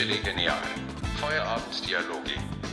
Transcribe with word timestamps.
Chili 0.00 0.16
Genial. 0.24 0.56
Feierabenddialoge 1.16 2.32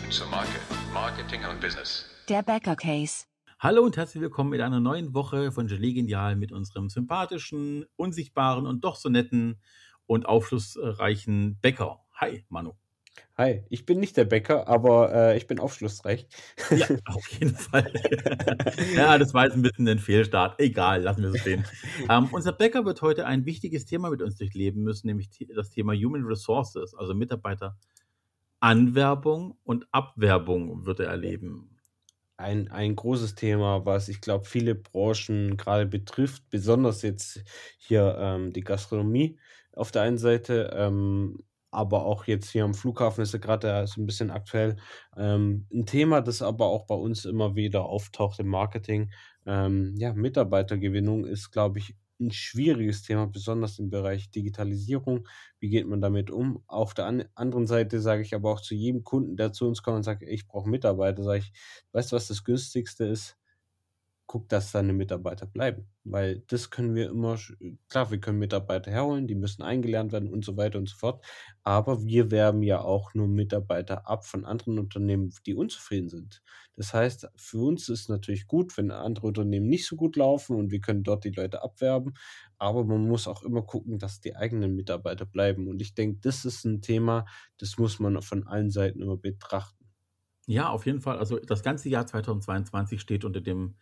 zur 0.10 0.28
Marke, 0.28 0.62
Marketing 0.94 1.42
und 1.44 1.60
Business. 1.60 2.06
Der 2.30 2.42
Bäcker 2.42 2.78
Case. 2.78 3.26
Hallo 3.60 3.84
und 3.84 3.98
herzlich 3.98 4.22
willkommen 4.22 4.54
in 4.54 4.62
einer 4.62 4.80
neuen 4.80 5.14
Woche 5.14 5.52
von 5.52 5.68
Gelee 5.68 5.92
Genial 5.92 6.38
mit 6.38 6.54
unserem 6.54 6.88
sympathischen, 6.88 7.86
unsichtbaren 7.98 8.66
und 8.66 8.86
doch 8.86 8.96
so 8.96 9.10
netten 9.10 9.60
und 10.06 10.26
aufschlussreichen 10.26 11.60
Bäcker. 11.60 12.00
Hi, 12.14 12.46
Manu. 12.48 12.76
Hi, 13.38 13.64
ich 13.70 13.86
bin 13.86 14.00
nicht 14.00 14.18
der 14.18 14.26
Bäcker, 14.26 14.68
aber 14.68 15.14
äh, 15.14 15.38
ich 15.38 15.46
bin 15.46 15.60
aufschlussreich. 15.60 16.28
Ja, 16.72 16.88
auf 17.06 17.28
jeden 17.28 17.56
Fall. 17.56 17.94
ja, 18.96 19.18
das 19.18 19.34
war 19.34 19.46
jetzt 19.46 19.54
ein 19.54 19.62
bisschen 19.62 19.88
ein 19.88 20.00
Fehlstart. 20.00 20.60
Egal, 20.60 21.04
lassen 21.04 21.22
wir 21.22 21.30
es 21.30 21.42
stehen. 21.42 21.64
Ähm, 22.10 22.30
unser 22.32 22.52
Bäcker 22.52 22.84
wird 22.86 23.02
heute 23.02 23.28
ein 23.28 23.46
wichtiges 23.46 23.86
Thema 23.86 24.10
mit 24.10 24.22
uns 24.22 24.38
durchleben 24.38 24.84
müssen, 24.84 25.08
nämlich 25.08 25.30
das 25.56 25.70
Thema 25.70 25.94
Human 25.94 26.24
Resources, 26.24 26.96
also 26.96 27.14
Mitarbeiteranwerbung 27.14 29.58
und 29.64 29.88
Abwerbung 29.92 30.86
wird 30.86 31.00
er 31.00 31.08
erleben. 31.08 31.78
Ein, 32.38 32.70
ein 32.70 32.96
großes 32.96 33.36
Thema, 33.36 33.86
was 33.86 34.10
ich 34.10 34.22
glaube, 34.22 34.46
viele 34.46 34.76
Branchen 34.76 35.58
gerade 35.58 35.86
betrifft, 35.86 36.50
besonders 36.50 37.02
jetzt 37.02 37.44
hier 37.78 38.16
ähm, 38.20 38.54
die 38.54 38.62
Gastronomie 38.62 39.40
auf 39.74 39.92
der 39.92 40.02
einen 40.02 40.18
Seite, 40.18 40.72
ähm, 40.74 41.44
aber 41.78 42.06
auch 42.06 42.26
jetzt 42.26 42.50
hier 42.50 42.64
am 42.66 42.74
Flughafen 42.74 43.22
ist 43.22 43.34
ja 43.34 43.40
gerade 43.40 43.86
so 43.86 44.02
ein 44.02 44.08
bisschen 44.08 44.32
aktuell. 44.32 44.78
Ähm, 45.16 45.68
ein 45.72 45.86
Thema, 45.86 46.22
das 46.22 46.42
aber 46.42 46.66
auch 46.66 46.88
bei 46.88 46.96
uns 46.96 47.24
immer 47.24 47.56
wieder 47.56 47.86
auftaucht 47.86 48.40
im 48.40 48.48
Marketing. 48.48 49.12
Ähm, 49.46 49.94
ja, 49.98 50.12
Mitarbeitergewinnung 50.14 51.26
ist, 51.26 51.52
glaube 51.52 51.78
ich, 51.78 51.96
ein 52.20 52.32
schwieriges 52.32 53.04
Thema, 53.04 53.28
besonders 53.28 53.78
im 53.78 53.92
Bereich 53.92 54.32
Digitalisierung. 54.32 55.28
Wie 55.60 55.70
geht 55.70 55.88
man 55.88 56.02
damit 56.02 56.32
um? 56.32 56.64
Auf 56.66 56.96
der 56.96 57.06
an 57.06 57.26
anderen 57.36 57.68
Seite 57.68 58.02
sage 58.02 58.24
ich 58.24 58.34
aber 58.34 58.52
auch 58.52 58.62
zu 58.62 58.74
jedem 58.74 59.04
Kunden, 59.04 59.38
der 59.38 59.54
zu 59.54 59.68
uns 59.68 59.84
kommt 59.84 59.98
und 59.98 60.04
sagt, 60.04 60.24
ich 60.24 60.48
brauche 60.48 60.68
Mitarbeiter, 60.68 61.24
sage 61.24 61.40
ich, 61.40 61.54
weißt 61.92 62.12
du, 62.12 62.16
was 62.16 62.28
das 62.28 62.44
günstigste 62.44 63.06
ist? 63.06 63.38
Guck, 64.28 64.50
dass 64.50 64.72
deine 64.74 64.94
Mitarbeiter 64.94 65.46
bleiben. 65.46 65.88
Weil 66.04 66.44
das 66.48 66.70
können 66.70 66.96
wir 66.96 67.10
immer, 67.10 67.38
klar, 67.90 68.12
wir 68.12 68.20
können 68.20 68.40
Mitarbeiter 68.40 68.92
herholen, 68.92 69.26
die 69.26 69.36
müssen 69.36 69.64
eingelernt 69.64 70.12
werden 70.12 70.32
und 70.32 70.46
so 70.46 70.58
weiter 70.58 70.78
und 70.78 70.90
so 70.90 70.98
fort. 70.98 71.26
Aber 71.64 72.06
wir 72.06 72.30
werben 72.30 72.62
ja 72.62 72.82
auch 72.82 73.14
nur 73.14 73.28
Mitarbeiter 73.28 74.08
ab 74.08 74.26
von 74.26 74.46
anderen 74.46 74.80
Unternehmen, 74.80 75.34
die 75.46 75.56
unzufrieden 75.56 76.10
sind. 76.10 76.44
Das 76.76 76.94
heißt, 76.94 77.30
für 77.36 77.60
uns 77.60 77.90
ist 77.90 78.10
natürlich 78.10 78.48
gut, 78.48 78.78
wenn 78.78 78.92
andere 78.92 79.28
Unternehmen 79.28 79.68
nicht 79.68 79.88
so 79.88 79.96
gut 79.96 80.16
laufen 80.16 80.56
und 80.58 80.72
wir 80.72 80.82
können 80.82 81.04
dort 81.04 81.24
die 81.24 81.32
Leute 81.32 81.64
abwerben. 81.64 82.14
Aber 82.58 82.84
man 82.84 83.08
muss 83.08 83.28
auch 83.28 83.44
immer 83.44 83.64
gucken, 83.64 83.98
dass 83.98 84.20
die 84.20 84.36
eigenen 84.36 84.76
Mitarbeiter 84.76 85.26
bleiben. 85.26 85.68
Und 85.68 85.82
ich 85.82 85.96
denke, 85.96 86.20
das 86.22 86.46
ist 86.46 86.66
ein 86.66 86.82
Thema, 86.82 87.26
das 87.58 87.78
muss 87.78 88.00
man 88.00 88.22
von 88.22 88.46
allen 88.46 88.70
Seiten 88.70 89.02
immer 89.02 89.18
betrachten. 89.18 89.86
Ja, 90.46 90.70
auf 90.70 90.86
jeden 90.86 91.02
Fall. 91.02 91.18
Also 91.18 91.40
das 91.40 91.64
ganze 91.64 91.90
Jahr 91.90 92.08
2022 92.08 93.02
steht 93.02 93.26
unter 93.26 93.42
dem 93.42 93.76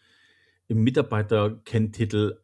im 0.67 0.83
Mitarbeiterkenntitel 0.83 2.39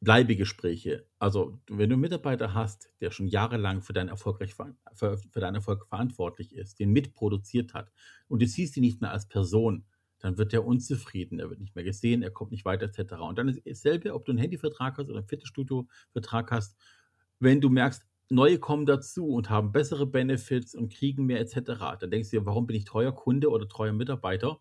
Bleibegespräche. 0.00 1.06
Also, 1.18 1.58
wenn 1.68 1.88
du 1.88 1.94
einen 1.94 2.02
Mitarbeiter 2.02 2.52
hast, 2.52 2.90
der 3.00 3.10
schon 3.10 3.26
jahrelang 3.26 3.82
für 3.82 3.94
deinen, 3.94 4.10
erfolgreich, 4.10 4.54
für, 4.54 5.16
für 5.16 5.40
deinen 5.40 5.56
Erfolg 5.56 5.86
verantwortlich 5.86 6.54
ist, 6.54 6.78
den 6.78 6.90
mitproduziert 6.90 7.72
hat 7.72 7.90
und 8.28 8.42
du 8.42 8.46
siehst 8.46 8.76
ihn 8.76 8.82
nicht 8.82 9.00
mehr 9.00 9.12
als 9.12 9.26
Person, 9.26 9.86
dann 10.20 10.38
wird 10.38 10.52
er 10.52 10.64
unzufrieden, 10.64 11.38
er 11.38 11.50
wird 11.50 11.60
nicht 11.60 11.74
mehr 11.74 11.84
gesehen, 11.84 12.22
er 12.22 12.30
kommt 12.30 12.50
nicht 12.50 12.64
weiter, 12.64 12.84
etc. 12.86 13.14
Und 13.14 13.38
dann 13.38 13.48
ist 13.48 13.66
dasselbe, 13.66 14.14
ob 14.14 14.24
du 14.24 14.32
einen 14.32 14.38
Handyvertrag 14.38 14.98
hast 14.98 15.08
oder 15.08 15.18
einen 15.18 15.28
Fitnessstudio-Vertrag 15.28 16.50
hast, 16.50 16.76
wenn 17.40 17.60
du 17.60 17.68
merkst, 17.68 18.06
neue 18.30 18.58
kommen 18.58 18.86
dazu 18.86 19.28
und 19.28 19.50
haben 19.50 19.72
bessere 19.72 20.06
Benefits 20.06 20.74
und 20.74 20.92
kriegen 20.92 21.26
mehr, 21.26 21.40
etc., 21.40 21.62
dann 22.00 22.10
denkst 22.10 22.30
du 22.30 22.38
dir, 22.38 22.46
warum 22.46 22.66
bin 22.66 22.76
ich 22.76 22.84
treuer 22.84 23.12
Kunde 23.12 23.50
oder 23.50 23.68
treuer 23.68 23.92
Mitarbeiter? 23.92 24.60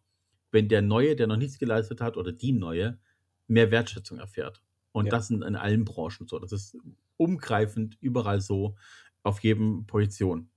Wenn 0.54 0.70
der 0.70 0.82
Neue, 0.82 1.16
der 1.16 1.28
noch 1.28 1.38
nichts 1.38 1.60
geleistet 1.60 2.00
hat, 2.00 2.16
oder 2.16 2.32
die 2.32 2.54
Neue, 2.54 3.00
mehr 3.48 3.72
Wertschätzung 3.72 4.20
erfährt. 4.20 4.62
Und 4.92 5.08
ja. 5.08 5.12
das 5.12 5.28
sind 5.28 5.44
in 5.44 5.56
allen 5.56 5.84
Branchen 5.84 6.28
so. 6.28 6.40
Das 6.40 6.52
ist 6.52 6.78
umgreifend 7.18 7.98
überall 8.00 8.40
so, 8.40 8.76
auf 9.24 9.40
jedem 9.40 9.86
Position. 9.88 10.50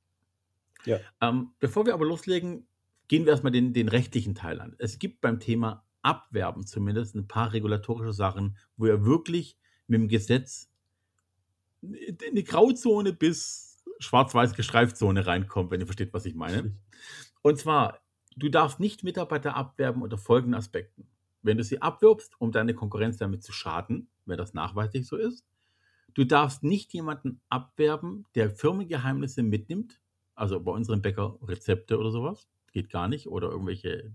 Ja. 0.84 1.00
Ähm, 1.20 1.52
bevor 1.58 1.86
wir 1.86 1.94
aber 1.94 2.04
loslegen, 2.04 2.66
gehen 3.08 3.24
wir 3.24 3.32
erstmal 3.32 3.52
den, 3.52 3.72
den 3.72 3.88
rechtlichen 3.88 4.34
Teil 4.34 4.60
an. 4.60 4.74
Es 4.78 4.98
gibt 4.98 5.20
beim 5.20 5.40
Thema 5.40 5.84
Abwerben 6.02 6.66
zumindest 6.66 7.14
ein 7.14 7.26
paar 7.26 7.52
regulatorische 7.52 8.12
Sachen, 8.12 8.56
wo 8.76 8.86
ihr 8.86 9.04
wirklich 9.04 9.58
mit 9.86 10.00
dem 10.00 10.08
Gesetz 10.08 10.70
eine 11.82 12.42
Grauzone 12.42 13.12
bis 13.12 13.84
schwarz-weiß 13.98 14.54
Gestreifzone 14.54 15.26
reinkommt, 15.26 15.70
wenn 15.70 15.80
ihr 15.80 15.86
versteht, 15.86 16.12
was 16.12 16.26
ich 16.26 16.34
meine. 16.34 16.76
Und 17.42 17.58
zwar 17.58 18.00
Du 18.36 18.50
darfst 18.50 18.80
nicht 18.80 19.02
Mitarbeiter 19.02 19.56
abwerben 19.56 20.02
unter 20.02 20.18
folgenden 20.18 20.58
Aspekten. 20.58 21.08
Wenn 21.42 21.56
du 21.56 21.64
sie 21.64 21.80
abwirbst, 21.80 22.34
um 22.38 22.52
deine 22.52 22.74
Konkurrenz 22.74 23.16
damit 23.16 23.42
zu 23.42 23.52
schaden, 23.52 24.08
wenn 24.26 24.36
das 24.36 24.52
nachweislich 24.52 25.06
so 25.06 25.16
ist. 25.16 25.46
Du 26.12 26.24
darfst 26.24 26.62
nicht 26.62 26.92
jemanden 26.92 27.40
abwerben, 27.48 28.26
der 28.34 28.50
Firmengeheimnisse 28.50 29.42
mitnimmt, 29.42 30.00
also 30.34 30.60
bei 30.60 30.72
unseren 30.72 31.02
Bäcker 31.02 31.38
Rezepte 31.42 31.98
oder 31.98 32.10
sowas, 32.10 32.48
geht 32.72 32.90
gar 32.90 33.08
nicht, 33.08 33.28
oder 33.28 33.50
irgendwelche 33.50 34.14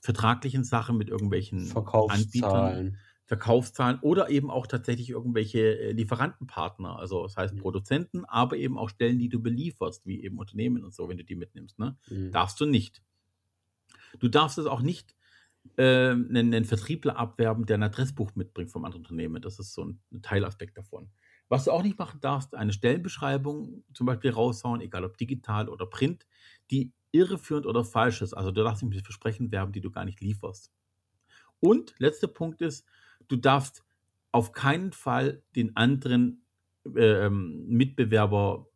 vertraglichen 0.00 0.64
Sachen 0.64 0.96
mit 0.96 1.08
irgendwelchen 1.08 1.70
Anbietern. 1.74 2.96
Verkaufszahlen 3.26 3.98
oder 4.02 4.30
eben 4.30 4.50
auch 4.50 4.68
tatsächlich 4.68 5.10
irgendwelche 5.10 5.78
äh, 5.80 5.90
Lieferantenpartner, 5.90 6.96
also 6.96 7.24
das 7.24 7.36
heißt 7.36 7.54
mhm. 7.54 7.58
Produzenten, 7.58 8.24
aber 8.24 8.56
eben 8.56 8.78
auch 8.78 8.88
Stellen, 8.88 9.18
die 9.18 9.28
du 9.28 9.42
belieferst, 9.42 10.06
wie 10.06 10.22
eben 10.22 10.38
Unternehmen 10.38 10.84
und 10.84 10.94
so, 10.94 11.08
wenn 11.08 11.16
du 11.16 11.24
die 11.24 11.34
mitnimmst. 11.34 11.76
Ne? 11.78 11.96
Mhm. 12.08 12.30
Darfst 12.30 12.60
du 12.60 12.66
nicht. 12.66 13.02
Du 14.18 14.28
darfst 14.28 14.58
es 14.58 14.66
auch 14.66 14.82
nicht 14.82 15.14
äh, 15.76 16.10
einen, 16.10 16.36
einen, 16.36 16.64
Vertriebler 16.64 17.16
abwerben, 17.16 17.66
der 17.66 17.78
ein 17.78 17.82
Adressbuch 17.82 18.34
mitbringt 18.34 18.70
vom 18.70 18.84
anderen 18.84 19.04
Unternehmen. 19.04 19.42
Das 19.42 19.58
ist 19.58 19.74
so 19.74 19.84
ein, 19.84 20.00
ein, 20.12 20.22
Teilaspekt 20.22 20.76
davon. 20.78 21.10
Was 21.48 21.64
du 21.64 21.70
auch 21.70 21.82
nicht 21.82 21.98
machen 21.98 22.20
darfst, 22.20 22.54
eine 22.54 22.72
Stellenbeschreibung 22.72 23.84
zum 23.92 24.06
Beispiel 24.06 24.30
raushauen, 24.30 24.80
egal 24.80 25.04
ob 25.04 25.16
digital 25.16 25.68
oder 25.68 25.86
print, 25.86 26.26
die 26.70 26.92
irreführend 27.12 27.66
oder 27.66 27.84
falsch 27.84 28.22
ist. 28.22 28.34
Also 28.34 28.50
du 28.50 28.62
darfst 28.62 28.82
nicht 28.82 28.94
mit 28.94 29.04
Versprechen 29.04 29.52
werben, 29.52 29.72
die 29.72 29.80
du 29.80 29.90
gar 29.90 30.04
nicht 30.04 30.20
lieferst. 30.20 30.72
Und 31.60 31.94
letzter 31.98 32.28
Punkt 32.28 32.60
ist, 32.60 32.86
du 33.28 33.36
darfst 33.36 33.84
auf 34.32 34.52
keinen 34.52 34.92
Fall 34.92 35.42
den 35.54 35.76
anderen 35.76 36.42
äh, 36.94 37.30
Mitbewerber 37.30 38.66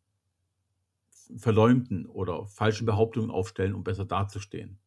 verleumden 1.36 2.06
oder 2.06 2.46
falsche 2.46 2.84
Behauptungen 2.84 3.30
aufstellen, 3.30 3.74
um 3.74 3.84
besser 3.84 4.04
dazustehen. 4.04 4.78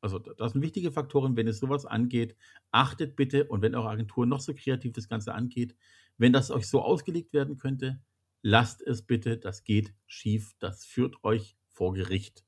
Also 0.00 0.18
das 0.18 0.52
sind 0.52 0.62
wichtige 0.62 0.92
Faktoren, 0.92 1.36
wenn 1.36 1.48
es 1.48 1.58
sowas 1.58 1.84
angeht. 1.84 2.36
Achtet 2.70 3.16
bitte 3.16 3.46
und 3.46 3.62
wenn 3.62 3.74
eure 3.74 3.88
Agentur 3.88 4.26
noch 4.26 4.40
so 4.40 4.54
kreativ 4.54 4.92
das 4.92 5.08
Ganze 5.08 5.34
angeht, 5.34 5.76
wenn 6.18 6.32
das 6.32 6.50
euch 6.50 6.66
so 6.66 6.82
ausgelegt 6.82 7.32
werden 7.32 7.56
könnte, 7.56 8.00
lasst 8.42 8.82
es 8.82 9.02
bitte, 9.02 9.38
das 9.38 9.64
geht 9.64 9.94
schief, 10.06 10.54
das 10.58 10.84
führt 10.84 11.22
euch 11.24 11.56
vor 11.68 11.94
Gericht. 11.94 12.44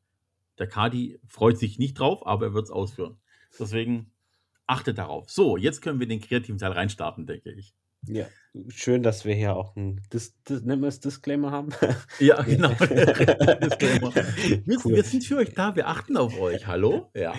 Der 0.58 0.66
Kadi 0.66 1.20
freut 1.26 1.58
sich 1.58 1.78
nicht 1.78 1.98
drauf, 1.98 2.26
aber 2.26 2.46
er 2.46 2.54
wird 2.54 2.64
es 2.64 2.70
ausführen. 2.70 3.18
Deswegen 3.58 4.12
achtet 4.66 4.98
darauf. 4.98 5.30
So, 5.30 5.56
jetzt 5.56 5.80
können 5.80 5.98
wir 5.98 6.06
den 6.06 6.20
kreativen 6.20 6.58
Teil 6.58 6.72
reinstarten, 6.72 7.26
denke 7.26 7.50
ich. 7.52 7.74
Ja, 8.06 8.26
schön, 8.68 9.02
dass 9.02 9.26
wir 9.26 9.34
hier 9.34 9.54
auch 9.54 9.76
ein 9.76 10.00
Dis 10.12 10.34
Dis 10.44 10.62
nennt 10.62 10.80
man 10.80 10.88
es 10.88 11.00
Disclaimer 11.00 11.50
haben. 11.50 11.70
Ja, 12.18 12.42
genau. 12.42 12.68
Disclaimer. 12.80 14.14
Wir, 14.14 14.78
cool. 14.84 14.96
wir, 14.96 15.04
sind 15.04 15.24
für 15.24 15.36
euch 15.36 15.52
da, 15.54 15.76
wir 15.76 15.86
achten 15.86 16.16
auf 16.16 16.38
euch. 16.40 16.66
Hallo? 16.66 17.10
Ja. 17.14 17.34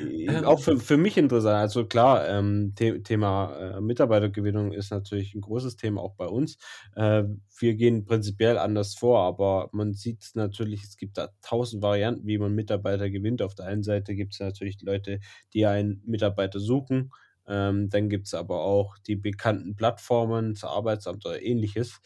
Ähm, 0.00 0.44
auch 0.44 0.60
für, 0.60 0.78
für 0.78 0.96
mich 0.96 1.16
interessant. 1.16 1.56
Also 1.56 1.86
klar, 1.86 2.28
ähm, 2.28 2.74
The 2.78 3.02
Thema 3.02 3.76
äh, 3.76 3.80
Mitarbeitergewinnung 3.80 4.72
ist 4.72 4.90
natürlich 4.90 5.34
ein 5.34 5.40
großes 5.40 5.76
Thema 5.76 6.02
auch 6.02 6.14
bei 6.14 6.26
uns. 6.26 6.58
Äh, 6.96 7.24
wir 7.58 7.74
gehen 7.74 8.04
prinzipiell 8.04 8.58
anders 8.58 8.94
vor, 8.94 9.20
aber 9.20 9.70
man 9.72 9.94
sieht 9.94 10.32
natürlich, 10.34 10.82
es 10.82 10.96
gibt 10.96 11.16
da 11.16 11.28
tausend 11.42 11.82
Varianten, 11.82 12.26
wie 12.26 12.38
man 12.38 12.54
Mitarbeiter 12.54 13.08
gewinnt. 13.08 13.40
Auf 13.40 13.54
der 13.54 13.66
einen 13.66 13.84
Seite 13.84 14.14
gibt 14.16 14.34
es 14.34 14.40
natürlich 14.40 14.82
Leute, 14.82 15.20
die 15.54 15.66
einen 15.66 16.02
Mitarbeiter 16.04 16.58
suchen 16.58 17.12
ähm, 17.46 17.88
dann 17.90 18.08
gibt 18.08 18.26
es 18.26 18.34
aber 18.34 18.60
auch 18.62 18.98
die 18.98 19.16
bekannten 19.16 19.74
Plattformen, 19.76 20.54
das 20.54 20.64
Arbeitsamt 20.64 21.26
oder 21.26 21.42
ähnliches. 21.42 22.00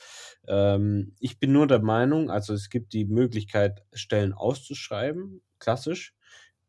Ähm, 0.49 1.15
ich 1.21 1.39
bin 1.39 1.53
nur 1.53 1.67
der 1.67 1.81
Meinung, 1.83 2.31
also 2.31 2.55
es 2.55 2.71
gibt 2.71 2.93
die 2.93 3.05
Möglichkeit, 3.05 3.85
Stellen 3.93 4.33
auszuschreiben, 4.33 5.43
klassisch. 5.59 6.15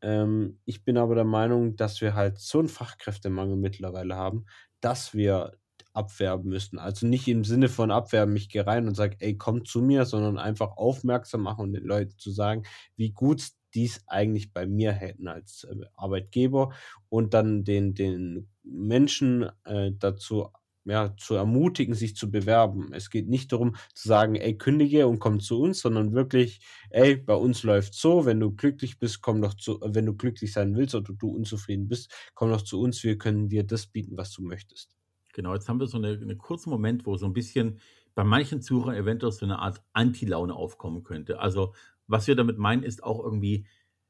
Ähm, 0.02 0.60
ich 0.66 0.84
bin 0.84 0.98
aber 0.98 1.16
der 1.16 1.24
Meinung, 1.26 1.76
dass 1.76 2.02
wir 2.02 2.14
halt 2.16 2.40
so 2.40 2.60
einen 2.60 2.68
Fachkräftemangel 2.70 3.58
mittlerweile 3.58 4.16
haben, 4.16 4.46
dass 4.82 5.14
wir 5.14 5.58
abwerben 5.94 6.50
müssen. 6.50 6.78
Also 6.78 7.08
nicht 7.08 7.28
im 7.28 7.44
Sinne 7.44 7.70
von 7.70 7.90
abwerben, 7.92 8.36
ich 8.36 8.50
gehe 8.50 8.66
rein 8.68 8.88
und 8.88 8.96
sage, 8.96 9.18
ey, 9.20 9.36
komm 9.38 9.66
zu 9.66 9.82
mir, 9.82 10.06
sondern 10.06 10.38
einfach 10.38 10.78
aufmerksam 10.78 11.42
machen 11.42 11.62
und 11.62 11.74
den 11.74 11.84
Leuten 11.86 12.18
zu 12.20 12.32
sagen, 12.32 12.64
wie 12.96 13.12
gut 13.12 13.44
dies 13.74 14.04
eigentlich 14.08 14.54
bei 14.54 14.66
mir 14.66 14.92
hätten 14.92 15.28
als 15.28 15.66
äh, 15.66 15.76
Arbeitgeber 15.96 16.74
und 17.10 17.34
dann 17.34 17.64
den, 17.64 17.94
den 17.94 18.48
Menschen 18.64 19.50
äh, 19.66 19.92
dazu 19.98 20.50
ja, 20.88 21.16
zu 21.18 21.36
ermutigen, 21.36 21.96
sich 21.96 22.16
zu 22.16 22.32
bewerben. 22.32 22.94
Es 22.94 23.10
geht 23.10 23.28
nicht 23.28 23.52
darum 23.52 23.76
zu 23.94 24.08
sagen, 24.08 24.36
ey, 24.36 24.58
kündige 24.58 25.08
und 25.08 25.20
komm 25.20 25.42
zu 25.42 25.60
uns, 25.60 25.82
sondern 25.82 26.14
wirklich, 26.14 26.62
ey, 26.90 27.18
bei 27.18 27.36
uns 27.36 27.64
läuft 27.64 27.94
so, 27.94 28.26
wenn 28.26 28.40
du 28.40 28.52
glücklich 28.52 28.98
bist, 28.98 29.22
komm 29.22 29.42
doch 29.42 29.54
zu, 29.54 29.80
wenn 29.84 30.06
du 30.06 30.16
glücklich 30.16 30.54
sein 30.54 30.76
willst 30.76 30.96
oder 30.96 31.14
du 31.14 31.30
unzufrieden 31.30 31.90
bist, 31.90 32.12
komm 32.36 32.52
doch 32.52 32.62
zu 32.62 32.80
uns, 32.80 33.04
wir 33.04 33.18
können 33.18 33.50
dir 33.50 33.64
das 33.64 33.88
bieten, 33.88 34.18
was 34.18 34.32
du 34.32 34.42
möchtest. 34.44 34.96
Genau, 35.34 35.54
jetzt 35.54 35.68
haben 35.68 35.80
wir 35.80 35.88
so 35.88 35.98
eine, 35.98 36.10
einen 36.10 36.38
kurzen 36.38 36.70
Moment, 36.70 37.06
wo 37.06 37.18
so 37.18 37.26
ein 37.26 37.34
bisschen 37.34 37.80
bei 38.16 38.24
manchen 38.24 38.62
Zuhörern 38.62 38.96
eventuell 38.96 39.32
so 39.32 39.46
eine 39.46 39.60
Art 39.60 39.84
Anti-Laune 39.94 40.56
aufkommen 40.56 41.04
könnte. 41.04 41.40
Also, 41.40 41.74
was 42.08 42.28
wir 42.28 42.36
damit 42.36 42.58
meinen, 42.58 42.84
ist 42.84 43.04
auch 43.04 43.24
irgendwie 43.24 43.66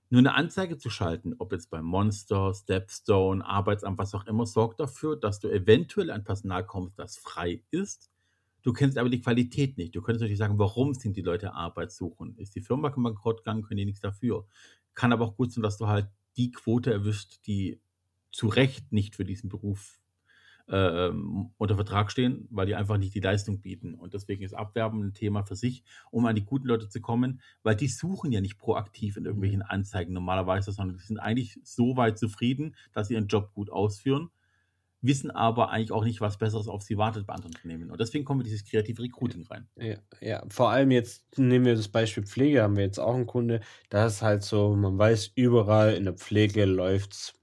nur 0.10 0.20
eine 0.20 0.36
Anzeige 0.36 0.78
zu 0.78 0.90
schalten, 0.90 1.36
ob 1.38 1.52
jetzt 1.52 1.70
bei 1.70 1.82
Monster, 1.82 2.54
Stepstone, 2.54 3.46
Arbeitsamt, 3.46 3.98
was 3.98 4.16
auch 4.16 4.26
immer, 4.26 4.46
sorgt 4.46 4.80
dafür, 4.80 5.18
dass 5.18 5.40
du 5.40 5.50
eventuell 5.50 6.12
an 6.12 6.24
Personal 6.24 6.66
kommst, 6.66 6.98
das 6.98 7.18
frei 7.18 7.64
ist. 7.72 8.10
Du 8.62 8.74
kennst 8.74 8.98
aber 8.98 9.10
die 9.10 9.22
Qualität 9.22 9.78
nicht. 9.78 9.96
Du 9.96 10.02
könntest 10.02 10.22
natürlich 10.22 10.40
sagen, 10.40 10.60
warum 10.60 10.94
sind 10.94 11.18
die 11.18 11.22
Leute 11.22 11.54
Arbeit 11.54 11.92
suchen? 11.92 12.38
Ist 12.38 12.56
die 12.56 12.62
Firma 12.62 12.90
bankrott 12.90 13.40
gegangen, 13.40 13.64
können 13.64 13.78
die 13.78 13.86
nichts 13.86 14.02
dafür. 14.02 14.46
Kann 14.94 15.12
aber 15.12 15.26
auch 15.26 15.36
gut 15.36 15.52
sein, 15.52 15.64
dass 15.64 15.78
du 15.78 15.88
halt 15.88 16.08
die 16.38 16.52
Quote 16.52 16.92
erwischt, 16.92 17.46
die 17.46 17.82
zu 18.32 18.48
Recht 18.48 18.92
nicht 18.92 19.16
für 19.16 19.26
diesen 19.26 19.50
Beruf 19.50 20.00
äh, 20.68 21.12
unter 21.58 21.76
Vertrag 21.76 22.12
stehen, 22.12 22.48
weil 22.50 22.66
die 22.66 22.76
einfach 22.76 22.98
nicht 22.98 23.14
die 23.16 23.20
Leistung 23.20 23.62
bieten. 23.62 23.94
Und 23.94 24.14
deswegen 24.14 24.44
ist 24.44 24.54
Abwerben 24.54 25.02
ein 25.02 25.14
Thema 25.14 25.44
für 25.44 25.56
sich, 25.56 25.84
um 26.12 26.26
an 26.26 26.36
die 26.36 26.46
guten 26.46 26.68
Leute 26.68 26.90
zu 26.90 27.02
kommen, 27.02 27.42
weil 27.64 27.76
die 27.76 27.88
suchen 27.88 28.32
ja 28.32 28.42
nicht 28.42 28.58
proaktiv 28.58 29.18
in 29.18 29.26
irgendwelchen 29.26 29.62
Anzeigen 29.62 30.14
normalerweise, 30.14 30.72
sondern 30.72 30.98
die 30.98 31.04
sind 31.04 31.20
eigentlich 31.20 31.60
so 31.64 31.98
weit 31.98 32.18
zufrieden, 32.18 32.76
dass 32.94 33.08
sie 33.08 33.14
ihren 33.14 33.28
Job 33.28 33.54
gut 33.54 33.70
ausführen, 33.70 34.30
wissen 35.02 35.32
aber 35.32 35.70
eigentlich 35.70 35.92
auch 35.92 36.04
nicht, 36.04 36.22
was 36.22 36.38
Besseres 36.38 36.68
auf 36.68 36.82
sie 36.82 36.98
wartet 36.98 37.26
bei 37.28 37.34
anderen 37.34 37.56
Unternehmen. 37.56 37.92
Und 37.92 38.00
deswegen 38.02 38.26
kommen 38.26 38.42
wir 38.42 38.46
dieses 38.46 38.66
kreative 38.66 39.04
Recruiting 39.04 39.46
rein. 39.46 39.68
Ja, 39.76 39.98
ja, 40.22 40.44
vor 40.50 40.70
allem 40.72 40.92
jetzt 40.92 41.38
nehmen 41.38 41.66
wir 41.66 41.76
das 41.76 41.88
Beispiel 41.88 42.24
Pflege, 42.24 42.64
haben 42.64 42.76
wir 42.76 42.84
jetzt 42.84 43.00
auch 43.00 43.16
einen 43.16 43.28
Kunde, 43.28 43.62
da 43.90 44.08
ist 44.08 44.22
halt 44.22 44.44
so, 44.44 44.76
man 44.76 44.98
weiß, 44.98 45.32
überall 45.36 45.94
in 45.94 46.06
der 46.06 46.14
Pflege 46.14 46.66
läuft's 46.66 47.34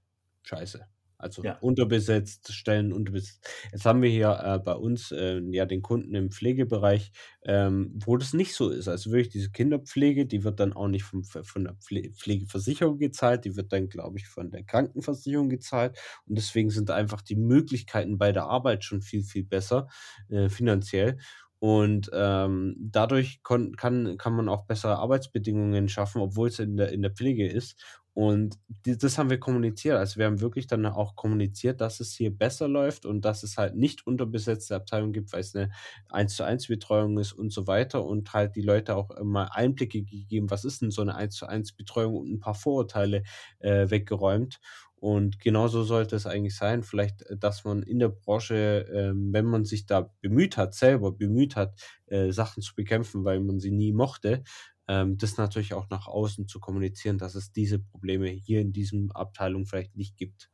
scheiße. 0.42 0.86
Also 1.24 1.42
Ja. 1.42 1.60
unterbesetzt, 1.60 2.52
Stellen 2.52 2.92
unterbesetzt. 2.92 3.48
Jetzt 3.72 3.84
haben 3.86 4.02
wir 4.02 4.10
hier 4.10 4.38
äh, 4.44 4.58
bei 4.60 4.74
uns 4.74 5.10
äh, 5.12 5.40
ja 5.50 5.66
den 5.66 5.82
Kunden 5.82 6.14
im 6.14 6.30
Pflegebereich, 6.30 7.10
ähm, 7.44 7.92
wo 8.04 8.16
das 8.16 8.32
nicht 8.34 8.54
so 8.54 8.70
ist. 8.70 8.88
Also 8.88 9.10
wirklich 9.10 9.30
diese 9.30 9.50
Kinderpflege, 9.50 10.26
die 10.26 10.44
wird 10.44 10.60
dann 10.60 10.72
auch 10.72 10.88
nicht 10.88 11.04
vom, 11.04 11.24
von 11.24 11.64
der 11.64 11.74
Pfle 11.74 12.10
Pflegeversicherung 12.12 12.98
gezahlt, 12.98 13.44
die 13.44 13.56
wird 13.56 13.72
dann, 13.72 13.88
glaube 13.88 14.18
ich, 14.18 14.28
von 14.28 14.50
der 14.50 14.62
Krankenversicherung 14.64 15.48
gezahlt. 15.48 15.98
Und 16.26 16.36
deswegen 16.38 16.70
sind 16.70 16.90
einfach 16.90 17.22
die 17.22 17.36
Möglichkeiten 17.36 18.18
bei 18.18 18.32
der 18.32 18.44
Arbeit 18.44 18.84
schon 18.84 19.02
viel, 19.02 19.22
viel 19.22 19.44
besser 19.44 19.88
äh, 20.28 20.48
finanziell. 20.48 21.18
Und 21.60 22.10
ähm, 22.12 22.76
dadurch 22.78 23.42
kann, 23.42 23.74
kann 23.76 24.34
man 24.34 24.48
auch 24.50 24.66
bessere 24.66 24.98
Arbeitsbedingungen 24.98 25.88
schaffen, 25.88 26.20
obwohl 26.20 26.48
es 26.48 26.58
in 26.58 26.76
der, 26.76 26.92
in 26.92 27.00
der 27.00 27.12
Pflege 27.12 27.48
ist. 27.48 27.82
Und 28.14 28.58
die, 28.86 28.96
das 28.96 29.18
haben 29.18 29.28
wir 29.28 29.40
kommuniziert. 29.40 29.96
Also 29.96 30.18
wir 30.18 30.26
haben 30.26 30.40
wirklich 30.40 30.68
dann 30.68 30.86
auch 30.86 31.16
kommuniziert, 31.16 31.80
dass 31.80 31.98
es 31.98 32.12
hier 32.14 32.30
besser 32.36 32.68
läuft 32.68 33.06
und 33.06 33.24
dass 33.24 33.42
es 33.42 33.56
halt 33.58 33.74
nicht 33.74 34.06
unterbesetzte 34.06 34.76
Abteilungen 34.76 35.12
gibt, 35.12 35.32
weil 35.32 35.40
es 35.40 35.54
eine 35.56 35.70
1 36.10 36.36
zu 36.36 36.44
1 36.44 36.68
Betreuung 36.68 37.18
ist 37.18 37.32
und 37.32 37.52
so 37.52 37.66
weiter 37.66 38.04
und 38.04 38.32
halt 38.32 38.54
die 38.54 38.62
Leute 38.62 38.94
auch 38.94 39.10
mal 39.22 39.48
Einblicke 39.52 40.02
gegeben, 40.04 40.48
was 40.50 40.64
ist 40.64 40.80
denn 40.82 40.92
so 40.92 41.02
eine 41.02 41.16
1 41.16 41.34
zu 41.34 41.46
1 41.46 41.72
Betreuung 41.72 42.14
und 42.16 42.30
ein 42.32 42.40
paar 42.40 42.54
Vorurteile 42.54 43.24
äh, 43.58 43.90
weggeräumt. 43.90 44.60
Und 44.96 45.38
genauso 45.38 45.82
sollte 45.82 46.16
es 46.16 46.26
eigentlich 46.26 46.56
sein. 46.56 46.82
Vielleicht, 46.82 47.22
äh, 47.22 47.36
dass 47.36 47.64
man 47.64 47.82
in 47.82 47.98
der 47.98 48.08
Branche, 48.08 48.86
ähm, 48.90 49.32
wenn 49.32 49.44
man 49.44 49.64
sich 49.64 49.86
da 49.86 50.10
bemüht 50.22 50.56
hat, 50.56 50.74
selber 50.74 51.12
bemüht 51.12 51.56
hat, 51.56 51.74
äh, 52.06 52.30
Sachen 52.32 52.62
zu 52.62 52.74
bekämpfen, 52.74 53.24
weil 53.24 53.40
man 53.40 53.60
sie 53.60 53.70
nie 53.70 53.92
mochte, 53.92 54.42
ähm, 54.88 55.18
das 55.18 55.36
natürlich 55.36 55.74
auch 55.74 55.88
nach 55.90 56.06
außen 56.08 56.48
zu 56.48 56.60
kommunizieren, 56.60 57.18
dass 57.18 57.34
es 57.34 57.52
diese 57.52 57.78
Probleme 57.78 58.28
hier 58.28 58.60
in 58.60 58.72
diesem 58.72 59.10
Abteilung 59.12 59.66
vielleicht 59.66 59.96
nicht 59.96 60.16
gibt. 60.16 60.50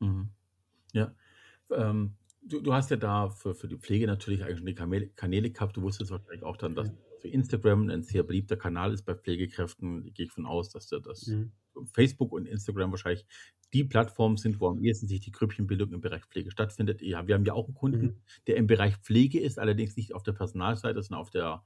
Mhm. 0.00 0.30
Ja. 0.92 1.14
Ähm, 1.70 2.16
du, 2.42 2.60
du 2.60 2.74
hast 2.74 2.90
ja 2.90 2.96
da 2.96 3.30
für, 3.30 3.54
für 3.54 3.68
die 3.68 3.78
Pflege 3.78 4.06
natürlich 4.06 4.44
eigentlich 4.44 4.58
schon 4.58 4.66
die 4.66 5.10
Kanäle 5.14 5.50
gehabt. 5.50 5.76
Du 5.76 5.82
wusstest 5.82 6.10
wahrscheinlich 6.10 6.44
auch 6.44 6.56
dann, 6.56 6.74
dass 6.74 6.88
Ja. 6.88 6.94
für 7.18 7.28
Instagram 7.28 7.90
ein 7.90 8.02
sehr 8.02 8.22
beliebter 8.24 8.56
Kanal 8.56 8.92
ist 8.94 9.04
bei 9.04 9.14
Pflegekräften. 9.14 10.12
Gehe 10.14 10.26
ich 10.26 10.32
von 10.32 10.46
aus, 10.46 10.70
dass 10.70 10.88
der 10.88 11.00
das 11.00 11.26
Mhm. 11.26 11.52
Facebook 11.94 12.32
und 12.32 12.46
Instagram 12.46 12.92
wahrscheinlich 12.92 13.26
die 13.74 13.84
Plattformen 13.84 14.36
sind, 14.36 14.60
wo 14.60 14.68
am 14.68 14.82
ehesten 14.82 15.08
sich 15.08 15.20
die 15.20 15.32
Grüppchenbildung 15.32 15.92
im 15.92 16.00
Bereich 16.00 16.24
Pflege 16.26 16.50
stattfindet. 16.50 17.02
Ja, 17.02 17.26
wir 17.28 17.34
haben 17.36 17.44
ja 17.44 17.54
auch 17.54 17.66
einen 17.66 17.74
Kunden, 17.74 18.14
Mhm. 18.14 18.22
der 18.46 18.56
im 18.56 18.66
Bereich 18.66 18.96
Pflege 18.98 19.40
ist, 19.40 19.58
allerdings 19.58 19.96
nicht 19.96 20.14
auf 20.14 20.22
der 20.24 20.32
Personalseite, 20.32 21.02
sondern 21.02 21.22
auf 21.22 21.30
der 21.30 21.64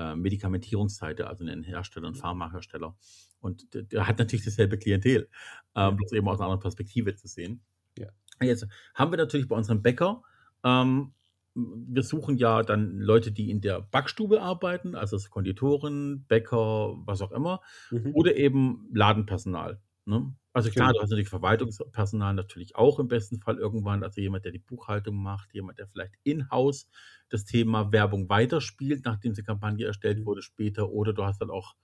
äh, 0.00 0.16
Medikamentierungsseite, 0.16 1.26
also 1.26 1.44
einen 1.44 1.62
Hersteller, 1.62 2.06
einen 2.06 2.16
Pharmahersteller. 2.16 2.96
Und 3.40 3.74
der, 3.74 3.82
der 3.82 4.06
hat 4.06 4.18
natürlich 4.18 4.44
dasselbe 4.44 4.78
Klientel, 4.78 5.28
ähm, 5.74 5.96
bloß 5.96 6.12
eben 6.12 6.28
aus 6.28 6.38
einer 6.38 6.46
anderen 6.46 6.60
Perspektive 6.60 7.14
zu 7.14 7.28
sehen. 7.28 7.60
Ja. 7.98 8.08
Jetzt 8.42 8.66
haben 8.94 9.12
wir 9.12 9.18
natürlich 9.18 9.48
bei 9.48 9.56
unserem 9.56 9.82
Bäcker, 9.82 10.22
ähm, 10.64 11.12
wir 11.54 12.02
suchen 12.02 12.36
ja 12.36 12.62
dann 12.62 12.98
Leute, 12.98 13.32
die 13.32 13.50
in 13.50 13.60
der 13.60 13.80
Backstube 13.80 14.40
arbeiten, 14.40 14.94
also 14.94 15.18
Konditoren, 15.30 16.24
Bäcker, 16.28 16.94
was 17.04 17.20
auch 17.22 17.32
immer, 17.32 17.60
Mhm. 17.90 18.12
oder 18.14 18.36
eben 18.36 18.88
Ladenpersonal. 18.92 19.80
Ne? 20.04 20.32
Also 20.54 20.70
klar, 20.70 20.92
du 20.92 21.00
hast 21.00 21.10
natürlich 21.10 21.28
Verwaltungspersonal 21.28 22.34
natürlich 22.34 22.74
auch 22.74 22.98
im 22.98 23.06
besten 23.06 23.38
Fall 23.40 23.58
irgendwann, 23.58 24.02
also 24.02 24.20
jemand, 24.20 24.44
der 24.44 24.52
die 24.52 24.58
Buchhaltung 24.58 25.16
macht, 25.16 25.54
jemand, 25.54 25.78
der 25.78 25.86
vielleicht 25.86 26.14
in-house 26.24 26.88
das 27.28 27.44
Thema 27.44 27.92
Werbung 27.92 28.28
weiterspielt, 28.28 29.04
nachdem 29.04 29.34
die 29.34 29.42
Kampagne 29.44 29.86
erstellt 29.86 30.24
Mhm. 30.24 30.26
wurde 30.26 30.42
später, 30.42 30.90
oder 30.90 31.12
du 31.12 31.22
hast 31.24 31.40
dann 31.40 31.50
auch 31.50 31.76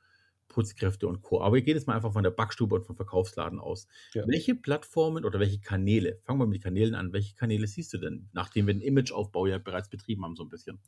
Putzkräfte 0.48 1.06
und 1.08 1.22
Co. 1.22 1.40
Aber 1.42 1.54
wir 1.56 1.62
gehen 1.62 1.76
jetzt 1.76 1.86
mal 1.86 1.94
einfach 1.96 2.12
von 2.12 2.22
der 2.24 2.30
Backstube 2.32 2.74
und 2.76 2.84
vom 2.86 2.96
Verkaufsladen 2.96 3.60
aus. 3.60 3.86
Ja. 4.14 4.26
Welche 4.26 4.54
Plattformen 4.56 5.24
oder 5.24 5.38
welche 5.40 5.60
Kanäle, 5.60 6.18
fangen 6.24 6.40
wir 6.40 6.46
mit 6.46 6.56
den 6.58 6.62
Kanälen 6.62 6.94
an, 6.96 7.12
welche 7.12 7.34
Kanäle 7.36 7.66
siehst 7.68 7.92
du 7.94 7.98
denn, 7.98 8.28
nachdem 8.32 8.66
wir 8.66 8.74
den 8.74 8.80
Imageaufbau 8.82 9.46
ja 9.46 9.58
bereits 9.58 9.88
betrieben 9.90 10.24
haben, 10.24 10.36
so 10.36 10.44
ein 10.44 10.48
bisschen? 10.48 10.80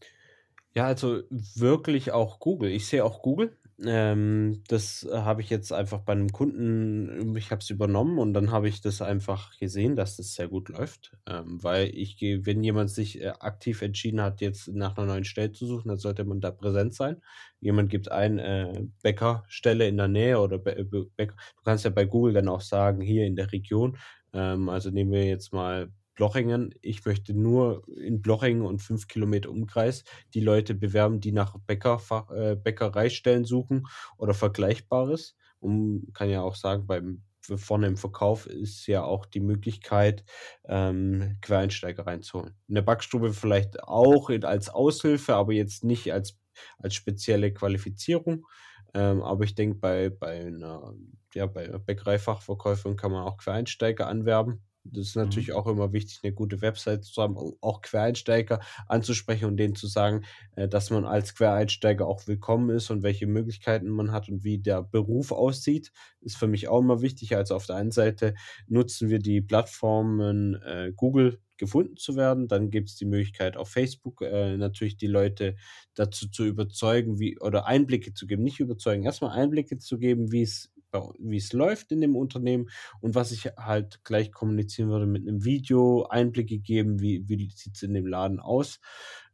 Ja, 0.74 0.86
also 0.86 1.22
wirklich 1.30 2.12
auch 2.12 2.40
Google. 2.40 2.70
Ich 2.70 2.86
sehe 2.86 3.04
auch 3.04 3.22
Google. 3.22 3.56
Ähm, 3.84 4.64
das 4.66 5.04
äh, 5.04 5.18
habe 5.18 5.40
ich 5.40 5.50
jetzt 5.50 5.72
einfach 5.72 6.00
bei 6.00 6.12
einem 6.12 6.30
Kunden, 6.32 7.36
ich 7.36 7.52
habe 7.52 7.60
es 7.60 7.70
übernommen 7.70 8.18
und 8.18 8.32
dann 8.34 8.50
habe 8.50 8.68
ich 8.68 8.80
das 8.80 9.00
einfach 9.02 9.56
gesehen, 9.58 9.94
dass 9.94 10.16
das 10.16 10.34
sehr 10.34 10.48
gut 10.48 10.68
läuft. 10.68 11.16
Ähm, 11.26 11.62
weil 11.62 11.88
ich 11.94 12.16
gehe, 12.16 12.44
wenn 12.44 12.64
jemand 12.64 12.90
sich 12.90 13.20
äh, 13.20 13.28
aktiv 13.38 13.80
entschieden 13.82 14.20
hat, 14.20 14.40
jetzt 14.40 14.66
nach 14.68 14.96
einer 14.96 15.06
neuen 15.06 15.24
Stelle 15.24 15.52
zu 15.52 15.64
suchen, 15.66 15.88
dann 15.88 15.98
sollte 15.98 16.24
man 16.24 16.40
da 16.40 16.50
präsent 16.50 16.92
sein. 16.94 17.22
Jemand 17.60 17.88
gibt 17.90 18.10
ein 18.10 18.40
äh, 18.40 18.82
Bäckerstelle 19.02 19.86
in 19.86 19.96
der 19.96 20.08
Nähe 20.08 20.40
oder 20.40 20.58
Bä 20.58 20.72
Bä- 20.82 21.08
Bäcker. 21.16 21.36
Du 21.56 21.62
kannst 21.62 21.84
ja 21.84 21.90
bei 21.90 22.04
Google 22.04 22.32
dann 22.34 22.48
auch 22.48 22.60
sagen, 22.62 23.00
hier 23.00 23.26
in 23.26 23.36
der 23.36 23.52
Region. 23.52 23.96
Ähm, 24.32 24.68
also 24.68 24.90
nehmen 24.90 25.12
wir 25.12 25.24
jetzt 25.24 25.52
mal 25.52 25.88
Blochingen. 26.18 26.74
Ich 26.82 27.04
möchte 27.04 27.32
nur 27.32 27.84
in 27.96 28.20
Blochingen 28.20 28.62
und 28.62 28.80
fünf 28.80 29.06
Kilometer 29.06 29.50
Umkreis 29.50 30.02
die 30.34 30.40
Leute 30.40 30.74
bewerben, 30.74 31.20
die 31.20 31.30
nach 31.30 31.56
Bäckerfach, 31.64 32.28
äh, 32.32 32.56
Bäckereistellen 32.56 33.44
suchen 33.44 33.86
oder 34.16 34.34
Vergleichbares. 34.34 35.36
Und 35.60 36.10
kann 36.14 36.28
ja 36.28 36.42
auch 36.42 36.56
sagen, 36.56 36.88
beim 36.88 37.22
vorne 37.40 37.86
im 37.86 37.96
Verkauf 37.96 38.46
ist 38.46 38.88
ja 38.88 39.04
auch 39.04 39.26
die 39.26 39.40
Möglichkeit, 39.40 40.24
ähm, 40.64 41.38
Quereinsteiger 41.40 42.04
reinzuholen. 42.04 42.56
In 42.66 42.74
der 42.74 42.82
Backstube 42.82 43.32
vielleicht 43.32 43.80
auch 43.84 44.28
als 44.42 44.70
Aushilfe, 44.70 45.36
aber 45.36 45.52
jetzt 45.52 45.84
nicht 45.84 46.12
als, 46.12 46.36
als 46.78 46.96
spezielle 46.96 47.54
Qualifizierung. 47.54 48.44
Ähm, 48.92 49.22
aber 49.22 49.44
ich 49.44 49.54
denke, 49.54 49.76
bei, 49.76 50.10
bei 50.10 50.46
einer 50.46 50.94
ja, 51.34 51.46
bei 51.46 51.68
Bäckereifachverkäuferin 51.68 52.96
kann 52.96 53.12
man 53.12 53.22
auch 53.22 53.38
Quereinsteiger 53.38 54.08
anwerben. 54.08 54.64
Das 54.92 55.08
ist 55.08 55.16
natürlich 55.16 55.52
auch 55.52 55.66
immer 55.66 55.92
wichtig, 55.92 56.20
eine 56.22 56.32
gute 56.32 56.60
Website 56.62 57.04
zu 57.04 57.22
haben, 57.22 57.36
auch 57.36 57.82
Quereinsteiger 57.82 58.60
anzusprechen 58.86 59.46
und 59.46 59.56
denen 59.56 59.74
zu 59.74 59.86
sagen, 59.86 60.24
äh, 60.56 60.68
dass 60.68 60.90
man 60.90 61.04
als 61.04 61.34
Quereinsteiger 61.34 62.06
auch 62.06 62.26
willkommen 62.26 62.70
ist 62.70 62.90
und 62.90 63.02
welche 63.02 63.26
Möglichkeiten 63.26 63.88
man 63.88 64.12
hat 64.12 64.28
und 64.28 64.44
wie 64.44 64.58
der 64.58 64.82
Beruf 64.82 65.32
aussieht, 65.32 65.92
ist 66.20 66.36
für 66.36 66.46
mich 66.46 66.68
auch 66.68 66.80
immer 66.80 67.02
wichtig. 67.02 67.36
Also 67.36 67.54
auf 67.54 67.66
der 67.66 67.76
einen 67.76 67.90
Seite 67.90 68.34
nutzen 68.66 69.08
wir 69.08 69.18
die 69.18 69.40
Plattformen 69.40 70.54
äh, 70.54 70.92
Google 70.94 71.40
gefunden 71.58 71.96
zu 71.96 72.16
werden. 72.16 72.48
Dann 72.48 72.70
gibt 72.70 72.88
es 72.88 72.96
die 72.96 73.04
Möglichkeit 73.04 73.56
auf 73.56 73.68
Facebook 73.68 74.22
äh, 74.22 74.56
natürlich 74.56 74.96
die 74.96 75.08
Leute 75.08 75.56
dazu 75.94 76.28
zu 76.28 76.44
überzeugen, 76.44 77.18
wie 77.18 77.38
oder 77.40 77.66
Einblicke 77.66 78.14
zu 78.14 78.26
geben, 78.26 78.44
nicht 78.44 78.60
überzeugen, 78.60 79.02
erstmal 79.04 79.32
Einblicke 79.38 79.78
zu 79.78 79.98
geben, 79.98 80.32
wie 80.32 80.42
es 80.42 80.70
wie 81.18 81.36
es 81.36 81.52
läuft 81.52 81.92
in 81.92 82.00
dem 82.00 82.16
Unternehmen 82.16 82.68
und 83.00 83.14
was 83.14 83.32
ich 83.32 83.44
halt 83.56 84.04
gleich 84.04 84.32
kommunizieren 84.32 84.90
würde 84.90 85.06
mit 85.06 85.26
einem 85.26 85.44
Video, 85.44 86.06
Einblicke 86.06 86.58
geben, 86.58 87.00
wie, 87.00 87.28
wie 87.28 87.50
sieht 87.50 87.76
es 87.76 87.82
in 87.82 87.94
dem 87.94 88.06
Laden 88.06 88.40
aus, 88.40 88.80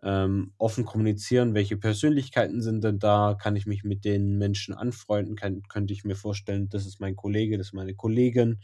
ähm, 0.02 0.52
offen 0.58 0.84
kommunizieren, 0.84 1.54
welche 1.54 1.76
Persönlichkeiten 1.76 2.60
sind 2.60 2.84
denn 2.84 2.98
da, 2.98 3.36
kann 3.40 3.56
ich 3.56 3.66
mich 3.66 3.84
mit 3.84 4.04
den 4.04 4.36
Menschen 4.36 4.74
anfreunden, 4.74 5.36
kann, 5.36 5.62
könnte 5.68 5.94
ich 5.94 6.04
mir 6.04 6.16
vorstellen, 6.16 6.68
das 6.68 6.86
ist 6.86 7.00
mein 7.00 7.16
Kollege, 7.16 7.56
das 7.56 7.68
ist 7.68 7.72
meine 7.72 7.94
Kollegin, 7.94 8.60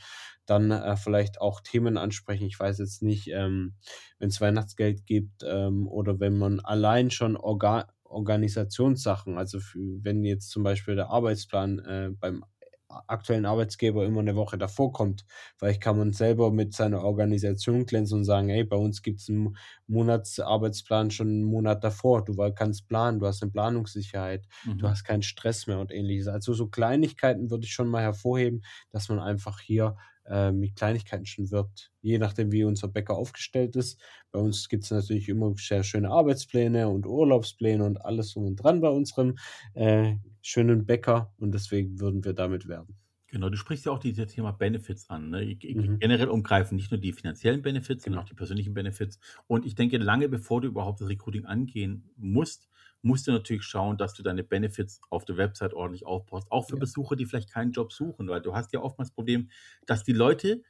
dann 0.46 0.70
äh, 0.70 0.96
vielleicht 0.96 1.40
auch 1.40 1.60
Themen 1.60 1.96
ansprechen, 1.96 2.46
ich 2.46 2.58
weiß 2.58 2.78
jetzt 2.78 3.02
nicht, 3.02 3.28
ähm, 3.28 3.74
wenn 4.18 4.28
es 4.28 4.40
Weihnachtsgeld 4.40 5.06
gibt 5.06 5.44
ähm, 5.46 5.86
oder 5.88 6.20
wenn 6.20 6.36
man 6.36 6.60
allein 6.60 7.10
schon 7.10 7.36
Organ 7.36 7.84
Organisationssachen. 8.10 9.38
Also 9.38 9.60
für, 9.60 9.78
wenn 10.02 10.24
jetzt 10.24 10.50
zum 10.50 10.62
Beispiel 10.62 10.96
der 10.96 11.10
Arbeitsplan 11.10 11.78
äh, 11.78 12.10
beim 12.18 12.44
aktuellen 13.06 13.46
Arbeitsgeber 13.46 14.04
immer 14.04 14.20
eine 14.20 14.36
Woche 14.36 14.58
davor 14.58 14.92
kommt. 14.92 15.24
Vielleicht 15.56 15.80
kann 15.80 15.98
man 15.98 16.12
selber 16.12 16.50
mit 16.50 16.74
seiner 16.74 17.02
Organisation 17.02 17.86
glänzen 17.86 18.18
und 18.18 18.24
sagen, 18.24 18.48
hey, 18.48 18.64
bei 18.64 18.76
uns 18.76 19.02
gibt 19.02 19.20
es 19.20 19.28
einen 19.28 19.56
Monatsarbeitsplan 19.86 21.10
schon 21.10 21.28
einen 21.28 21.44
Monat 21.44 21.84
davor. 21.84 22.24
Du 22.24 22.34
kannst 22.52 22.88
planen, 22.88 23.20
du 23.20 23.26
hast 23.26 23.42
eine 23.42 23.52
Planungssicherheit, 23.52 24.46
mhm. 24.64 24.78
du 24.78 24.88
hast 24.88 25.04
keinen 25.04 25.22
Stress 25.22 25.66
mehr 25.66 25.78
und 25.78 25.92
ähnliches. 25.92 26.28
Also 26.28 26.52
so 26.54 26.68
Kleinigkeiten 26.68 27.50
würde 27.50 27.64
ich 27.64 27.72
schon 27.72 27.88
mal 27.88 28.02
hervorheben, 28.02 28.62
dass 28.90 29.08
man 29.08 29.20
einfach 29.20 29.60
hier 29.60 29.96
äh, 30.26 30.52
mit 30.52 30.76
Kleinigkeiten 30.76 31.26
schon 31.26 31.50
wirbt, 31.50 31.90
je 32.02 32.18
nachdem, 32.18 32.52
wie 32.52 32.64
unser 32.64 32.88
Bäcker 32.88 33.16
aufgestellt 33.16 33.74
ist. 33.76 34.00
Bei 34.30 34.38
uns 34.38 34.68
gibt 34.68 34.84
es 34.84 34.90
natürlich 34.90 35.28
immer 35.28 35.52
sehr 35.56 35.82
schöne 35.82 36.10
Arbeitspläne 36.10 36.88
und 36.88 37.06
Urlaubspläne 37.06 37.84
und 37.84 38.04
alles 38.04 38.36
um 38.36 38.46
und 38.46 38.56
dran 38.56 38.80
bei 38.80 38.88
unserem 38.88 39.36
äh, 39.74 40.16
schönen 40.42 40.86
Bäcker 40.86 41.32
und 41.38 41.52
deswegen 41.52 42.00
würden 42.00 42.24
wir 42.24 42.32
damit 42.32 42.68
werben. 42.68 42.96
Genau, 43.28 43.48
du 43.48 43.56
sprichst 43.56 43.86
ja 43.86 43.92
auch 43.92 44.00
dieses 44.00 44.26
Thema 44.26 44.50
Benefits 44.50 45.08
an. 45.08 45.30
Ne? 45.30 45.56
Mhm. 45.62 46.00
Generell 46.00 46.28
umgreifen 46.28 46.76
nicht 46.76 46.90
nur 46.90 46.98
die 46.98 47.12
finanziellen 47.12 47.62
Benefits, 47.62 48.02
genau. 48.02 48.14
sondern 48.14 48.24
auch 48.24 48.28
die 48.28 48.34
persönlichen 48.34 48.74
Benefits. 48.74 49.20
Und 49.46 49.64
ich 49.66 49.76
denke, 49.76 49.98
lange 49.98 50.28
bevor 50.28 50.60
du 50.60 50.68
überhaupt 50.68 51.00
das 51.00 51.08
Recruiting 51.08 51.44
angehen 51.44 52.10
musst, 52.16 52.68
musst 53.02 53.28
du 53.28 53.32
natürlich 53.32 53.62
schauen, 53.62 53.96
dass 53.96 54.14
du 54.14 54.22
deine 54.22 54.42
Benefits 54.42 55.00
auf 55.10 55.24
der 55.24 55.36
Website 55.36 55.74
ordentlich 55.74 56.04
aufbaust. 56.06 56.50
Auch 56.50 56.66
für 56.66 56.74
ja. 56.74 56.80
Besucher, 56.80 57.14
die 57.14 57.24
vielleicht 57.24 57.50
keinen 57.50 57.72
Job 57.72 57.92
suchen, 57.92 58.28
weil 58.28 58.42
du 58.42 58.54
hast 58.54 58.72
ja 58.72 58.80
oftmals 58.80 59.10
das 59.10 59.14
Problem, 59.14 59.48
dass 59.86 60.02
die 60.02 60.12
Leute 60.12 60.62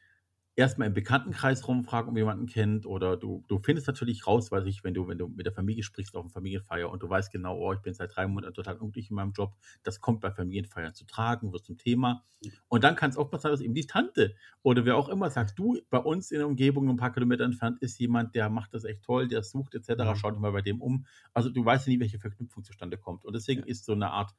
erstmal 0.57 0.89
im 0.89 0.95
Bekanntenkreis 0.95 1.67
rumfragen, 1.67 2.11
ob 2.11 2.17
jemanden 2.17 2.47
kennt, 2.47 2.87
oder 2.87 3.17
du, 3.17 3.45
du 3.49 3.59
findest 3.59 3.87
natürlich 3.87 4.27
raus, 4.27 4.51
weiß 4.51 4.67
ich, 4.67 4.85
wenn 4.85 4.95
du, 4.95 5.09
wenn 5.09 5.19
du 5.19 5.29
mit 5.29 5.47
der 5.47 5.53
Familie 5.53 5.83
sprichst 5.83 6.15
auf 6.15 6.25
einer 6.25 6.31
Familienfeier 6.31 6.91
und 6.91 7.03
du 7.03 7.09
weißt 7.09 7.33
genau, 7.33 7.59
oh, 7.59 7.73
ich 7.73 7.81
bin 7.81 7.95
seit 7.95 8.15
drei 8.15 8.27
Monaten 8.27 8.55
total 8.55 8.77
unglücklich 8.77 9.11
in 9.11 9.17
meinem 9.17 9.33
Job, 9.33 9.55
das 9.83 10.01
kommt 10.01 10.21
bei 10.21 10.31
Familienfeiern 10.31 10.95
zu 10.95 11.05
tragen, 11.07 11.53
wird 11.53 11.65
zum 11.65 11.79
Thema. 11.79 12.25
Und 12.69 12.85
dann 12.85 12.97
kann 12.97 13.11
es 13.11 13.17
auch 13.17 13.31
passieren, 13.31 13.53
dass 13.53 13.61
eben 13.61 13.75
die 13.75 13.87
Tante 13.87 14.35
oder 14.63 14.85
wer 14.85 14.97
auch 14.97 15.09
immer 15.09 15.31
sagt, 15.31 15.59
du, 15.59 15.79
bei 15.91 15.99
uns 15.99 16.31
in 16.31 16.39
der 16.39 16.47
Umgebung 16.47 16.89
ein 16.89 16.97
paar 16.97 17.13
Kilometer 17.13 17.45
entfernt 17.45 17.79
ist 17.81 17.99
jemand, 17.99 18.35
der 18.35 18.49
macht 18.49 18.75
das 18.75 18.85
echt 18.85 19.03
toll, 19.03 19.29
der 19.29 19.43
sucht 19.43 19.75
etc., 19.75 20.03
schau 20.17 20.31
dich 20.31 20.41
mal 20.41 20.53
bei 20.53 20.63
dem 20.63 20.81
um. 20.81 21.07
Also 21.35 21.51
du 21.51 21.65
weißt 21.65 21.87
ja 21.87 21.93
nie, 21.93 22.01
welche 22.01 22.19
Verknüpfung 22.19 22.65
zustande 22.65 22.97
kommt. 22.97 23.25
Und 23.25 23.35
deswegen 23.35 23.63
ist 23.63 23.85
so 23.85 23.93
eine 23.93 24.11
Art 24.11 24.35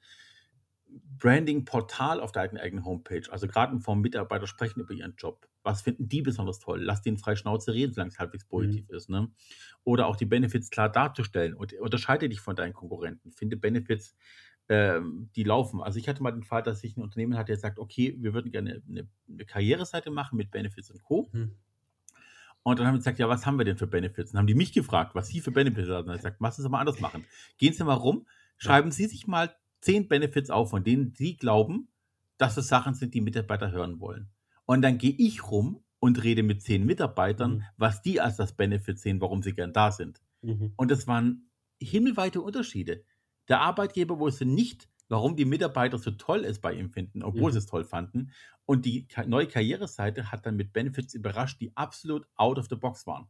Branding-Portal 1.19 2.19
auf 2.19 2.31
der 2.31 2.43
eigenen 2.43 2.83
Homepage, 2.83 3.23
also 3.29 3.47
gerade 3.47 3.73
in 3.73 3.79
Form 3.79 4.01
Mitarbeiter 4.01 4.47
sprechen 4.47 4.79
über 4.79 4.93
ihren 4.93 5.15
Job. 5.17 5.47
Was 5.63 5.83
finden 5.83 6.09
die 6.09 6.21
besonders 6.21 6.59
toll? 6.59 6.81
Lass 6.81 7.01
den 7.01 7.17
frei 7.17 7.35
Schnauze 7.35 7.73
reden, 7.73 7.93
solange 7.93 8.11
es 8.11 8.19
halbwegs 8.19 8.45
positiv 8.45 8.89
mhm. 8.89 8.95
ist. 8.95 9.09
Ne? 9.09 9.29
Oder 9.83 10.07
auch 10.07 10.15
die 10.15 10.25
Benefits 10.25 10.71
klar 10.71 10.89
darzustellen 10.89 11.53
und 11.53 11.73
unterscheide 11.73 12.27
dich 12.27 12.41
von 12.41 12.55
deinen 12.55 12.73
Konkurrenten. 12.73 13.31
Finde 13.31 13.57
Benefits, 13.57 14.15
ähm, 14.69 15.29
die 15.35 15.43
laufen. 15.43 15.81
Also 15.81 15.99
ich 15.99 16.09
hatte 16.09 16.23
mal 16.23 16.31
den 16.31 16.43
Fall, 16.43 16.63
dass 16.63 16.83
ich 16.83 16.97
ein 16.97 17.01
Unternehmen 17.01 17.37
hatte, 17.37 17.51
der 17.51 17.59
sagt, 17.59 17.77
okay, 17.77 18.17
wir 18.19 18.33
würden 18.33 18.51
gerne 18.51 18.81
eine, 18.89 19.07
eine 19.29 19.45
Karriereseite 19.45 20.09
machen 20.09 20.37
mit 20.37 20.49
Benefits 20.49 20.89
und 20.89 21.03
Co. 21.03 21.29
Mhm. 21.31 21.55
Und 22.63 22.79
dann 22.79 22.87
haben 22.87 22.95
wir 22.95 22.99
gesagt, 22.99 23.19
ja, 23.19 23.27
was 23.27 23.45
haben 23.45 23.57
wir 23.57 23.65
denn 23.65 23.77
für 23.77 23.87
Benefits? 23.87 24.31
Und 24.31 24.35
dann 24.35 24.39
haben 24.39 24.47
die 24.47 24.55
mich 24.55 24.71
gefragt, 24.71 25.15
was 25.15 25.27
sie 25.27 25.41
für 25.41 25.51
Benefits 25.51 25.89
haben. 25.89 25.99
Und 25.99 26.07
dann 26.07 26.09
habe 26.09 26.17
ich 26.17 26.23
gesagt, 26.23 26.37
lass 26.39 26.59
uns 26.59 26.69
mal 26.69 26.79
anders 26.79 26.99
machen. 26.99 27.25
Gehen 27.57 27.73
Sie 27.73 27.83
mal 27.83 27.93
rum, 27.93 28.27
schreiben. 28.57 28.91
Sie 28.91 29.07
sich 29.07 29.27
mal 29.27 29.55
zehn 29.81 30.07
Benefits 30.07 30.49
auf, 30.49 30.69
von 30.69 30.83
denen 30.83 31.13
Sie 31.15 31.35
glauben, 31.35 31.89
dass 32.37 32.57
es 32.57 32.67
Sachen 32.67 32.93
sind, 32.93 33.13
die 33.13 33.21
Mitarbeiter 33.21 33.71
hören 33.71 33.99
wollen. 33.99 34.29
Und 34.65 34.81
dann 34.81 34.97
gehe 34.97 35.13
ich 35.17 35.51
rum 35.51 35.83
und 35.99 36.23
rede 36.23 36.43
mit 36.43 36.61
zehn 36.61 36.85
Mitarbeitern, 36.85 37.55
mhm. 37.55 37.63
was 37.77 38.01
die 38.01 38.21
als 38.21 38.37
das 38.37 38.53
Benefit 38.53 38.99
sehen, 38.99 39.21
warum 39.21 39.43
sie 39.43 39.53
gern 39.53 39.73
da 39.73 39.91
sind. 39.91 40.21
Mhm. 40.41 40.73
Und 40.75 40.89
das 40.89 41.07
waren 41.07 41.49
himmelweite 41.79 42.41
Unterschiede. 42.41 43.03
Der 43.47 43.61
Arbeitgeber 43.61 44.17
wusste 44.17 44.45
nicht, 44.45 44.89
warum 45.09 45.35
die 45.35 45.45
Mitarbeiter 45.45 45.97
so 45.97 46.11
toll 46.11 46.45
es 46.45 46.59
bei 46.59 46.73
ihm 46.73 46.89
finden, 46.89 47.21
obwohl 47.21 47.51
mhm. 47.51 47.53
sie 47.53 47.59
es 47.59 47.65
toll 47.65 47.83
fanden. 47.83 48.31
Und 48.65 48.85
die 48.85 49.07
neue 49.27 49.47
Karriereseite 49.47 50.31
hat 50.31 50.45
dann 50.45 50.55
mit 50.55 50.73
Benefits 50.73 51.13
überrascht, 51.13 51.59
die 51.59 51.75
absolut 51.75 52.25
out 52.35 52.57
of 52.57 52.67
the 52.69 52.75
box 52.75 53.05
waren 53.05 53.27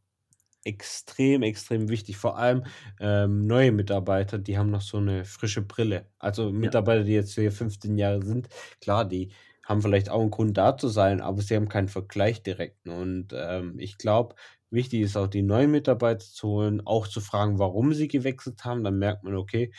extrem, 0.64 1.44
extrem 1.44 1.90
wichtig. 1.90 2.18
Vor 2.18 2.38
allem 2.38 2.64
ähm, 3.00 3.48
neue 3.48 3.72
Mitarbeiter, 3.72 4.38
die 4.38 4.58
haben 4.58 4.70
noch 4.70 4.82
so 4.82 4.98
eine 4.98 5.26
frische 5.26 5.62
Brille. 5.62 6.08
Also 6.20 6.52
Mitarbeiter, 6.52 7.04
die 7.04 7.14
jetzt 7.14 7.34
hier 7.34 7.52
15 7.52 7.98
Jahre 7.98 8.24
sind, 8.24 8.50
klar, 8.80 9.06
die 9.06 9.32
haben 9.64 9.82
vielleicht 9.82 10.10
auch 10.10 10.22
einen 10.22 10.32
Grund 10.32 10.58
da 10.58 10.78
zu 10.78 10.88
sein, 10.88 11.22
aber 11.22 11.42
sie 11.42 11.56
haben 11.56 11.70
keinen 11.70 11.88
Vergleich 11.88 12.44
direkt. 12.44 12.88
Und 12.88 13.30
ähm, 13.34 13.76
ich 13.80 13.98
glaube, 13.98 14.36
wichtig 14.70 15.02
ist 15.02 15.18
auch 15.18 15.28
die 15.28 15.44
neuen 15.44 15.72
Mitarbeiter 15.72 16.26
zu 16.26 16.48
holen, 16.48 16.82
auch 16.86 17.08
zu 17.08 17.22
fragen, 17.22 17.60
warum 17.60 17.94
sie 17.94 18.08
gewechselt 18.08 18.64
haben. 18.66 18.84
Dann 18.84 18.98
merkt 18.98 19.24
man, 19.24 19.36
okay, 19.36 19.72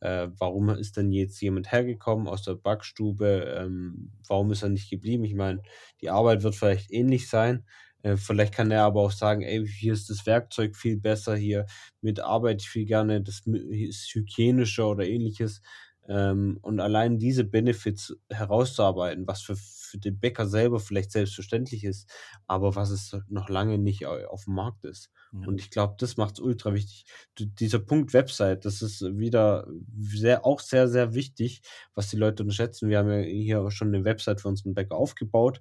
äh, 0.00 0.28
warum 0.38 0.70
ist 0.70 0.96
denn 0.96 1.12
jetzt 1.12 1.40
jemand 1.40 1.72
hergekommen 1.72 2.26
aus 2.26 2.42
der 2.42 2.54
Backstube? 2.54 3.26
Ähm, 3.58 4.12
warum 4.26 4.50
ist 4.50 4.62
er 4.62 4.70
nicht 4.70 4.90
geblieben? 4.90 5.24
Ich 5.24 5.34
meine, 5.34 5.62
die 6.00 6.10
Arbeit 6.10 6.42
wird 6.42 6.54
vielleicht 6.54 6.90
ähnlich 6.90 7.28
sein, 7.28 7.64
äh, 8.02 8.16
vielleicht 8.16 8.54
kann 8.54 8.70
er 8.70 8.84
aber 8.84 9.02
auch 9.02 9.12
sagen, 9.12 9.42
ey, 9.42 9.66
hier 9.66 9.92
ist 9.92 10.10
das 10.10 10.26
Werkzeug 10.26 10.76
viel 10.76 10.96
besser, 10.96 11.36
hier 11.36 11.66
mit 12.00 12.20
arbeite 12.20 12.62
ich 12.62 12.70
viel 12.70 12.86
gerne, 12.86 13.20
das 13.22 13.42
ist 13.46 14.14
hygienischer 14.14 14.88
oder 14.88 15.06
ähnliches. 15.06 15.62
Ähm, 16.08 16.58
und 16.62 16.80
allein 16.80 17.18
diese 17.18 17.44
Benefits 17.44 18.16
herauszuarbeiten, 18.30 19.26
was 19.26 19.42
für, 19.42 19.56
für 19.90 19.98
den 19.98 20.18
Bäcker 20.18 20.46
selber 20.46 20.80
vielleicht 20.80 21.12
selbstverständlich 21.12 21.84
ist, 21.84 22.10
aber 22.46 22.76
was 22.76 22.90
es 22.90 23.16
noch 23.28 23.48
lange 23.48 23.78
nicht 23.78 24.06
auf 24.06 24.44
dem 24.44 24.54
Markt 24.54 24.84
ist. 24.84 25.10
Ja. 25.32 25.46
Und 25.46 25.60
ich 25.60 25.70
glaube, 25.70 25.94
das 25.98 26.16
macht 26.16 26.34
es 26.34 26.40
ultra 26.40 26.74
wichtig. 26.74 27.04
dieser 27.38 27.78
Punkt 27.78 28.12
Website, 28.12 28.64
das 28.64 28.82
ist 28.82 29.02
wieder 29.18 29.66
sehr, 30.00 30.44
auch 30.44 30.60
sehr, 30.60 30.88
sehr 30.88 31.14
wichtig, 31.14 31.62
was 31.94 32.08
die 32.08 32.16
Leute 32.16 32.42
unterschätzen. 32.42 32.88
Wir 32.88 32.98
haben 32.98 33.10
ja 33.10 33.18
hier 33.20 33.70
schon 33.70 33.88
eine 33.88 34.04
Website 34.04 34.40
für 34.40 34.48
unseren 34.48 34.74
Bäcker 34.74 34.96
aufgebaut 34.96 35.60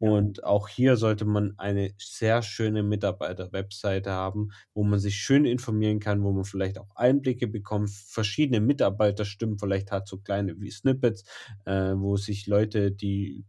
und 0.00 0.44
auch 0.44 0.68
hier 0.68 0.96
sollte 0.96 1.26
man 1.26 1.52
eine 1.58 1.92
sehr 1.98 2.40
schöne 2.40 2.82
Mitarbeiter-Webseite 2.82 4.10
haben, 4.10 4.48
wo 4.72 4.82
man 4.82 4.98
sich 4.98 5.16
schön 5.16 5.44
informieren 5.44 6.00
kann, 6.00 6.22
wo 6.22 6.32
man 6.32 6.44
vielleicht 6.44 6.78
auch 6.78 6.96
Einblicke 6.96 7.46
bekommt, 7.46 7.90
verschiedene 7.90 8.60
Mitarbeiterstimmen 8.60 9.58
vielleicht 9.58 9.92
hat, 9.92 10.08
so 10.08 10.16
kleine 10.16 10.58
wie 10.58 10.70
Snippets, 10.70 11.24
äh, 11.66 11.92
wo 11.94 12.16
sich 12.16 12.46
Leute, 12.46 12.90
die 12.90 13.44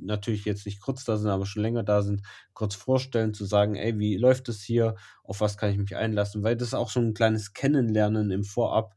natürlich 0.00 0.44
jetzt 0.44 0.66
nicht 0.66 0.80
kurz 0.80 1.04
da 1.04 1.16
sind, 1.16 1.30
aber 1.30 1.46
schon 1.46 1.62
länger 1.62 1.82
da 1.82 2.02
sind, 2.02 2.22
kurz 2.54 2.74
vorstellen, 2.74 3.34
zu 3.34 3.44
sagen, 3.44 3.74
ey, 3.76 3.98
wie 3.98 4.16
läuft 4.16 4.48
es 4.48 4.62
hier, 4.62 4.96
auf 5.22 5.40
was 5.40 5.56
kann 5.56 5.70
ich 5.70 5.78
mich 5.78 5.96
einlassen, 5.96 6.42
weil 6.42 6.56
das 6.56 6.68
ist 6.68 6.74
auch 6.74 6.90
so 6.90 7.00
ein 7.00 7.14
kleines 7.14 7.52
Kennenlernen 7.52 8.30
im 8.30 8.44
Vorab 8.44 8.94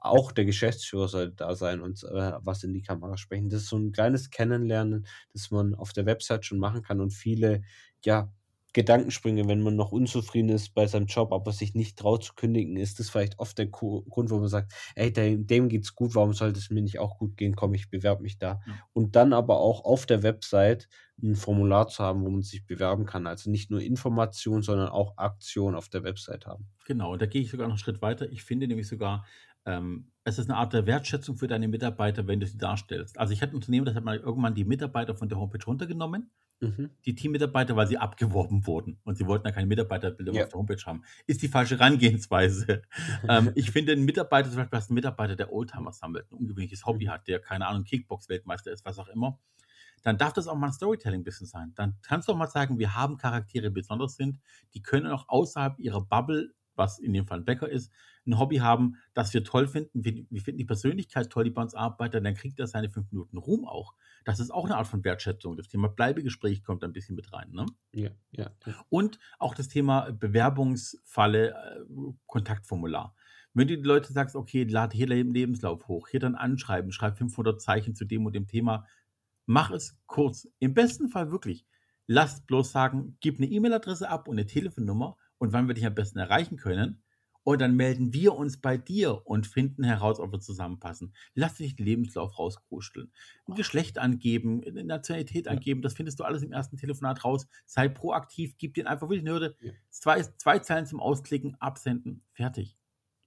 auch 0.00 0.32
der 0.32 0.46
Geschäftsführer 0.46 1.08
sollte 1.08 1.36
da 1.36 1.54
sein 1.54 1.80
und 1.80 2.02
äh, 2.04 2.32
was 2.40 2.64
in 2.64 2.72
die 2.72 2.82
Kamera 2.82 3.16
sprechen. 3.18 3.50
Das 3.50 3.62
ist 3.62 3.68
so 3.68 3.76
ein 3.76 3.92
kleines 3.92 4.30
Kennenlernen, 4.30 5.06
das 5.32 5.50
man 5.50 5.74
auf 5.74 5.92
der 5.92 6.06
Website 6.06 6.46
schon 6.46 6.58
machen 6.58 6.82
kann 6.82 7.00
und 7.00 7.10
viele, 7.12 7.62
ja, 8.04 8.32
Gedankensprünge, 8.72 9.48
wenn 9.48 9.62
man 9.62 9.76
noch 9.76 9.92
unzufrieden 9.92 10.50
ist 10.50 10.74
bei 10.74 10.86
seinem 10.86 11.06
Job, 11.06 11.32
aber 11.32 11.52
sich 11.52 11.74
nicht 11.74 11.98
traut 11.98 12.22
zu 12.22 12.34
kündigen, 12.34 12.76
ist 12.76 13.00
das 13.00 13.10
vielleicht 13.10 13.38
oft 13.38 13.58
der 13.58 13.66
Grund, 13.66 14.30
wo 14.30 14.38
man 14.38 14.48
sagt, 14.48 14.72
ey, 14.94 15.12
dem, 15.12 15.46
dem 15.46 15.68
geht's 15.68 15.94
gut, 15.94 16.14
warum 16.14 16.32
sollte 16.32 16.58
es 16.58 16.70
mir 16.70 16.82
nicht 16.82 16.98
auch 16.98 17.18
gut 17.18 17.36
gehen? 17.36 17.56
Komm, 17.56 17.74
ich 17.74 17.90
bewerbe 17.90 18.22
mich 18.22 18.38
da. 18.38 18.60
Ja. 18.66 18.74
Und 18.92 19.16
dann 19.16 19.32
aber 19.32 19.58
auch 19.58 19.84
auf 19.84 20.06
der 20.06 20.22
Website 20.22 20.88
ein 21.22 21.34
Formular 21.34 21.88
zu 21.88 22.02
haben, 22.02 22.24
wo 22.24 22.30
man 22.30 22.42
sich 22.42 22.64
bewerben 22.64 23.06
kann. 23.06 23.26
Also 23.26 23.50
nicht 23.50 23.70
nur 23.70 23.80
Information, 23.80 24.62
sondern 24.62 24.88
auch 24.88 25.18
Aktion 25.18 25.74
auf 25.74 25.88
der 25.88 26.02
Website 26.02 26.46
haben. 26.46 26.68
Genau, 26.86 27.16
da 27.16 27.26
gehe 27.26 27.42
ich 27.42 27.50
sogar 27.50 27.66
noch 27.66 27.74
einen 27.74 27.78
Schritt 27.78 28.02
weiter. 28.02 28.30
Ich 28.30 28.42
finde 28.42 28.66
nämlich 28.66 28.88
sogar, 28.88 29.26
ähm, 29.66 30.10
es 30.24 30.38
ist 30.38 30.48
eine 30.48 30.58
Art 30.58 30.72
der 30.72 30.86
Wertschätzung 30.86 31.36
für 31.36 31.46
deine 31.46 31.68
Mitarbeiter, 31.68 32.26
wenn 32.26 32.40
du 32.40 32.46
sie 32.46 32.58
darstellst. 32.58 33.18
Also 33.18 33.32
ich 33.32 33.42
hatte 33.42 33.52
ein 33.52 33.56
Unternehmen, 33.56 33.84
das 33.84 33.94
hat 33.94 34.04
mal 34.04 34.18
irgendwann 34.18 34.54
die 34.54 34.64
Mitarbeiter 34.64 35.14
von 35.14 35.28
der 35.28 35.38
Homepage 35.38 35.64
runtergenommen, 35.64 36.30
mhm. 36.60 36.90
die 37.04 37.14
Teammitarbeiter, 37.14 37.76
weil 37.76 37.86
sie 37.86 37.98
abgeworben 37.98 38.66
wurden 38.66 38.98
und 39.04 39.16
sie 39.16 39.26
wollten 39.26 39.46
ja 39.46 39.52
keine 39.52 39.66
Mitarbeiterbilder 39.66 40.32
ja. 40.32 40.42
auf 40.44 40.48
der 40.50 40.58
Homepage 40.58 40.82
haben. 40.86 41.02
Ist 41.26 41.42
die 41.42 41.48
falsche 41.48 41.78
Herangehensweise. 41.78 42.82
ähm, 43.28 43.52
ich 43.54 43.70
finde, 43.70 43.92
ein 43.92 44.04
Mitarbeiter, 44.04 44.50
zum 44.50 44.58
Beispiel 44.58 44.78
ein 44.78 44.94
Mitarbeiter, 44.94 45.36
der 45.36 45.52
Oldtimer 45.52 45.92
sammelt, 45.92 46.30
ein 46.30 46.36
ungewöhnliches 46.36 46.86
Hobby 46.86 47.06
mhm. 47.06 47.10
hat, 47.10 47.28
der, 47.28 47.40
keine 47.40 47.66
Ahnung, 47.66 47.84
Kickbox-Weltmeister 47.84 48.70
ist, 48.72 48.84
was 48.84 48.98
auch 48.98 49.08
immer, 49.08 49.38
dann 50.02 50.18
darf 50.18 50.32
das 50.32 50.48
auch 50.48 50.56
mal 50.56 50.68
ein 50.68 50.72
Storytelling 50.72 51.20
ein 51.20 51.24
bisschen 51.24 51.46
sein. 51.46 51.72
Dann 51.74 51.96
kannst 52.02 52.28
du 52.28 52.32
auch 52.32 52.36
mal 52.36 52.46
sagen, 52.46 52.78
wir 52.78 52.94
haben 52.94 53.18
Charaktere, 53.18 53.68
die 53.68 53.74
besonders 53.74 54.16
sind, 54.16 54.38
die 54.74 54.82
können 54.82 55.06
auch 55.06 55.28
außerhalb 55.28 55.78
ihrer 55.78 56.00
Bubble 56.00 56.54
was 56.80 56.98
in 56.98 57.12
dem 57.12 57.26
Fall 57.26 57.40
ein 57.40 57.44
Bäcker 57.44 57.68
ist, 57.68 57.92
ein 58.26 58.38
Hobby 58.38 58.56
haben, 58.56 58.96
das 59.14 59.32
wir 59.34 59.44
toll 59.44 59.68
finden. 59.68 60.02
Wir, 60.02 60.24
wir 60.30 60.40
finden 60.40 60.58
die 60.58 60.64
Persönlichkeit 60.64 61.30
toll, 61.30 61.44
die 61.44 61.50
bei 61.50 61.62
uns 61.62 61.74
arbeitet, 61.74 62.24
dann 62.24 62.34
kriegt 62.34 62.58
er 62.58 62.66
seine 62.66 62.88
fünf 62.88 63.12
Minuten 63.12 63.36
Ruhm 63.36 63.66
auch. 63.66 63.94
Das 64.24 64.40
ist 64.40 64.50
auch 64.50 64.64
eine 64.64 64.76
Art 64.76 64.86
von 64.86 65.04
Wertschätzung. 65.04 65.56
Das 65.56 65.68
Thema 65.68 65.88
Bleibegespräch 65.88 66.64
kommt 66.64 66.82
ein 66.82 66.92
bisschen 66.92 67.16
mit 67.16 67.32
rein. 67.32 67.50
Ne? 67.52 67.66
Ja, 67.92 68.10
ja, 68.32 68.50
ja. 68.66 68.74
Und 68.88 69.18
auch 69.38 69.54
das 69.54 69.68
Thema 69.68 70.10
Bewerbungsfalle, 70.10 71.50
äh, 71.50 72.12
Kontaktformular. 72.26 73.14
Wenn 73.52 73.68
du 73.68 73.76
die 73.76 73.82
Leute 73.82 74.12
sagst, 74.12 74.36
okay, 74.36 74.64
lade 74.64 74.96
hier 74.96 75.06
den 75.06 75.34
Lebenslauf 75.34 75.86
hoch, 75.86 76.08
hier 76.08 76.20
dann 76.20 76.34
anschreiben, 76.34 76.92
schreib 76.92 77.18
500 77.18 77.60
Zeichen 77.60 77.94
zu 77.94 78.06
dem 78.06 78.24
und 78.24 78.34
dem 78.34 78.46
Thema, 78.46 78.86
mach 79.44 79.70
es 79.70 79.98
kurz. 80.06 80.48
Im 80.60 80.72
besten 80.72 81.08
Fall 81.08 81.30
wirklich. 81.30 81.66
Lass 82.06 82.40
bloß 82.46 82.72
sagen, 82.72 83.16
gib 83.20 83.38
eine 83.38 83.48
E-Mail-Adresse 83.50 84.08
ab 84.08 84.28
und 84.28 84.38
eine 84.38 84.46
Telefonnummer 84.46 85.16
und 85.40 85.52
wann 85.52 85.66
wir 85.66 85.74
dich 85.74 85.86
am 85.86 85.94
besten 85.96 86.18
erreichen 86.20 86.56
können. 86.58 87.02
Und 87.42 87.62
dann 87.62 87.74
melden 87.74 88.12
wir 88.12 88.34
uns 88.34 88.60
bei 88.60 88.76
dir 88.76 89.26
und 89.26 89.46
finden 89.46 89.82
heraus, 89.82 90.20
ob 90.20 90.30
wir 90.30 90.40
zusammenpassen. 90.40 91.14
Lass 91.34 91.54
dich 91.54 91.74
den 91.74 91.86
Lebenslauf 91.86 92.38
rauskuscheln. 92.38 93.10
Ein 93.46 93.54
Geschlecht 93.54 93.98
angeben, 93.98 94.62
eine 94.62 94.84
Nationalität 94.84 95.46
Ja. 95.46 95.52
angeben, 95.52 95.80
das 95.80 95.94
findest 95.94 96.20
du 96.20 96.24
alles 96.24 96.42
im 96.42 96.52
ersten 96.52 96.76
Telefonat 96.76 97.24
raus. 97.24 97.46
Sei 97.64 97.88
proaktiv, 97.88 98.58
gib 98.58 98.74
dir 98.74 98.86
einfach 98.86 99.08
wirklich 99.08 99.22
eine 99.22 99.30
Hürde. 99.32 99.56
Ja. 99.62 99.72
Zwei, 99.88 100.22
zwei 100.22 100.58
Zeilen 100.58 100.84
zum 100.84 101.00
Ausklicken, 101.00 101.56
absenden, 101.60 102.22
fertig. 102.34 102.76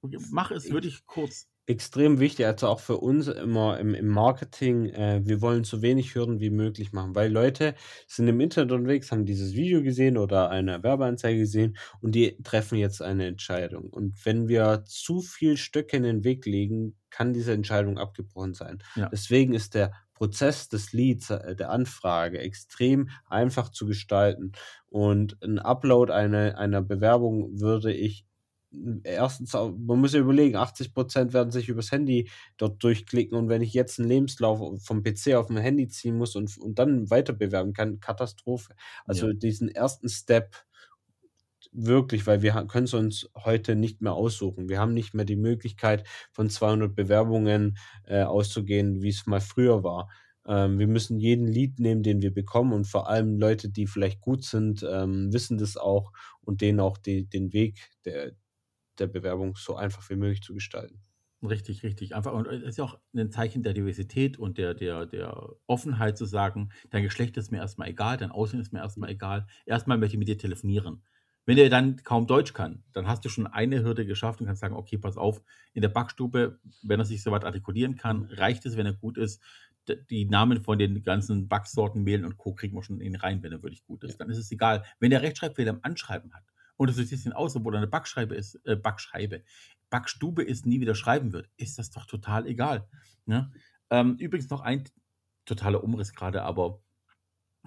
Okay, 0.01 0.19
Mach 0.31 0.51
es 0.51 0.69
wirklich 0.69 1.05
kurz. 1.07 1.49
Extrem 1.65 2.19
wichtig, 2.19 2.45
also 2.45 2.67
auch 2.67 2.79
für 2.81 2.97
uns 2.97 3.27
immer 3.27 3.79
im, 3.79 3.93
im 3.95 4.07
Marketing, 4.07 4.85
äh, 4.87 5.21
wir 5.23 5.41
wollen 5.41 5.63
so 5.63 5.81
wenig 5.81 6.13
Hürden 6.13 6.41
wie 6.41 6.49
möglich 6.49 6.91
machen, 6.91 7.15
weil 7.15 7.31
Leute 7.31 7.75
sind 8.05 8.27
im 8.27 8.41
Internet 8.41 8.73
unterwegs, 8.73 9.11
haben 9.11 9.25
dieses 9.25 9.53
Video 9.53 9.81
gesehen 9.81 10.17
oder 10.17 10.49
eine 10.49 10.83
Werbeanzeige 10.83 11.39
gesehen 11.39 11.77
und 12.01 12.15
die 12.15 12.37
treffen 12.43 12.77
jetzt 12.77 13.01
eine 13.01 13.27
Entscheidung. 13.27 13.89
Und 13.89 14.25
wenn 14.25 14.49
wir 14.49 14.83
zu 14.85 15.21
viel 15.21 15.55
Stöcke 15.55 15.95
in 15.95 16.03
den 16.03 16.23
Weg 16.25 16.45
legen, 16.45 16.97
kann 17.09 17.31
diese 17.31 17.53
Entscheidung 17.53 17.97
abgebrochen 17.97 18.53
sein. 18.53 18.83
Ja. 18.95 19.07
Deswegen 19.09 19.53
ist 19.53 19.73
der 19.73 19.93
Prozess 20.15 20.67
des 20.67 20.91
Leads, 20.91 21.29
äh, 21.29 21.55
der 21.55 21.69
Anfrage 21.69 22.39
extrem 22.39 23.09
einfach 23.29 23.69
zu 23.69 23.85
gestalten. 23.85 24.51
Und 24.89 25.37
ein 25.41 25.59
Upload 25.59 26.11
einer, 26.11 26.57
einer 26.57 26.81
Bewerbung 26.81 27.59
würde 27.59 27.93
ich 27.93 28.25
erstens, 29.03 29.53
man 29.53 29.99
muss 29.99 30.13
ja 30.13 30.19
überlegen, 30.19 30.55
80 30.57 30.93
Prozent 30.93 31.33
werden 31.33 31.51
sich 31.51 31.69
übers 31.69 31.91
Handy 31.91 32.29
dort 32.57 32.83
durchklicken 32.83 33.37
und 33.37 33.49
wenn 33.49 33.61
ich 33.61 33.73
jetzt 33.73 33.99
einen 33.99 34.09
Lebenslauf 34.09 34.59
vom 34.83 35.03
PC 35.03 35.35
auf 35.35 35.49
mein 35.49 35.63
Handy 35.63 35.87
ziehen 35.87 36.17
muss 36.17 36.35
und, 36.35 36.57
und 36.57 36.79
dann 36.79 37.09
weiter 37.09 37.33
bewerben 37.33 37.73
kann, 37.73 37.99
Katastrophe. 37.99 38.75
Also 39.05 39.27
Ja. 39.27 39.33
diesen 39.33 39.69
ersten 39.69 40.09
Step 40.09 40.55
wirklich, 41.71 42.27
weil 42.27 42.41
wir 42.41 42.53
können 42.67 42.85
es 42.85 42.93
uns 42.93 43.29
heute 43.35 43.75
nicht 43.75 44.01
mehr 44.01 44.13
aussuchen. 44.13 44.69
Wir 44.69 44.79
haben 44.79 44.93
nicht 44.93 45.13
mehr 45.13 45.25
die 45.25 45.35
Möglichkeit, 45.35 46.07
von 46.31 46.49
200 46.49 46.95
Bewerbungen 46.95 47.77
äh, 48.05 48.23
auszugehen, 48.23 49.01
wie 49.01 49.09
es 49.09 49.25
mal 49.25 49.41
früher 49.41 49.83
war. 49.83 50.09
Ähm, 50.45 50.77
wir 50.77 50.87
müssen 50.87 51.19
jeden 51.19 51.47
Lead 51.47 51.79
nehmen, 51.79 52.03
den 52.03 52.21
wir 52.21 52.33
bekommen 52.33 52.73
und 52.73 52.85
vor 52.85 53.09
allem 53.09 53.37
Leute, 53.37 53.69
die 53.69 53.87
vielleicht 53.87 54.19
gut 54.21 54.43
sind, 54.43 54.85
ähm, 54.87 55.31
wissen 55.31 55.57
das 55.57 55.77
auch 55.77 56.11
und 56.41 56.61
denen 56.61 56.79
auch 56.81 56.97
die, 56.97 57.25
den 57.29 57.53
Weg 57.53 57.89
der, 58.05 58.33
der 58.99 59.07
Bewerbung 59.07 59.55
so 59.55 59.75
einfach 59.75 60.09
wie 60.09 60.15
möglich 60.15 60.41
zu 60.41 60.53
gestalten. 60.53 61.01
Richtig, 61.43 61.83
richtig. 61.83 62.15
Einfach, 62.15 62.31
und 62.33 62.47
es 62.47 62.63
ist 62.63 62.77
ja 62.77 62.85
auch 62.85 62.97
ein 63.13 63.29
Zeichen 63.29 63.63
der 63.63 63.73
Diversität 63.73 64.39
und 64.39 64.57
der, 64.57 64.73
der, 64.73 65.05
der 65.05 65.49
Offenheit 65.67 66.17
zu 66.17 66.25
sagen, 66.25 66.69
dein 66.89 67.03
Geschlecht 67.03 67.35
ist 67.35 67.51
mir 67.51 67.57
erstmal 67.57 67.89
egal, 67.89 68.15
dein 68.15 68.31
Aussehen 68.31 68.61
ist 68.61 68.71
mir 68.71 68.79
erstmal 68.79 69.09
egal. 69.09 69.45
Erstmal 69.65 69.97
möchte 69.97 70.15
ich 70.15 70.19
mit 70.19 70.29
dir 70.29 70.37
telefonieren. 70.37 71.03
Wenn 71.45 71.57
der 71.57 71.69
dann 71.69 71.97
kaum 71.97 72.27
Deutsch 72.27 72.53
kann, 72.53 72.83
dann 72.93 73.07
hast 73.07 73.25
du 73.25 73.29
schon 73.29 73.47
eine 73.47 73.83
Hürde 73.83 74.05
geschafft 74.05 74.39
und 74.39 74.47
kannst 74.47 74.61
sagen, 74.61 74.75
okay, 74.75 74.97
pass 74.97 75.17
auf, 75.17 75.41
in 75.73 75.81
der 75.81 75.89
Backstube, 75.89 76.59
wenn 76.81 77.01
er 77.01 77.05
sich 77.05 77.21
soweit 77.21 77.43
artikulieren 77.43 77.97
kann, 77.97 78.23
reicht 78.31 78.65
es, 78.65 78.77
wenn 78.77 78.85
er 78.85 78.93
gut 78.93 79.17
ist. 79.17 79.41
Die 80.09 80.23
Namen 80.23 80.63
von 80.63 80.79
den 80.79 81.03
ganzen 81.03 81.49
Backsorten, 81.49 82.03
Mehlen 82.03 82.23
und 82.23 82.37
Co. 82.37 82.53
kriegen 82.53 82.77
wir 82.77 82.83
schon 82.83 83.01
in 83.01 83.07
ihn 83.07 83.15
rein, 83.17 83.43
wenn 83.43 83.51
er 83.51 83.61
wirklich 83.61 83.83
gut 83.83 84.05
ist. 84.05 84.15
Dann 84.21 84.29
ist 84.29 84.37
es 84.37 84.49
egal. 84.49 84.85
Wenn 84.99 85.09
der 85.09 85.21
Rechtschreibfehler 85.21 85.71
im 85.71 85.79
Anschreiben 85.81 86.33
hat 86.33 86.52
und 86.83 86.89
es 86.89 86.95
sieht 87.09 87.25
ein 87.25 87.33
aus, 87.33 87.55
obwohl 87.55 87.75
er 87.75 87.79
eine 87.79 87.87
Backschreibe 87.87 88.35
ist, 88.35 88.55
äh, 88.65 88.75
Backschreibe, 88.75 89.43
Backstube 89.89 90.43
ist, 90.43 90.65
nie 90.65 90.81
wieder 90.81 90.95
schreiben 90.95 91.33
wird, 91.33 91.49
ist 91.57 91.77
das 91.79 91.91
doch 91.91 92.05
total 92.05 92.47
egal. 92.47 92.87
Ne? 93.25 93.51
Ähm, 93.89 94.15
übrigens 94.17 94.49
noch 94.49 94.61
ein 94.61 94.83
totaler 95.45 95.83
Umriss 95.83 96.13
gerade, 96.13 96.43
aber 96.43 96.81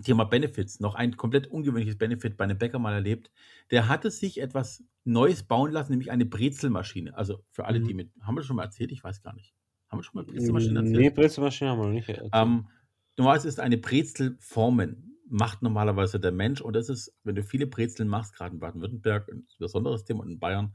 Thema 0.02 0.24
Benefits, 0.24 0.80
noch 0.80 0.94
ein 0.94 1.16
komplett 1.16 1.46
ungewöhnliches 1.46 1.96
Benefit 1.96 2.36
bei 2.36 2.44
einem 2.44 2.58
Bäcker 2.58 2.78
mal 2.78 2.92
erlebt. 2.92 3.30
Der 3.70 3.88
hatte 3.88 4.10
sich 4.10 4.40
etwas 4.40 4.84
Neues 5.04 5.42
bauen 5.44 5.72
lassen, 5.72 5.92
nämlich 5.92 6.10
eine 6.10 6.26
Brezelmaschine. 6.26 7.16
Also 7.16 7.44
für 7.50 7.64
alle, 7.64 7.80
die 7.80 7.92
Mhm. 7.92 7.96
mit, 7.96 8.12
haben 8.20 8.34
wir 8.34 8.40
das 8.40 8.46
schon 8.46 8.56
mal 8.56 8.64
erzählt? 8.64 8.92
Ich 8.92 9.02
weiß 9.02 9.22
gar 9.22 9.34
nicht. 9.34 9.54
Haben 9.88 10.00
wir 10.00 10.02
schon 10.02 10.16
mal 10.16 10.24
Brezelmaschine 10.24 10.80
erzählt? 10.80 10.98
Nee, 10.98 11.10
Brezelmaschine 11.10 11.70
haben 11.70 11.78
wir 11.78 11.86
noch 11.86 11.92
nicht 11.92 12.08
erzählt. 12.08 12.30
Ähm, 12.34 12.68
normalerweise 13.16 13.48
ist 13.48 13.60
eine 13.60 13.78
Brezel 13.78 14.36
formen, 14.38 15.15
macht 15.28 15.62
normalerweise 15.62 16.20
der 16.20 16.32
Mensch. 16.32 16.60
Und 16.60 16.74
das 16.74 16.88
ist, 16.88 17.14
wenn 17.24 17.34
du 17.34 17.42
viele 17.42 17.66
Brezeln 17.66 18.08
machst, 18.08 18.34
gerade 18.34 18.54
in 18.54 18.60
Baden-Württemberg, 18.60 19.28
ein 19.28 19.46
besonderes 19.58 20.04
Thema 20.04 20.22
und 20.22 20.30
in 20.30 20.38
Bayern, 20.38 20.74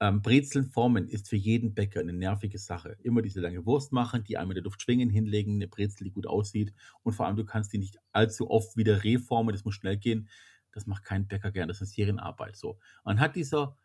ähm, 0.00 0.20
Brezeln 0.20 0.66
formen 0.66 1.06
ist 1.06 1.28
für 1.28 1.36
jeden 1.36 1.74
Bäcker 1.74 2.00
eine 2.00 2.12
nervige 2.12 2.58
Sache. 2.58 2.96
Immer 3.02 3.22
diese 3.22 3.40
lange 3.40 3.64
Wurst 3.64 3.92
machen, 3.92 4.24
die 4.24 4.36
einmal 4.36 4.56
in 4.56 4.62
der 4.62 4.64
Luft 4.64 4.82
schwingen, 4.82 5.10
hinlegen, 5.10 5.54
eine 5.54 5.68
Brezel, 5.68 6.04
die 6.04 6.10
gut 6.10 6.26
aussieht. 6.26 6.74
Und 7.02 7.12
vor 7.12 7.26
allem, 7.26 7.36
du 7.36 7.44
kannst 7.44 7.72
die 7.72 7.78
nicht 7.78 7.98
allzu 8.10 8.50
oft 8.50 8.76
wieder 8.76 9.04
reformen, 9.04 9.52
das 9.52 9.64
muss 9.64 9.76
schnell 9.76 9.96
gehen. 9.96 10.28
Das 10.72 10.86
macht 10.86 11.04
kein 11.04 11.28
Bäcker 11.28 11.52
gern, 11.52 11.68
das 11.68 11.80
ist 11.82 11.94
Serienarbeit. 11.94 12.56
So. 12.56 12.78
Und 13.04 13.20
hat 13.20 13.36
dieser, 13.36 13.76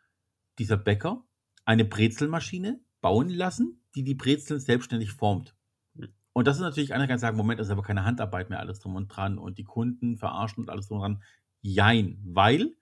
dieser 0.58 0.78
Bäcker 0.78 1.24
eine 1.66 1.86
Brezelmaschine 1.86 2.80
bauen 3.02 3.30
lassen, 3.30 3.84
die 3.94 4.04
die 4.04 4.16
Brezeln 4.16 4.60
selbstständig 4.60 5.12
formt. 5.12 5.57
Und 6.38 6.46
das 6.46 6.58
ist 6.58 6.62
natürlich, 6.62 6.94
einer 6.94 7.08
kann 7.08 7.18
sagen, 7.18 7.36
Moment, 7.36 7.60
das 7.60 7.66
ist 7.66 7.72
aber 7.72 7.82
keine 7.82 8.06
Handarbeit 8.06 8.52
mehr, 8.52 8.60
alles 8.60 8.80
drum 8.80 8.96
und 8.96 9.08
dran 9.08 9.40
und 9.40 9.58
die 9.58 9.64
Kunden 9.64 10.18
verarschen 10.18 10.62
und 10.64 10.70
alles 10.70 10.88
drum 10.88 11.00
und 11.00 11.02
dran. 11.02 11.24
Jein, 11.64 12.20
weil 12.24 12.76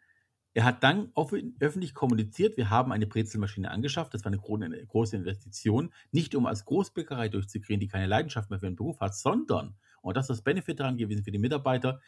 er 0.53 0.65
hat 0.65 0.83
dann 0.83 1.09
offen- 1.13 1.55
öffentlich 1.61 1.93
kommuniziert, 1.93 2.57
wir 2.57 2.69
haben 2.69 2.91
eine 2.91 3.07
Brezelmaschine 3.07 3.71
angeschafft, 3.71 4.13
das 4.13 4.25
war 4.25 4.27
eine 4.33 4.39
gro- 4.39 4.57
eine 4.57 4.85
große 4.85 5.15
Investition, 5.15 5.93
nicht 6.11 6.35
um 6.35 6.47
als 6.47 6.65
Großbäckerei 6.65 7.29
durchzukriegen, 7.29 7.79
die 7.79 7.87
keine 7.87 8.07
Leidenschaft 8.07 8.49
mehr 8.49 8.59
für 8.59 8.65
den 8.65 8.75
Beruf 8.75 8.99
hat, 8.99 9.15
sondern, 9.15 9.77
und 10.01 10.17
das 10.17 10.25
ist 10.25 10.39
das 10.39 10.41
Benefit 10.41 10.81
daran 10.81 10.97
gewesen 10.97 11.23
für 11.23 11.31
die 11.31 11.39
Mitarbeiter, 11.39 12.01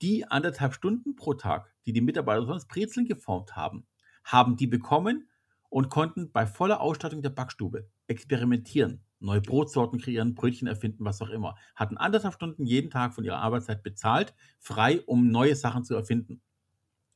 die 0.00 0.24
anderthalb 0.24 0.72
Stunden 0.72 1.14
pro 1.14 1.34
Tag, 1.34 1.74
die 1.84 1.92
die 1.92 2.00
Mitarbeiter 2.00 2.46
sonst 2.46 2.68
Brezeln 2.68 3.04
geformt 3.04 3.54
haben, 3.54 3.86
haben 4.24 4.56
die 4.56 4.66
bekommen 4.66 5.28
und 5.68 5.90
konnten 5.90 6.32
bei 6.32 6.46
voller 6.46 6.80
Ausstattung 6.80 7.20
der 7.20 7.28
Backstube 7.28 7.86
experimentieren, 8.06 9.02
neue 9.20 9.40
Brotsorten 9.40 9.98
kreieren, 10.00 10.34
Brötchen 10.34 10.68
erfinden, 10.68 11.04
was 11.04 11.22
auch 11.22 11.30
immer. 11.30 11.56
Hatten 11.74 11.96
anderthalb 11.96 12.34
Stunden 12.34 12.66
jeden 12.66 12.90
Tag 12.90 13.14
von 13.14 13.24
ihrer 13.24 13.38
Arbeitszeit 13.38 13.82
bezahlt, 13.82 14.34
frei, 14.60 15.02
um 15.02 15.30
neue 15.30 15.56
Sachen 15.56 15.84
zu 15.84 15.94
erfinden 15.94 16.42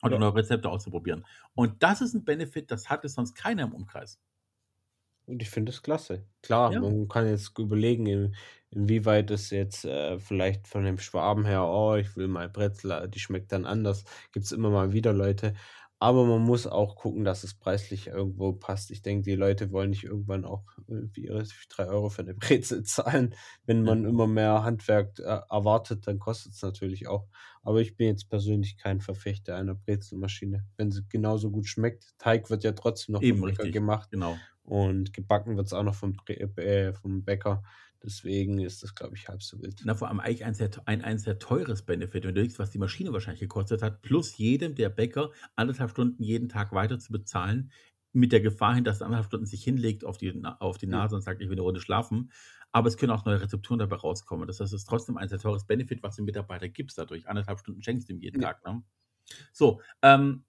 und 0.02 0.16
Ja. 0.16 0.18
neue 0.18 0.34
Rezepte 0.34 0.70
auszuprobieren. 0.70 1.26
Und 1.54 1.82
das 1.82 2.00
ist 2.02 2.14
ein 2.14 2.24
Benefit, 2.24 2.70
das 2.70 2.90
hatte 2.90 3.08
sonst 3.08 3.34
keiner 3.34 3.64
im 3.64 3.74
Umkreis. 3.74 4.20
Und 5.26 5.42
ich 5.42 5.50
finde 5.50 5.70
es 5.70 5.82
klasse. 5.82 6.26
Klar, 6.42 6.72
Ja. 6.72 6.80
man 6.80 7.06
kann 7.08 7.26
jetzt 7.28 7.56
überlegen, 7.58 8.06
in, 8.06 8.34
inwieweit 8.70 9.30
es 9.30 9.50
jetzt 9.50 9.84
äh, 9.84 10.18
vielleicht 10.18 10.66
von 10.66 10.84
dem 10.84 10.98
Schwaben 10.98 11.44
her, 11.44 11.64
oh, 11.66 11.94
ich 11.94 12.16
will 12.16 12.26
mal 12.26 12.48
Brezel, 12.48 13.08
die 13.08 13.20
schmeckt 13.20 13.52
dann 13.52 13.64
anders. 13.64 14.04
Gibt 14.32 14.46
es 14.46 14.52
immer 14.52 14.70
mal 14.70 14.92
wieder 14.92 15.12
Leute. 15.12 15.54
Aber 16.02 16.24
man 16.24 16.40
muss 16.40 16.66
auch 16.66 16.96
gucken, 16.96 17.24
dass 17.24 17.44
es 17.44 17.52
preislich 17.52 18.06
irgendwo 18.06 18.54
passt. 18.54 18.90
Ich 18.90 19.02
denke, 19.02 19.22
die 19.22 19.34
Leute 19.34 19.70
wollen 19.70 19.90
nicht 19.90 20.04
irgendwann 20.04 20.46
auch 20.46 20.64
irgendwie 20.88 21.26
ihre 21.26 21.44
drei 21.68 21.88
Euro 21.88 22.08
für 22.08 22.22
eine 22.22 22.32
Brezel 22.34 22.84
zahlen. 22.84 23.34
Wenn 23.66 23.82
man 23.82 24.06
immer 24.06 24.26
mehr 24.26 24.62
Handwerk 24.62 25.18
äh, 25.18 25.40
erwartet, 25.50 26.06
dann 26.06 26.18
kostet 26.18 26.54
es 26.54 26.62
natürlich 26.62 27.06
auch. 27.06 27.28
Aber 27.62 27.82
ich 27.82 27.98
bin 27.98 28.08
jetzt 28.08 28.30
persönlich 28.30 28.78
kein 28.78 29.02
Verfechter 29.02 29.56
einer 29.56 29.74
Brezelmaschine. 29.74 30.66
Wenn 30.78 30.90
sie 30.90 31.02
genauso 31.06 31.50
gut 31.50 31.66
schmeckt, 31.66 32.14
Teig 32.16 32.48
wird 32.48 32.64
ja 32.64 32.72
trotzdem 32.72 33.12
noch 33.12 33.22
Eben 33.22 33.38
vom 33.38 33.48
Bäcker 33.48 33.64
richtig, 33.64 33.74
gemacht. 33.74 34.10
genau. 34.10 34.38
Und 34.62 35.12
gebacken 35.12 35.58
wird 35.58 35.66
es 35.66 35.74
auch 35.74 35.82
noch 35.82 35.94
vom, 35.94 36.16
äh, 36.28 36.94
vom 36.94 37.24
Bäcker. 37.24 37.62
Deswegen 38.02 38.58
ist 38.60 38.82
das, 38.82 38.94
glaube 38.94 39.14
ich, 39.14 39.28
halb 39.28 39.42
so 39.42 39.60
wild. 39.60 39.82
Na, 39.84 39.94
vor 39.94 40.08
allem 40.08 40.20
eigentlich 40.20 40.44
ein 40.44 40.54
sehr, 40.54 40.70
ein, 40.86 41.02
ein 41.02 41.18
sehr 41.18 41.38
teures 41.38 41.82
Benefit, 41.82 42.24
wenn 42.24 42.34
du 42.34 42.40
denkst, 42.40 42.58
was 42.58 42.70
die 42.70 42.78
Maschine 42.78 43.12
wahrscheinlich 43.12 43.40
gekostet 43.40 43.82
hat, 43.82 44.00
plus 44.00 44.38
jedem 44.38 44.74
der 44.74 44.88
Bäcker 44.88 45.30
anderthalb 45.54 45.90
Stunden 45.90 46.22
jeden 46.22 46.48
Tag 46.48 46.72
weiter 46.72 46.98
zu 46.98 47.12
bezahlen, 47.12 47.70
mit 48.12 48.32
der 48.32 48.40
Gefahr 48.40 48.74
hin, 48.74 48.84
dass 48.84 49.00
er 49.00 49.06
anderthalb 49.06 49.26
Stunden 49.26 49.46
sich 49.46 49.62
hinlegt 49.62 50.04
auf 50.04 50.16
die, 50.18 50.42
auf 50.60 50.78
die. 50.78 50.86
Nase 50.86 51.14
und 51.14 51.22
sagt, 51.22 51.40
ich 51.40 51.48
will 51.48 51.54
eine 51.54 51.62
Runde 51.62 51.80
schlafen. 51.80 52.32
Aber 52.72 52.88
es 52.88 52.96
können 52.96 53.12
auch 53.12 53.24
neue 53.24 53.40
Rezepturen 53.40 53.78
dabei 53.78 53.96
rauskommen. 53.96 54.46
Das 54.46 54.60
heißt, 54.60 54.72
es 54.72 54.82
ist 54.82 54.88
trotzdem 54.88 55.16
ein 55.16 55.28
sehr 55.28 55.38
teures 55.38 55.64
Benefit, 55.66 56.02
was 56.02 56.16
dem 56.16 56.24
Mitarbeiter 56.24 56.68
gibst 56.68 56.98
dadurch. 56.98 57.28
Anderthalb 57.28 57.58
Stunden 57.58 57.82
schenkst 57.82 58.08
du 58.08 58.14
ihm 58.14 58.20
jeden 58.20 58.40
Ja. 58.40 58.52
Tag. 58.52 58.64
Ne? 58.64 58.82
So, 59.52 59.80
ähm, 60.02 60.44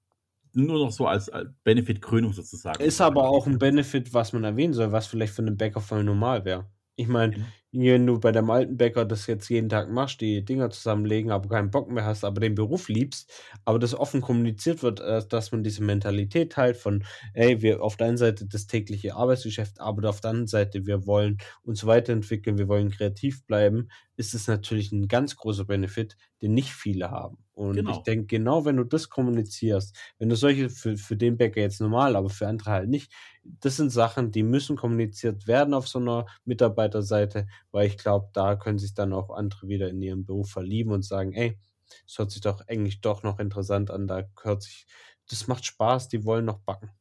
nur 0.54 0.86
noch 0.86 0.92
so 0.92 1.08
als, 1.08 1.30
als 1.30 1.50
Benefit-Krönung 1.64 2.34
sozusagen. 2.34 2.84
Ist 2.84 3.02
aber 3.02 3.28
auch 3.28 3.48
ein 3.48 3.58
Benefit, 3.58 4.14
was 4.14 4.34
man 4.34 4.44
erwähnen 4.44 4.74
soll, 4.74 4.92
was 4.92 5.08
vielleicht 5.08 5.34
für 5.34 5.42
einen 5.42 5.58
Bäcker 5.58 5.82
voll 5.82 6.04
normal 6.04 6.46
wäre. 6.46 6.70
Ich 7.02 7.08
meine, 7.08 7.34
Genau. 7.34 7.52
wenn 7.72 8.06
du 8.06 8.20
bei 8.20 8.32
deinem 8.32 8.50
alten 8.52 8.78
Bäcker 8.78 9.06
das 9.06 9.26
jetzt 9.28 9.50
jeden 9.50 9.70
Tag 9.70 9.90
machst, 9.90 10.22
die 10.22 10.44
Dinger 10.46 10.70
zusammenlegen, 10.70 11.32
aber 11.32 11.50
keinen 11.50 11.72
Bock 11.72 11.90
mehr 11.90 12.06
hast, 12.06 12.24
aber 12.24 12.40
den 12.42 12.54
Beruf 12.54 12.90
liebst, 12.90 13.32
aber 13.66 13.80
das 13.80 13.96
offen 13.96 14.22
kommuniziert 14.22 14.84
wird, 14.84 15.00
äh, 15.00 15.26
dass 15.28 15.52
man 15.52 15.64
diese 15.64 15.84
Mentalität 15.84 16.52
teilt 16.52 16.78
von, 16.78 17.04
ey, 17.34 17.62
wir 17.62 17.82
auf 17.82 17.96
der 17.98 18.08
einen 18.08 18.18
Seite 18.18 18.46
das 18.46 18.68
tägliche 18.68 19.16
Arbeitsgeschäft, 19.16 19.80
aber 19.80 20.08
auf 20.10 20.22
der 20.22 20.30
anderen 20.32 20.48
Seite, 20.48 20.86
wir 20.86 21.08
wollen 21.08 21.38
uns 21.64 21.86
weiterentwickeln, 21.86 22.58
wir 22.60 22.68
wollen 22.68 22.92
kreativ 22.92 23.46
bleiben, 23.48 23.88
ist 24.16 24.34
es 24.36 24.48
natürlich 24.48 24.92
ein 24.92 25.08
ganz 25.08 25.36
großer 25.38 25.66
Benefit, 25.66 26.18
den 26.42 26.54
nicht 26.54 26.74
viele 26.74 27.10
haben. 27.10 27.38
Und 27.62 27.88
ich 27.88 28.02
Genau. 28.02 28.04
denke, 28.04 28.26
genau 28.28 28.66
wenn 28.66 28.78
du 28.78 28.84
das 28.84 29.10
kommunizierst, 29.10 29.96
wenn 30.18 30.30
du 30.30 30.36
solche 30.36 30.70
für, 30.70 30.98
für 30.98 31.16
den 31.18 31.38
Bäcker 31.38 31.62
jetzt 31.62 31.80
normal, 31.82 32.16
aber 32.16 32.30
für 32.30 32.48
andere 32.48 32.72
halt 32.72 32.90
nicht, 32.90 33.12
das 33.44 33.78
sind 33.78 33.92
Sachen, 33.92 34.32
die 34.32 34.44
müssen 34.44 34.76
kommuniziert 34.78 35.48
werden 35.48 35.74
auf 35.74 35.88
so 35.88 36.00
einer 36.00 36.26
Mitarbeiterseite, 36.46 37.48
weil 37.72 37.88
ich 37.88 37.98
glaube, 37.98 38.30
da 38.34 38.56
können 38.56 38.80
sich 38.80 38.94
dann 38.94 39.14
auch 39.14 39.30
andere 39.30 39.68
wieder 39.68 39.90
in 39.90 40.02
ihren 40.02 40.26
Beruf 40.26 40.50
verlieben 40.52 40.92
und 40.92 41.04
sagen, 41.04 41.34
ey, 41.34 41.60
es 42.08 42.18
hört 42.18 42.32
sich 42.32 42.42
doch 42.42 42.62
eigentlich 42.68 43.02
doch 43.02 43.24
noch 43.24 43.40
interessant 43.40 43.92
an, 43.92 44.08
da 44.08 44.24
hört 44.42 44.64
sich, 44.64 44.88
das 45.30 45.48
macht 45.48 45.66
Spaß, 45.66 46.08
die 46.10 46.26
wollen 46.26 46.46
noch 46.46 46.60
backen. 46.60 46.92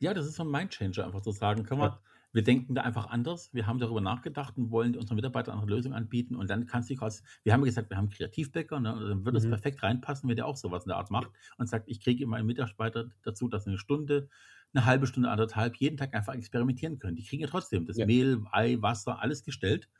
Ja, 0.00 0.12
das 0.14 0.26
ist 0.26 0.34
so 0.36 0.42
ein 0.44 0.50
Mindchanger, 0.50 1.04
einfach 1.06 1.22
zu 1.22 1.30
sagen, 1.32 1.62
können 1.64 1.80
wir, 1.80 1.90
Ja. 1.90 2.02
Wir 2.32 2.42
denken 2.42 2.74
da 2.74 2.82
einfach 2.82 3.08
anders, 3.10 3.52
wir 3.52 3.66
haben 3.66 3.78
darüber 3.78 4.00
nachgedacht 4.00 4.56
und 4.56 4.70
wollen 4.70 4.96
unseren 4.96 5.16
Mitarbeitern 5.16 5.54
andere 5.54 5.70
Lösungen 5.76 5.94
anbieten 5.94 6.34
und 6.34 6.48
dann 6.48 6.66
kannst 6.66 6.88
du 6.88 6.94
dich 6.94 7.02
als, 7.02 7.22
wir 7.42 7.52
haben 7.52 7.60
ja 7.60 7.66
gesagt, 7.66 7.90
wir 7.90 7.96
haben 7.96 8.08
Kreativbäcker, 8.08 8.80
ne, 8.80 8.96
dann 9.08 9.24
würde 9.24 9.38
es 9.38 9.44
Mhm. 9.44 9.50
perfekt 9.50 9.82
reinpassen, 9.82 10.28
wenn 10.28 10.36
der 10.36 10.46
auch 10.46 10.56
sowas 10.56 10.84
in 10.84 10.88
der 10.88 10.96
Art 10.96 11.10
macht 11.10 11.30
und 11.58 11.68
sagt, 11.68 11.88
ich 11.88 12.00
kriege 12.00 12.26
meinen 12.26 12.46
Mitarbeiter 12.46 13.10
dazu, 13.22 13.48
dass 13.48 13.66
eine 13.66 13.78
Stunde, 13.78 14.28
eine 14.74 14.86
halbe 14.86 15.06
Stunde, 15.06 15.30
anderthalb, 15.30 15.76
jeden 15.76 15.98
Tag 15.98 16.14
einfach 16.14 16.34
experimentieren 16.34 16.98
können. 16.98 17.16
Die 17.16 17.24
kriegen 17.24 17.42
ja 17.42 17.48
trotzdem 17.48 17.84
das 17.84 17.98
Ja. 17.98 18.06
Mehl, 18.06 18.42
Ei, 18.50 18.78
Wasser, 18.80 19.20
alles 19.20 19.44
gestellt 19.44 19.90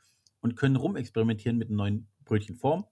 und 0.41 0.55
können 0.55 0.75
rumexperimentieren 0.75 1.57
mit 1.57 1.67
einer 1.69 1.77
neuen 1.77 2.07
Brötchenform, 2.25 2.85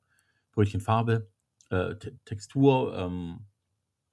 Brötchenfarbe, 0.52 1.32
äh, 1.70 1.96
Te- 1.96 2.20
Textur, 2.26 2.96
ähm, 2.98 3.48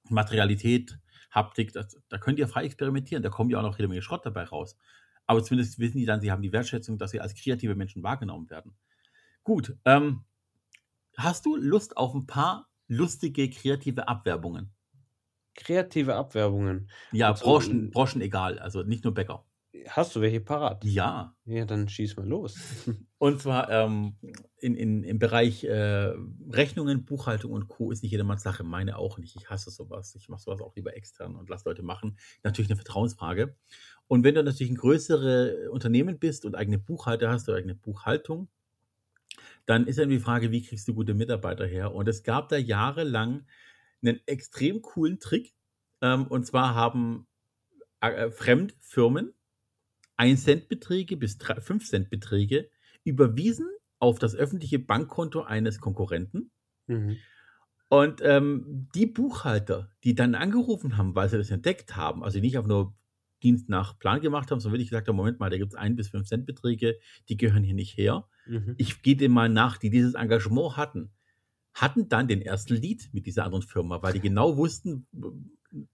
Materialität, 0.09 0.99
Haptik, 1.31 1.73
das, 1.75 2.01
da 2.09 2.17
könnt 2.19 2.39
ihr 2.39 2.49
frei 2.49 2.65
experimentieren. 2.65 3.23
Da 3.23 3.29
kommt 3.29 3.53
ja 3.53 3.59
auch 3.59 3.63
noch 3.63 3.77
jede 3.79 3.89
Menge 3.89 4.01
Schrott 4.01 4.25
dabei 4.25 4.45
raus. 4.45 4.79
Aber 5.29 5.45
zumindest 5.45 5.79
wissen 5.81 5.99
die 5.99 6.07
dann, 6.07 6.21
sie 6.23 6.33
haben 6.33 6.43
die 6.43 6.53
Wertschätzung, 6.53 6.99
dass 6.99 7.13
sie 7.13 7.21
als 7.21 7.35
kreative 7.35 7.77
Menschen 7.77 8.03
wahrgenommen 8.05 8.51
werden. 8.51 8.77
Gut, 9.45 9.77
ähm, 9.85 10.25
hast 11.19 11.47
du 11.47 11.57
Lust 11.57 11.97
auf 11.97 12.15
ein 12.15 12.27
paar 12.27 12.71
lustige, 12.89 13.51
kreative 13.51 14.09
Abwerbungen? 14.09 14.75
Kreative 15.55 16.15
Abwerbungen. 16.15 16.89
Ja, 17.11 17.33
Also, 17.33 17.45
Branchen, 17.45 17.91
Branchen 17.91 18.21
egal, 18.23 18.59
also 18.59 18.83
nicht 18.83 19.05
nur 19.05 19.13
Bäcker. 19.15 19.47
Hast 19.89 20.17
du 20.17 20.21
welche 20.21 20.41
parat? 20.41 20.85
Ja, 20.85 21.37
Ja, 21.45 21.65
dann 21.65 21.89
schieß 21.89 22.17
mal 22.17 22.27
los. 22.27 22.57
und 23.19 23.41
zwar 23.41 23.71
ähm, 23.71 24.17
in, 24.59 24.75
in, 24.75 25.03
im 25.03 25.19
Bereich 25.19 25.65
äh, 25.65 26.13
Rechnungen, 26.51 27.05
Buchhaltung 27.05 27.53
und 27.53 27.69
Co. 27.69 27.91
ist 27.91 28.03
nicht 28.03 28.13
jedermanns 28.13 28.43
Sache, 28.43 28.65
meine 28.65 28.97
auch 28.97 29.19
nicht. 29.19 29.37
Ich 29.37 29.51
hasse 29.51 29.71
sowas. 29.71 30.15
Ich 30.15 30.29
mache 30.29 30.41
sowas 30.41 30.61
auch 30.63 30.75
lieber 30.75 30.97
extern 30.97 31.37
und 31.37 31.49
lasse 31.51 31.69
Leute 31.69 31.83
machen. 31.83 32.19
Natürlich 32.45 32.71
eine 32.71 32.77
Vertrauensfrage. 32.77 33.57
Und 34.07 34.25
wenn 34.25 34.35
du 34.35 34.43
natürlich 34.43 34.73
ein 34.73 34.77
größere 34.77 35.71
Unternehmen 35.71 36.19
bist 36.19 36.47
und 36.47 36.55
eigene 36.55 36.79
Buchhalter 36.79 37.31
hast 37.31 37.49
oder 37.49 37.59
eigene 37.59 37.75
Buchhaltung, 37.75 38.49
dann 39.67 39.87
ist 39.87 39.99
dann 39.99 40.09
die 40.09 40.19
Frage, 40.19 40.51
wie 40.51 40.63
kriegst 40.63 40.89
du 40.89 40.95
gute 40.95 41.15
Mitarbeiter 41.15 41.67
her? 41.67 41.95
Und 41.95 42.09
es 42.09 42.23
gab 42.23 42.49
da 42.49 42.57
jahrelang 42.57 43.47
einen 44.03 44.21
extrem 44.27 44.83
coolen 44.83 45.21
Trick. 45.21 45.55
Ähm, 46.01 46.27
und 46.27 46.47
zwar 46.47 46.75
haben 46.75 47.27
äh, 48.01 48.31
Fremdfirmen 48.31 49.35
1 50.19 50.45
Cent 50.45 50.69
Beträge 50.69 51.17
bis 51.17 51.39
3, 51.39 51.61
5 51.61 51.89
Cent 51.89 52.11
Beträge 52.11 52.69
überwiesen 53.05 53.69
auf 53.99 54.19
das 54.19 54.35
öffentliche 54.35 54.79
Bankkonto 54.79 55.43
eines 55.43 55.81
Konkurrenten. 55.81 56.51
Mhm. 56.87 57.17
Und 57.89 58.21
ähm, 58.23 58.89
die 58.95 59.07
Buchhalter, 59.07 59.91
die 60.05 60.15
dann 60.15 60.35
angerufen 60.35 60.99
haben, 60.99 61.15
weil 61.15 61.29
sie 61.29 61.39
das 61.39 61.51
entdeckt 61.51 61.97
haben, 61.97 62.23
also 62.23 62.39
nicht 62.39 62.59
auf 62.59 62.67
nur 62.67 62.95
Dienst 63.43 63.69
nach 63.69 63.99
Plan 63.99 64.21
gemacht 64.21 64.51
haben, 64.51 64.61
sondern 64.61 64.75
wirklich 64.75 64.91
gesagt 64.91 65.09
haben, 65.09 65.17
Moment 65.17 65.41
mal, 65.41 65.49
da 65.49 65.57
gibt 65.57 65.73
es 65.73 65.79
1 65.79 65.97
bis 65.97 66.09
5 66.09 66.27
Cent 66.27 66.47
Beträge, 66.47 66.99
die 67.29 67.37
gehören 67.37 67.63
hier 67.63 67.75
nicht 67.75 67.97
her. 67.97 68.29
Mhm. 68.47 68.75
Ich 68.77 69.03
gehe 69.03 69.17
dem 69.17 69.33
mal 69.33 69.49
nach, 69.49 69.79
die 69.79 69.91
dieses 69.91 70.15
Engagement 70.15 70.77
hatten, 70.77 71.13
hatten 71.73 72.09
dann 72.09 72.29
den 72.29 72.43
ersten 72.43 72.75
Lied 72.75 73.09
mit 73.13 73.27
dieser 73.27 73.45
anderen 73.45 73.63
Firma, 73.63 74.03
weil 74.03 74.13
die 74.13 74.21
genau 74.21 74.57
wussten, 74.57 75.07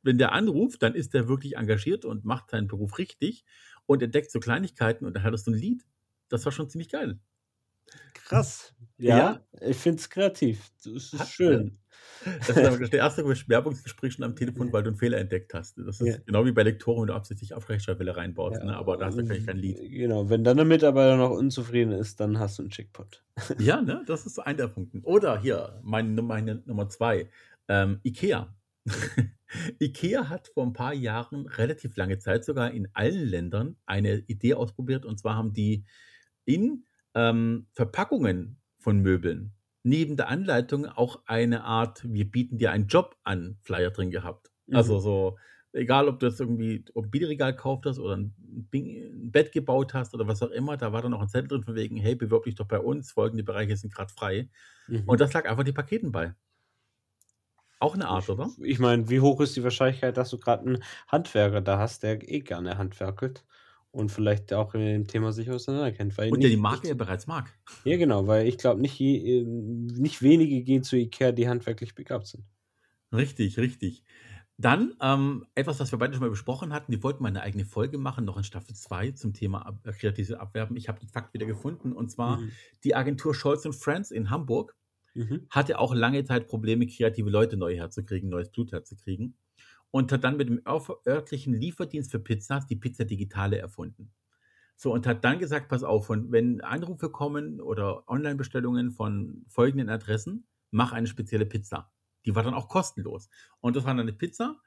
wenn 0.02 0.18
der 0.18 0.32
anruft, 0.32 0.82
dann 0.82 0.94
ist 0.94 1.14
der 1.14 1.28
wirklich 1.28 1.56
engagiert 1.56 2.04
und 2.04 2.24
macht 2.24 2.50
seinen 2.50 2.68
Beruf 2.68 2.98
richtig 2.98 3.44
und 3.86 4.02
entdeckt 4.02 4.30
so 4.30 4.40
Kleinigkeiten 4.40 5.04
und 5.04 5.14
dann 5.14 5.22
hattest 5.22 5.46
du 5.46 5.50
ein 5.52 5.58
Lied. 5.58 5.84
Das 6.28 6.44
war 6.44 6.52
schon 6.52 6.68
ziemlich 6.68 6.88
geil. 6.90 7.18
Krass. 8.14 8.74
Ja, 8.96 9.18
Ja. 9.18 9.40
ich 9.68 9.76
finde 9.76 9.98
es 10.00 10.08
kreativ. 10.08 10.70
Das 10.84 10.92
ist 10.92 11.18
Hat- 11.18 11.28
schön. 11.28 11.78
Das 12.24 12.48
ist 12.56 12.80
das 12.80 12.90
erste 12.92 13.24
Werbungsgespräch 13.48 14.14
schon 14.14 14.24
am 14.24 14.34
Telefon, 14.36 14.72
weil 14.72 14.82
du 14.82 14.88
einen 14.90 14.96
Fehler 14.96 15.18
entdeckt 15.18 15.52
hast. 15.52 15.76
Das 15.78 16.00
ist 16.00 16.06
Ja. 16.06 16.16
genau 16.24 16.46
wie 16.46 16.52
bei 16.52 16.62
Lektoren, 16.62 17.02
wenn 17.02 17.06
du 17.08 17.14
absichtlich 17.14 17.52
auf 17.54 17.68
Rechtschreibwelle 17.68 18.16
reinbaust. 18.16 18.58
Ja, 18.58 18.64
Ne? 18.64 18.76
Aber 18.76 18.96
da 18.96 19.06
hast 19.06 19.18
du 19.18 19.26
vielleicht 19.26 19.46
kein 19.46 19.58
Lied. 19.58 19.78
Genau, 19.90 20.30
wenn 20.30 20.42
dann 20.44 20.56
der 20.56 20.64
Mitarbeiter 20.64 21.16
noch 21.16 21.30
unzufrieden 21.32 21.92
ist, 21.92 22.20
dann 22.20 22.38
hast 22.38 22.58
du 22.58 22.62
einen 22.62 22.70
Chickpot. 22.70 23.22
Ja, 23.58 23.82
ne? 23.82 24.02
das 24.06 24.24
ist 24.26 24.36
so 24.36 24.42
einer 24.42 24.56
der 24.56 24.68
Punkte. 24.68 25.00
Oder 25.02 25.38
hier, 25.40 25.80
meine, 25.82 26.22
meine 26.22 26.62
Nummer 26.66 26.88
zwei, 26.88 27.28
ähm, 27.68 28.00
Ikea. 28.04 28.54
Ikea 29.80 30.28
hat 30.28 30.48
vor 30.48 30.66
ein 30.66 30.72
paar 30.72 30.94
Jahren, 30.94 31.46
relativ 31.46 31.96
lange 31.96 32.18
Zeit 32.18 32.44
sogar 32.44 32.70
in 32.72 32.88
allen 32.92 33.26
Ländern, 33.26 33.76
eine 33.86 34.18
Idee 34.26 34.54
ausprobiert. 34.54 35.04
Und 35.04 35.18
zwar 35.18 35.36
haben 35.36 35.52
die 35.52 35.84
in 36.44 36.84
ähm, 37.14 37.66
Verpackungen 37.72 38.60
von 38.78 39.00
Möbeln 39.00 39.54
neben 39.84 40.16
der 40.16 40.28
Anleitung 40.28 40.86
auch 40.86 41.22
eine 41.26 41.62
Art, 41.62 42.02
wir 42.10 42.28
bieten 42.28 42.58
dir 42.58 42.72
einen 42.72 42.88
Job 42.88 43.16
an, 43.22 43.58
Flyer 43.60 43.90
drin 43.90 44.10
gehabt. 44.10 44.50
Mhm. 44.66 44.76
Also 44.76 44.98
so, 44.98 45.38
egal 45.72 46.08
ob 46.08 46.18
du 46.18 46.26
jetzt 46.26 46.40
irgendwie 46.40 46.84
ob 46.94 47.04
ein 47.04 47.10
Bilderregal 47.10 47.52
gekauft 47.52 47.84
hast 47.86 47.98
oder 47.98 48.16
ein, 48.16 48.34
ein 48.72 49.30
Bett 49.30 49.52
gebaut 49.52 49.92
hast 49.92 50.14
oder 50.14 50.26
was 50.26 50.42
auch 50.42 50.50
immer, 50.50 50.76
da 50.76 50.92
war 50.92 51.02
dann 51.02 51.10
noch 51.10 51.20
ein 51.20 51.28
Zettel 51.28 51.48
drin 51.48 51.64
von 51.64 51.74
wegen, 51.74 51.96
hey, 51.96 52.14
bewirb 52.14 52.44
dich 52.44 52.54
doch 52.54 52.66
bei 52.66 52.80
uns, 52.80 53.12
folgende 53.12 53.44
Bereiche 53.44 53.76
sind 53.76 53.94
gerade 53.94 54.12
frei. 54.12 54.48
Mhm. 54.88 55.02
Und 55.06 55.20
das 55.20 55.32
lag 55.34 55.48
einfach 55.48 55.64
die 55.64 55.72
Paketen 55.72 56.10
bei. 56.10 56.34
Auch 57.84 57.94
eine 57.94 58.08
Art, 58.08 58.30
oder? 58.30 58.50
Ich 58.62 58.78
meine, 58.78 59.08
wie 59.10 59.20
hoch 59.20 59.40
ist 59.40 59.56
die 59.56 59.62
Wahrscheinlichkeit, 59.64 60.16
dass 60.16 60.30
du 60.30 60.38
gerade 60.38 60.64
einen 60.66 60.82
Handwerker 61.08 61.60
da 61.60 61.78
hast, 61.78 62.02
der 62.02 62.26
eh 62.28 62.40
gerne 62.40 62.78
handwerkelt 62.78 63.44
und 63.90 64.10
vielleicht 64.10 64.52
auch 64.52 64.74
in 64.74 64.80
dem 64.80 65.06
Thema 65.06 65.32
sich 65.32 65.50
auseinanderkennt? 65.50 66.16
Weil 66.18 66.30
Und 66.30 66.42
der 66.42 66.50
die 66.50 66.56
Marke 66.56 66.88
ja 66.88 66.94
bereits 66.94 67.26
mag. 67.26 67.52
Ja, 67.84 67.96
genau, 67.96 68.26
weil 68.26 68.46
ich 68.46 68.58
glaube, 68.58 68.80
nicht, 68.80 68.98
je- 68.98 69.40
äh, 69.40 69.44
nicht 69.44 70.22
wenige 70.22 70.62
gehen 70.62 70.82
zu 70.82 70.96
Ikea, 70.96 71.32
die 71.32 71.48
handwerklich 71.48 71.94
begabt 71.94 72.26
sind. 72.26 72.44
Richtig, 73.12 73.58
richtig. 73.58 74.02
Dann 74.56 74.94
ähm, 75.00 75.46
etwas, 75.54 75.80
was 75.80 75.92
wir 75.92 75.98
beide 75.98 76.14
schon 76.14 76.22
mal 76.22 76.30
besprochen 76.30 76.72
hatten. 76.72 76.92
Wir 76.92 77.02
wollten 77.02 77.22
mal 77.22 77.28
eine 77.28 77.42
eigene 77.42 77.64
Folge 77.64 77.98
machen, 77.98 78.24
noch 78.24 78.36
in 78.36 78.44
Staffel 78.44 78.74
2 78.74 79.10
zum 79.10 79.32
Thema 79.34 79.66
Ab 79.66 79.80
äh, 79.86 79.92
kreatives 79.92 80.32
Abwerben. 80.32 80.76
Ich 80.76 80.88
habe 80.88 81.00
den 81.00 81.08
Fakt 81.08 81.34
wieder 81.34 81.46
gefunden. 81.46 81.92
Und 81.92 82.10
zwar 82.10 82.42
Mhm. 82.42 82.58
die 82.84 82.94
Agentur 82.94 83.34
Scholz 83.34 83.66
Friends 83.76 84.10
in 84.10 84.30
Hamburg 84.30 84.76
Mhm. 85.14 85.46
hatte 85.50 85.78
auch 85.78 85.94
lange 85.94 86.24
Zeit 86.24 86.48
Probleme, 86.48 86.86
kreative 86.86 87.30
Leute 87.30 87.56
neu 87.56 87.76
herzukriegen, 87.76 88.28
neues 88.28 88.50
Blut 88.50 88.72
herzukriegen. 88.72 89.36
Und 89.90 90.10
hat 90.10 90.24
dann 90.24 90.36
mit 90.36 90.48
dem 90.48 90.60
örtlichen 91.06 91.54
Lieferdienst 91.54 92.10
für 92.10 92.18
Pizzas 92.18 92.66
die 92.66 92.76
Pizza 92.76 93.04
Digitale 93.04 93.58
erfunden. 93.58 94.12
So, 94.76 94.92
und 94.92 95.06
hat 95.06 95.24
dann 95.24 95.38
gesagt, 95.38 95.68
pass 95.68 95.84
auf, 95.84 96.10
wenn 96.10 96.60
Anrufe 96.60 97.10
kommen 97.10 97.60
oder 97.60 98.08
Online-Bestellungen 98.08 98.90
von 98.90 99.44
folgenden 99.48 99.88
Adressen, 99.88 100.48
mach 100.72 100.92
eine 100.92 101.06
spezielle 101.06 101.46
Pizza. 101.46 101.92
Die 102.26 102.34
war 102.34 102.42
dann 102.42 102.54
auch 102.54 102.68
kostenlos. 102.68 103.30
Und 103.60 103.76
das 103.76 103.84
war 103.84 103.92
dann 103.92 104.00
eine 104.00 104.12
Pizza, 104.12 104.60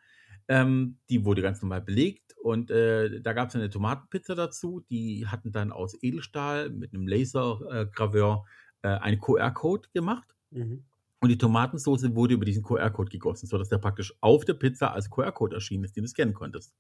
ähm, 0.48 1.00
die 1.10 1.26
wurde 1.26 1.42
ganz 1.42 1.62
normal 1.62 1.82
belegt 1.82 2.36
und 2.42 2.72
äh, 2.72 3.22
da 3.22 3.34
gab 3.34 3.50
es 3.50 3.56
eine 3.56 3.70
Tomatenpizza 3.70 4.36
dazu. 4.36 4.82
Die 4.90 5.28
hatten 5.28 5.52
dann 5.52 5.72
aus 5.72 6.02
Edelstahl 6.02 6.70
mit 6.70 6.94
einem 6.94 7.08
Lasergraveur 7.08 8.46
äh, 8.82 8.88
einen 8.88 9.20
QR-Code 9.20 9.90
gemacht. 9.94 10.37
Mhm. 10.52 10.84
Und 11.20 11.30
die 11.30 11.38
Tomatensauce 11.38 12.14
wurde 12.14 12.36
über 12.36 12.46
diesen 12.46 12.64
QR-Code 12.64 13.10
gegossen, 13.10 13.48
sodass 13.48 13.70
der 13.70 13.80
praktisch 13.80 14.14
auf 14.22 14.46
der 14.46 14.54
Pizza 14.54 14.94
als 14.94 15.10
QR-Code 15.10 15.56
erschienen 15.56 15.84
ist, 15.84 15.96
den 15.96 16.04
du 16.04 16.10
scannen 16.10 16.34
konntest. 16.34 16.76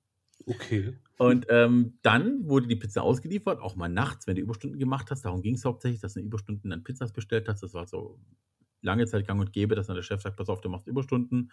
Okay. 0.45 0.93
Und 1.17 1.47
ähm, 1.49 1.97
dann 2.03 2.47
wurde 2.47 2.67
die 2.67 2.75
Pizza 2.75 3.01
ausgeliefert, 3.01 3.59
auch 3.59 3.75
mal 3.75 3.89
nachts, 3.89 4.27
wenn 4.27 4.35
du 4.35 4.41
Überstunden 4.41 4.77
gemacht 4.77 5.09
hast. 5.09 5.25
Darum 5.25 5.41
ging 5.41 5.55
es 5.55 5.65
hauptsächlich, 5.65 6.01
dass 6.01 6.13
du 6.13 6.19
in 6.19 6.27
Überstunden 6.27 6.69
dann 6.69 6.83
Pizzas 6.83 7.11
bestellt 7.11 7.49
hast. 7.49 7.63
Das 7.63 7.73
war 7.73 7.87
so 7.87 8.19
lange 8.81 9.07
Zeit 9.07 9.25
gang 9.25 9.39
und 9.39 9.51
gäbe, 9.51 9.75
dass 9.75 9.87
dann 9.87 9.95
der 9.95 10.03
Chef 10.03 10.21
sagt, 10.21 10.37
pass 10.37 10.49
auf, 10.49 10.61
du 10.61 10.69
machst 10.69 10.87
Überstunden. 10.87 11.51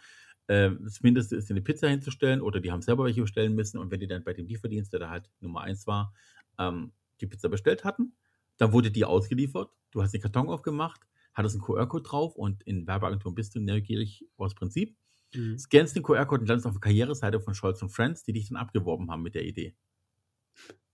Ähm, 0.49 0.81
das 0.83 1.01
Mindeste 1.01 1.37
ist, 1.37 1.49
dir 1.49 1.55
eine 1.55 1.63
Pizza 1.63 1.89
hinzustellen 1.89 2.43
oder 2.43 2.61
die 2.61 2.71
haben 2.71 2.83
selber 2.83 3.05
welche 3.05 3.23
bestellen 3.23 3.55
müssen. 3.55 3.79
Und 3.79 3.91
wenn 3.91 4.01
die 4.01 4.07
dann 4.07 4.23
bei 4.23 4.35
dem 4.35 4.47
Lieferdienst, 4.47 4.93
der 4.93 5.01
da 5.01 5.11
halt 5.11 5.31
Nummer 5.41 5.63
eins 5.63 5.87
war, 5.87 6.13
ähm, 6.59 6.93
die 7.21 7.27
Pizza 7.27 7.49
bestellt 7.49 7.85
hatten, 7.85 8.15
dann 8.59 8.73
wurde 8.73 8.91
die 8.91 9.05
ausgeliefert. 9.05 9.71
Du 9.91 10.03
hast 10.03 10.13
den 10.13 10.21
Karton 10.21 10.49
aufgemacht, 10.49 11.01
hattest 11.35 11.57
einen 11.57 11.65
QR-Code 11.65 12.05
drauf 12.05 12.37
und 12.37 12.63
in 12.63 12.87
Werbeagenturen 12.87 13.35
bist 13.35 13.55
du 13.55 13.61
neugierig 13.61 14.27
aus 14.37 14.55
Prinzip. 14.55 14.97
Mhm. 15.35 15.59
Scannst 15.59 15.97
den 15.97 16.03
QR-Code 16.03 16.43
und 16.43 16.49
landest 16.49 16.67
auf 16.67 16.75
der 16.75 16.81
Karriereseite 16.81 17.41
von 17.41 17.55
Scholz 17.55 17.85
Friends, 17.89 18.25
die 18.25 18.33
dich 18.33 18.49
dann 18.49 18.57
abgeworben 18.57 19.11
haben 19.11 19.23
mit 19.23 19.35
der 19.35 19.45
Idee. 19.45 19.75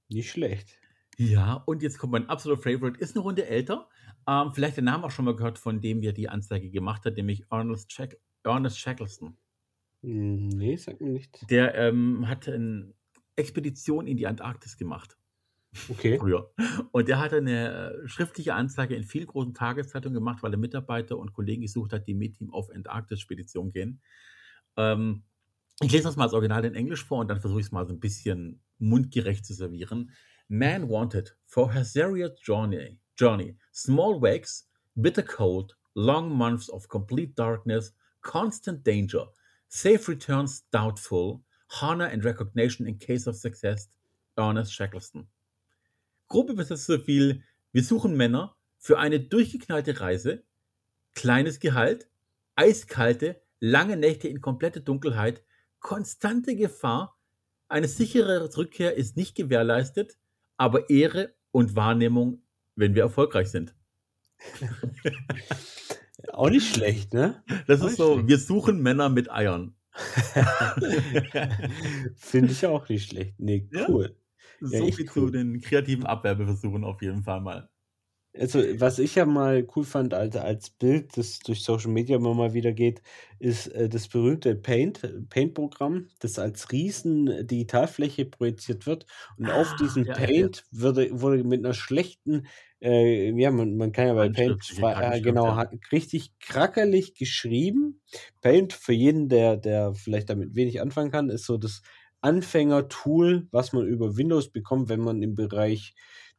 Nicht 0.09 0.31
schlecht. 0.31 0.79
Ja, 1.19 1.55
und 1.67 1.83
jetzt 1.83 1.99
kommt 1.99 2.13
mein 2.13 2.29
absoluter 2.29 2.63
Favorite, 2.63 2.99
ist 2.99 3.15
eine 3.15 3.23
Runde 3.23 3.47
älter. 3.47 3.89
Ähm, 4.27 4.53
vielleicht 4.55 4.79
den 4.79 4.85
Namen 4.85 5.05
auch 5.05 5.11
schon 5.11 5.27
mal 5.27 5.37
gehört, 5.37 5.59
von 5.59 5.81
dem 5.81 6.01
wir 6.01 6.13
die 6.13 6.29
Anzeige 6.29 6.71
gemacht 6.71 7.05
hat, 7.05 7.17
nämlich 7.17 7.45
Ernest, 7.51 7.93
Shack 7.93 8.19
Ernest 8.43 8.79
Shackleton. 8.79 9.37
Hm, 10.03 10.49
nee, 10.49 10.77
sag 10.77 11.01
mir 11.01 11.11
nicht. 11.11 11.51
Der 11.51 11.75
ähm, 11.75 12.27
hat 12.27 12.49
eine 12.49 12.95
Expedition 13.37 14.07
in 14.07 14.17
die 14.17 14.27
Antarktis 14.27 14.79
gemacht. 14.79 15.19
Okay. 15.89 16.19
Früher. 16.19 16.53
Und 16.91 17.09
der 17.09 17.21
hat 17.21 17.33
eine 17.33 17.93
äh, 17.93 18.09
schriftliche 18.09 18.55
Anzeige 18.55 18.97
in 18.97 19.05
vielen 19.05 19.27
großen 19.27 19.55
Tageszeitungen 19.55 20.15
gemacht, 20.15 20.43
weil 20.43 20.53
er 20.53 20.59
Mitarbeiter 20.59 21.17
und 21.17 21.33
Kollegen 21.33 21.63
gesucht 21.63 21.93
hat, 21.93 22.07
die 22.07 22.15
mit 22.15 22.41
ihm 22.41 22.53
auf 22.53 22.71
Antarktis-Spedition 22.71 23.71
gehen. 23.71 24.01
Ähm, 24.77 25.23
ich 25.81 25.93
lese 25.93 26.05
das 26.05 26.17
mal 26.17 26.25
als 26.25 26.35
Original 26.35 26.65
in 26.65 26.75
Englisch 26.75 27.05
vor 27.05 27.21
und 27.21 27.29
dann 27.29 27.41
versuche 27.41 27.61
ich 27.61 27.67
es 27.67 27.73
mal 27.73 27.87
so 27.87 27.95
ein 27.95 28.01
bisschen 28.01 28.61
mundgerecht 28.79 29.47
zu 29.47 29.55
servieren. 29.55 30.11
Man 30.49 30.89
wanted 30.89 31.37
for 31.47 31.73
her 31.73 31.85
serious 31.85 32.33
journey, 32.43 32.99
journey, 33.17 33.57
small 33.73 34.21
wakes, 34.21 34.69
bitter 34.97 35.23
cold, 35.23 35.77
long 35.95 36.31
months 36.31 36.69
of 36.69 36.89
complete 36.89 37.35
darkness, 37.35 37.95
constant 38.23 38.85
danger, 38.85 39.33
safe 39.69 40.09
returns 40.09 40.69
doubtful, 40.71 41.43
honor 41.81 42.07
and 42.07 42.25
recognition 42.25 42.87
in 42.87 42.99
case 42.99 43.29
of 43.29 43.37
success, 43.37 43.89
Ernest 44.37 44.73
Shackleton. 44.75 45.29
Grob 46.31 46.49
übersetzt 46.49 46.87
so 46.87 46.99
viel, 46.99 47.43
wir 47.73 47.83
suchen 47.83 48.17
Männer 48.17 48.57
für 48.79 48.99
eine 48.99 49.21
durchgeknallte 49.21 50.01
Reise, 50.01 50.45
kleines 51.13 51.59
Gehalt, 51.59 52.09
eiskalte, 52.55 53.43
lange 53.59 53.97
Nächte 53.97 54.29
in 54.29 54.41
komplette 54.41 54.81
Dunkelheit, 54.81 55.43
konstante 55.81 56.55
Gefahr, 56.55 57.19
eine 57.69 57.89
sichere 57.89 58.57
Rückkehr 58.57 58.97
ist 58.97 59.17
nicht 59.17 59.35
gewährleistet, 59.35 60.19
aber 60.57 60.89
Ehre 60.89 61.35
und 61.51 61.75
Wahrnehmung, 61.75 62.43
wenn 62.77 62.95
wir 62.95 63.03
erfolgreich 63.03 63.51
sind. 63.51 63.75
Auch 66.33 66.51
nicht 66.51 66.75
schlecht, 66.75 67.13
ne? 67.13 67.43
Das 67.67 67.81
Auch 67.81 67.89
ist 67.89 67.97
so, 67.97 68.15
schlecht. 68.15 68.29
wir 68.29 68.39
suchen 68.39 68.83
Männer 68.83 69.09
mit 69.09 69.31
Eiern. 69.31 69.75
Finde 72.15 72.53
ich 72.53 72.65
auch 72.67 72.89
nicht 72.89 73.09
schlecht. 73.09 73.35
Nee, 73.39 73.69
cool. 73.89 74.17
So 74.61 74.91
Ja, 74.91 74.91
viel 74.91 75.11
zu 75.11 75.29
cool. 75.29 75.31
den 75.31 75.61
kreativen 75.61 76.07
Abwerbeversuchen 76.07 76.85
auf 76.85 77.03
jeden 77.03 77.23
Fall 77.23 77.41
mal. 77.41 77.71
Also, 78.39 78.61
was 78.79 79.01
ich 79.01 79.17
ja 79.17 79.27
mal 79.27 79.67
cool 79.75 79.83
fand, 79.85 80.15
als, 80.15 80.37
als 80.37 80.71
Bild, 80.71 81.17
das 81.17 81.41
durch 81.41 81.65
Social 81.65 81.91
Media 81.91 82.15
immer 82.17 82.33
mal 82.33 82.55
wieder 82.55 82.73
geht, 82.73 83.03
ist 83.41 83.67
äh, 83.69 83.89
das 83.89 84.07
berühmte 84.07 84.55
Paint, 84.55 85.01
Paint-Programm, 85.31 86.07
das 86.21 86.39
als 86.39 86.71
riesen 86.71 87.27
Digitalfläche 87.49 88.27
projiziert 88.27 88.87
wird. 88.87 89.07
Und 89.37 89.51
auf 89.51 89.75
Ah, 89.75 89.75
diesem 89.75 90.07
ja, 90.07 90.15
ja, 90.21 90.31
ja. 90.37 90.49
Paint 90.49 90.65
würde, 90.71 91.09
wurde 91.21 91.43
mit 91.43 91.65
einer 91.65 91.75
schlechten, 91.75 92.47
äh, 92.81 93.33
ja, 93.37 93.51
man, 93.51 93.77
man 93.77 93.91
kann 93.91 94.07
ja 94.07 94.15
bei 94.15 94.29
Paint 94.29 94.65
frei, 94.65 95.17
äh, 95.17 95.21
Kackenschrift, 95.21 95.23
genau, 95.23 95.51
ja. 95.51 95.61
richtig 95.91 96.39
krackerlich 96.39 97.15
geschrieben. 97.17 98.01
Paint 98.43 98.73
für 98.75 98.93
jeden, 98.93 99.29
der, 99.29 99.57
der 99.57 99.93
vielleicht 99.95 100.31
damit 100.31 100.55
wenig 100.55 100.81
anfangen 100.81 101.11
kann, 101.11 101.31
ist 101.31 101.47
so 101.47 101.59
das 101.59 101.83
Anfänger-Tool, 102.21 103.49
was 103.51 103.73
man 103.73 103.87
über 103.87 104.17
Windows 104.17 104.51
bekommt, 104.51 104.89
wenn 104.89 105.01
man 105.01 105.23
im 105.23 105.35
Bereich 105.35 105.95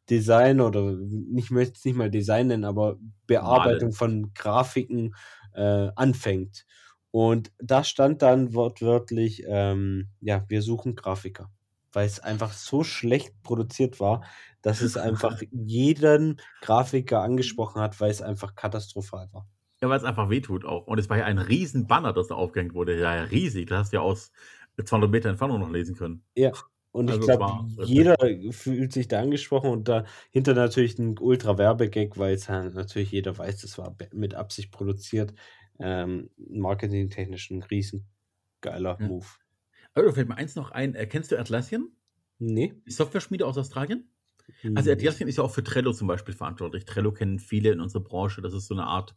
Design 0.10 0.62
oder 0.62 0.92
nicht 0.92 1.52
möchte 1.52 1.74
es 1.78 1.86
nicht 1.86 1.96
mal 1.96 2.12
Design 2.12 2.48
nennen, 2.48 2.66
aber 2.66 2.98
Bearbeitung 3.28 3.90
Malen. 3.90 3.94
von 3.94 4.34
Grafiken 4.34 5.16
äh, 5.54 5.90
anfängt. 5.96 6.66
Und 7.12 7.52
da 7.60 7.84
stand 7.84 8.22
dann 8.22 8.54
wortwörtlich, 8.54 9.44
ähm, 9.48 10.10
ja, 10.22 10.46
wir 10.48 10.62
suchen 10.62 10.96
Grafiker, 10.96 11.50
weil 11.92 12.06
es 12.06 12.20
einfach 12.20 12.54
so 12.54 12.84
schlecht 12.84 13.42
produziert 13.44 14.00
war, 14.00 14.24
dass 14.62 14.82
es 14.82 14.98
einfach 14.98 15.42
jeden 15.52 16.42
Grafiker 16.62 17.22
angesprochen 17.22 17.82
hat, 17.82 18.00
weil 18.00 18.12
es 18.12 18.22
einfach 18.22 18.56
katastrophal 18.56 19.30
war. 19.32 19.48
Ja, 19.82 19.90
weil 19.90 19.98
es 19.98 20.04
einfach 20.04 20.30
wehtut 20.30 20.64
auch. 20.64 20.86
Und 20.86 21.00
es 21.00 21.10
war 21.10 21.18
ja 21.18 21.26
ein 21.26 21.40
riesen 21.40 21.88
Banner, 21.88 22.14
das 22.14 22.28
da 22.28 22.36
aufgehängt 22.36 22.76
wurde. 22.76 23.00
Ja, 23.00 23.16
ja 23.16 23.24
riesig. 23.24 23.68
Das 23.68 23.80
hast 23.80 23.92
du 23.92 23.98
ja 23.98 24.02
aus 24.02 24.32
200 24.86 25.12
Meter 25.12 25.30
Entfernung 25.30 25.60
noch 25.60 25.72
lesen 25.72 25.96
können. 25.96 26.24
Ja, 26.36 26.52
und 26.92 27.10
ich 27.10 27.20
Also 27.20 27.28
es 27.28 27.38
glaube, 27.38 27.66
jeder 27.86 28.16
fühlt 28.52 28.92
sich 28.94 29.08
da 29.08 29.22
angesprochen 29.22 29.70
und 29.72 29.88
dahinter 29.88 30.54
natürlich 30.54 30.98
ein 31.00 31.18
ultra 31.20 31.58
Werbegag, 31.58 32.18
weil 32.18 32.34
es 32.36 32.50
halt 32.50 32.74
natürlich 32.76 33.12
jeder 33.12 33.38
weiß, 33.38 33.62
das 33.62 33.78
war 33.78 33.96
mit 34.14 34.36
Absicht 34.36 34.72
produziert. 34.72 35.34
Ähm, 35.80 36.30
marketingtechnisch 36.38 37.50
ein 37.52 37.64
riesen 37.64 38.08
geiler 38.62 39.00
Ja. 39.00 39.08
Move. 39.08 39.26
Aber 39.94 40.06
da 40.08 40.14
fällt 40.14 40.30
mir 40.30 40.36
eins 40.38 40.56
noch 40.56 40.72
ein. 40.72 40.96
Äh, 40.96 41.08
Kennst 41.08 41.32
du 41.32 41.40
Atlassian? 41.40 41.90
Nee? 42.40 42.74
Die 42.88 42.92
Software-Schmiede 42.92 43.46
aus 43.46 43.58
Australien? 43.58 44.10
Also 44.76 44.92
Nee. 44.92 44.94
Atlassian 44.94 45.30
ist 45.30 45.38
ja 45.38 45.44
auch 45.44 45.52
für 45.52 45.64
Trello 45.64 45.94
zum 45.94 46.08
Beispiel 46.08 46.34
verantwortlich. 46.36 46.86
Trello 46.86 47.12
kennen 47.14 47.40
viele 47.40 47.72
in 47.72 47.80
unserer 47.82 48.04
Branche. 48.04 48.42
Das 48.42 48.54
ist 48.54 48.68
so 48.68 48.76
eine 48.76 48.86
Art 48.86 49.16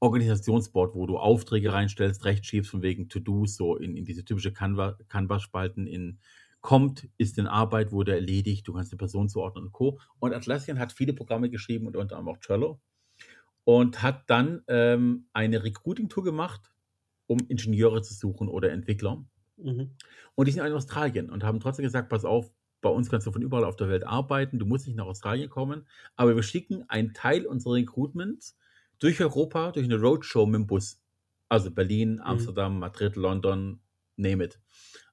Organisationsboard, 0.00 0.94
wo 0.94 1.06
du 1.06 1.18
Aufträge 1.18 1.72
reinstellst, 1.72 2.24
rechts 2.24 2.46
schiebst 2.46 2.70
von 2.70 2.82
wegen 2.82 3.08
To-Dos, 3.08 3.56
so 3.56 3.76
in, 3.76 3.96
in 3.96 4.04
diese 4.04 4.24
typische 4.24 4.50
Canva- 4.50 4.96
Canva-Spalten 5.08 5.86
in 5.86 6.18
kommt, 6.60 7.08
ist 7.18 7.38
in 7.38 7.46
Arbeit, 7.46 7.92
wurde 7.92 8.14
erledigt, 8.14 8.66
du 8.66 8.72
kannst 8.72 8.92
eine 8.92 8.98
Person 8.98 9.28
zuordnen 9.28 9.66
und 9.66 9.72
Co. 9.72 10.00
Und 10.18 10.34
Atlassian 10.34 10.78
hat 10.78 10.92
viele 10.92 11.12
Programme 11.12 11.50
geschrieben 11.50 11.86
und 11.86 11.96
unter 11.96 12.16
anderem 12.16 12.36
auch 12.36 12.40
Trello 12.40 12.80
und 13.64 14.02
hat 14.02 14.28
dann 14.28 14.62
ähm, 14.66 15.28
eine 15.32 15.62
Recruiting-Tour 15.62 16.24
gemacht, 16.24 16.72
um 17.26 17.38
Ingenieure 17.48 18.02
zu 18.02 18.14
suchen 18.14 18.48
oder 18.48 18.72
Entwickler. 18.72 19.24
Mhm. 19.56 19.90
Und 20.34 20.48
die 20.48 20.52
sind 20.52 20.64
in 20.64 20.72
Australien 20.72 21.30
und 21.30 21.44
haben 21.44 21.60
trotzdem 21.60 21.84
gesagt, 21.84 22.08
pass 22.08 22.24
auf, 22.24 22.50
bei 22.80 22.90
uns 22.90 23.10
kannst 23.10 23.26
du 23.26 23.32
von 23.32 23.42
überall 23.42 23.64
auf 23.64 23.76
der 23.76 23.88
Welt 23.88 24.06
arbeiten, 24.06 24.58
du 24.58 24.66
musst 24.66 24.86
nicht 24.86 24.96
nach 24.96 25.06
Australien 25.06 25.50
kommen, 25.50 25.86
aber 26.16 26.34
wir 26.34 26.42
schicken 26.42 26.84
einen 26.88 27.12
Teil 27.12 27.44
unserer 27.46 27.74
Recruitments 27.74 28.56
durch 28.98 29.20
Europa, 29.20 29.72
durch 29.72 29.86
eine 29.86 30.00
Roadshow 30.00 30.46
mit 30.46 30.56
dem 30.56 30.66
Bus. 30.66 31.00
Also 31.48 31.70
Berlin, 31.70 32.20
Amsterdam, 32.20 32.78
Madrid, 32.78 33.16
London, 33.16 33.80
name 34.16 34.44
it. 34.44 34.60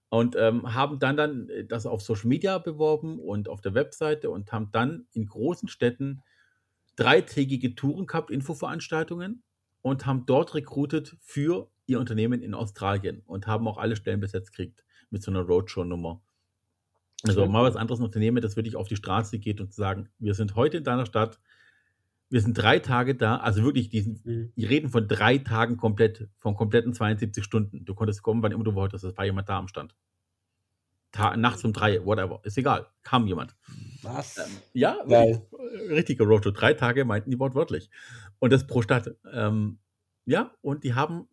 Und 0.09 0.35
ähm, 0.37 0.73
haben 0.73 0.99
dann, 0.99 1.17
dann 1.17 1.49
das 1.67 1.85
auf 1.85 2.01
Social 2.01 2.27
Media 2.27 2.57
beworben 2.59 3.19
und 3.19 3.49
auf 3.49 3.61
der 3.61 3.73
Webseite 3.73 4.29
und 4.29 4.51
haben 4.51 4.71
dann 4.71 5.07
in 5.13 5.25
großen 5.25 5.67
Städten 5.67 6.23
dreitägige 6.97 7.75
Touren 7.75 8.07
gehabt, 8.07 8.31
Infoveranstaltungen 8.31 9.43
und 9.81 10.05
haben 10.05 10.25
dort 10.25 10.55
rekrutiert 10.55 11.17
für 11.21 11.71
ihr 11.87 11.99
Unternehmen 11.99 12.41
in 12.41 12.53
Australien 12.53 13.21
und 13.25 13.47
haben 13.47 13.67
auch 13.67 13.77
alle 13.77 13.95
Stellen 13.95 14.19
besetzt 14.19 14.51
gekriegt 14.51 14.85
mit 15.09 15.23
so 15.23 15.31
einer 15.31 15.41
Roadshow-Nummer. 15.41 16.21
Also 17.27 17.45
Okay. 17.45 17.47
mal 17.47 17.63
was 17.63 17.75
anderes 17.75 17.99
ein 17.99 18.05
Unternehmen, 18.05 18.41
das 18.41 18.55
wirklich 18.55 18.75
auf 18.75 18.87
die 18.87 18.95
Straße 18.95 19.39
geht 19.39 19.59
und 19.61 19.73
sagen, 19.73 20.09
wir 20.19 20.33
sind 20.35 20.55
heute 20.55 20.77
in 20.77 20.83
deiner 20.83 21.05
Stadt, 21.05 21.39
wir 22.35 22.41
sind 22.41 22.55
drei 22.57 22.79
Tage 22.79 23.15
da, 23.15 23.37
also 23.37 23.63
wirklich, 23.63 23.87
diesen, 23.87 24.19
Mhm. 24.25 24.51
die 24.57 24.65
reden 24.65 24.89
von 24.89 25.07
drei 25.07 25.37
Tagen 25.37 25.77
komplett, 25.77 26.27
von 26.37 26.53
kompletten 26.53 26.91
72 26.93 27.41
Stunden. 27.45 27.85
Du 27.85 27.95
konntest 27.95 28.23
kommen, 28.23 28.43
wann 28.43 28.51
immer 28.51 28.65
du 28.65 28.75
wolltest, 28.75 29.05
es 29.05 29.15
war 29.15 29.23
jemand 29.23 29.47
da 29.47 29.57
am 29.57 29.69
Stand. 29.69 29.95
Ta 31.13 31.37
nachts 31.37 31.63
um 31.63 31.71
drei, 31.71 32.03
whatever, 32.05 32.41
ist 32.43 32.57
egal, 32.57 32.87
kam 33.03 33.25
jemand. 33.25 33.55
Was? 34.01 34.37
Ähm, 34.37 34.51
ja, 34.73 34.97
Geil. 35.07 35.47
richtiger 35.89 36.25
Roadshow. 36.25 36.51
Drei 36.51 36.73
Tage 36.73 37.05
meinten 37.05 37.31
die 37.31 37.39
wortwörtlich. 37.39 37.89
Und 38.39 38.51
das 38.51 38.67
pro 38.67 38.81
Stadt. 38.81 39.15
Ähm, 39.31 39.79
ja, 40.25 40.51
und 40.61 40.83
die 40.83 40.93
haben 40.93 41.29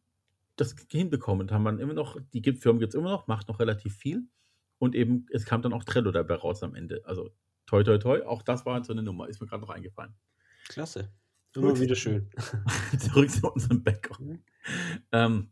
das 0.54 0.76
hinbekommen 0.88 1.48
und 1.48 1.50
haben 1.52 1.64
dann 1.64 1.80
immer 1.80 1.94
noch, 1.94 2.16
die 2.32 2.42
gibt- 2.42 2.60
Firma 2.62 2.78
gibt 2.78 2.94
es 2.94 2.98
immer 3.00 3.10
noch, 3.10 3.26
macht 3.26 3.48
noch 3.48 3.58
relativ 3.58 3.96
viel. 3.96 4.22
Und 4.78 4.94
eben, 4.94 5.26
es 5.32 5.46
kam 5.46 5.62
dann 5.62 5.72
auch 5.72 5.82
Trello 5.82 6.12
dabei 6.12 6.34
raus 6.36 6.62
am 6.62 6.76
Ende. 6.76 7.02
Also 7.04 7.30
toi, 7.66 7.82
toi, 7.82 7.98
toi, 7.98 8.22
auch 8.24 8.42
das 8.42 8.64
war 8.64 8.84
so 8.84 8.92
eine 8.92 9.02
Nummer, 9.02 9.28
ist 9.28 9.40
mir 9.40 9.48
gerade 9.48 9.62
noch 9.62 9.70
eingefallen. 9.70 10.14
Klasse. 10.68 11.12
Immer 11.54 11.78
wieder 11.78 11.94
schön. 11.94 12.30
Zurück 12.98 13.30
zu 13.30 13.50
unserem 13.52 13.82
Bäcker. 13.82 14.16
Mhm. 14.22 14.38
Ähm, 15.12 15.50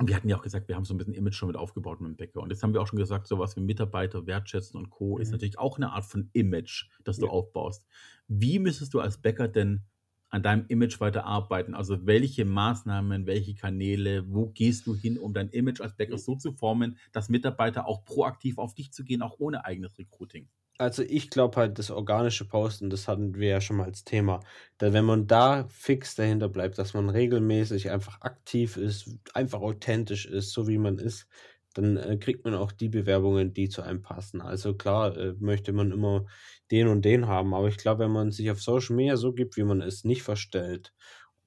wir 0.00 0.14
hatten 0.16 0.28
ja 0.28 0.36
auch 0.36 0.42
gesagt, 0.42 0.68
wir 0.68 0.76
haben 0.76 0.84
so 0.84 0.94
ein 0.94 0.98
bisschen 0.98 1.14
Image 1.14 1.34
schon 1.34 1.48
mit 1.48 1.56
aufgebaut 1.56 2.00
mit 2.00 2.08
dem 2.10 2.16
Bäcker. 2.16 2.40
Und 2.40 2.50
jetzt 2.50 2.62
haben 2.62 2.72
wir 2.72 2.80
auch 2.80 2.86
schon 2.86 2.98
gesagt, 2.98 3.26
sowas 3.26 3.56
wie 3.56 3.60
Mitarbeiter 3.60 4.26
wertschätzen 4.26 4.78
und 4.78 4.90
Co. 4.90 5.18
ist 5.18 5.28
Mhm. 5.28 5.32
natürlich 5.32 5.58
auch 5.58 5.76
eine 5.76 5.92
Art 5.92 6.04
von 6.04 6.30
Image, 6.32 6.86
das 7.04 7.18
du 7.18 7.26
Ja. 7.26 7.32
aufbaust. 7.32 7.86
Wie 8.28 8.58
müsstest 8.58 8.94
du 8.94 9.00
als 9.00 9.18
Bäcker 9.18 9.48
denn 9.48 9.82
an 10.30 10.42
deinem 10.42 10.66
Image 10.68 11.00
weiter 11.00 11.24
arbeiten? 11.24 11.74
Also 11.74 12.06
welche 12.06 12.44
Maßnahmen, 12.44 13.26
welche 13.26 13.54
Kanäle, 13.54 14.24
wo 14.32 14.50
gehst 14.50 14.86
du 14.86 14.94
hin, 14.94 15.18
um 15.18 15.34
dein 15.34 15.48
Image 15.50 15.80
als 15.80 15.96
Bäcker 15.96 16.18
so 16.18 16.36
zu 16.36 16.52
formen, 16.52 16.96
dass 17.12 17.28
Mitarbeiter 17.28 17.86
auch 17.86 18.04
proaktiv 18.04 18.58
auf 18.58 18.74
dich 18.74 18.92
zu 18.92 19.04
gehen, 19.04 19.22
auch 19.22 19.36
ohne 19.38 19.64
eigenes 19.64 19.98
Recruiting? 19.98 20.48
Also 20.80 21.02
ich 21.02 21.30
glaube 21.30 21.56
halt, 21.56 21.78
das 21.78 21.90
organische 21.90 22.44
Posten, 22.44 22.88
das 22.88 23.08
hatten 23.08 23.34
wir 23.34 23.48
ja 23.48 23.60
schon 23.60 23.76
mal 23.78 23.84
als 23.86 24.04
Thema. 24.04 24.40
Da, 24.78 24.92
wenn 24.92 25.04
man 25.04 25.26
da 25.26 25.66
fix 25.68 26.14
dahinter 26.14 26.48
bleibt, 26.48 26.78
dass 26.78 26.94
man 26.94 27.08
regelmäßig 27.10 27.90
einfach 27.90 28.20
aktiv 28.20 28.76
ist, 28.76 29.10
einfach 29.34 29.60
authentisch 29.60 30.26
ist, 30.26 30.52
so 30.52 30.68
wie 30.68 30.78
man 30.78 30.98
ist, 30.98 31.26
dann 31.74 31.96
äh, 31.96 32.16
kriegt 32.16 32.44
man 32.44 32.54
auch 32.54 32.70
die 32.72 32.88
Bewerbungen, 32.88 33.52
die 33.52 33.68
zu 33.68 33.82
einem 33.82 34.02
passen. 34.02 34.40
Also 34.40 34.74
klar, 34.74 35.16
äh, 35.16 35.34
möchte 35.40 35.72
man 35.72 35.90
immer 35.90 36.26
den 36.70 36.86
und 36.88 37.04
den 37.04 37.26
haben, 37.26 37.54
aber 37.54 37.68
ich 37.68 37.76
glaube, 37.78 38.04
wenn 38.04 38.12
man 38.12 38.30
sich 38.30 38.48
auf 38.50 38.62
Social 38.62 38.94
Media 38.94 39.16
so 39.16 39.32
gibt, 39.32 39.56
wie 39.56 39.64
man 39.64 39.80
es 39.82 40.04
nicht 40.04 40.22
verstellt 40.22 40.92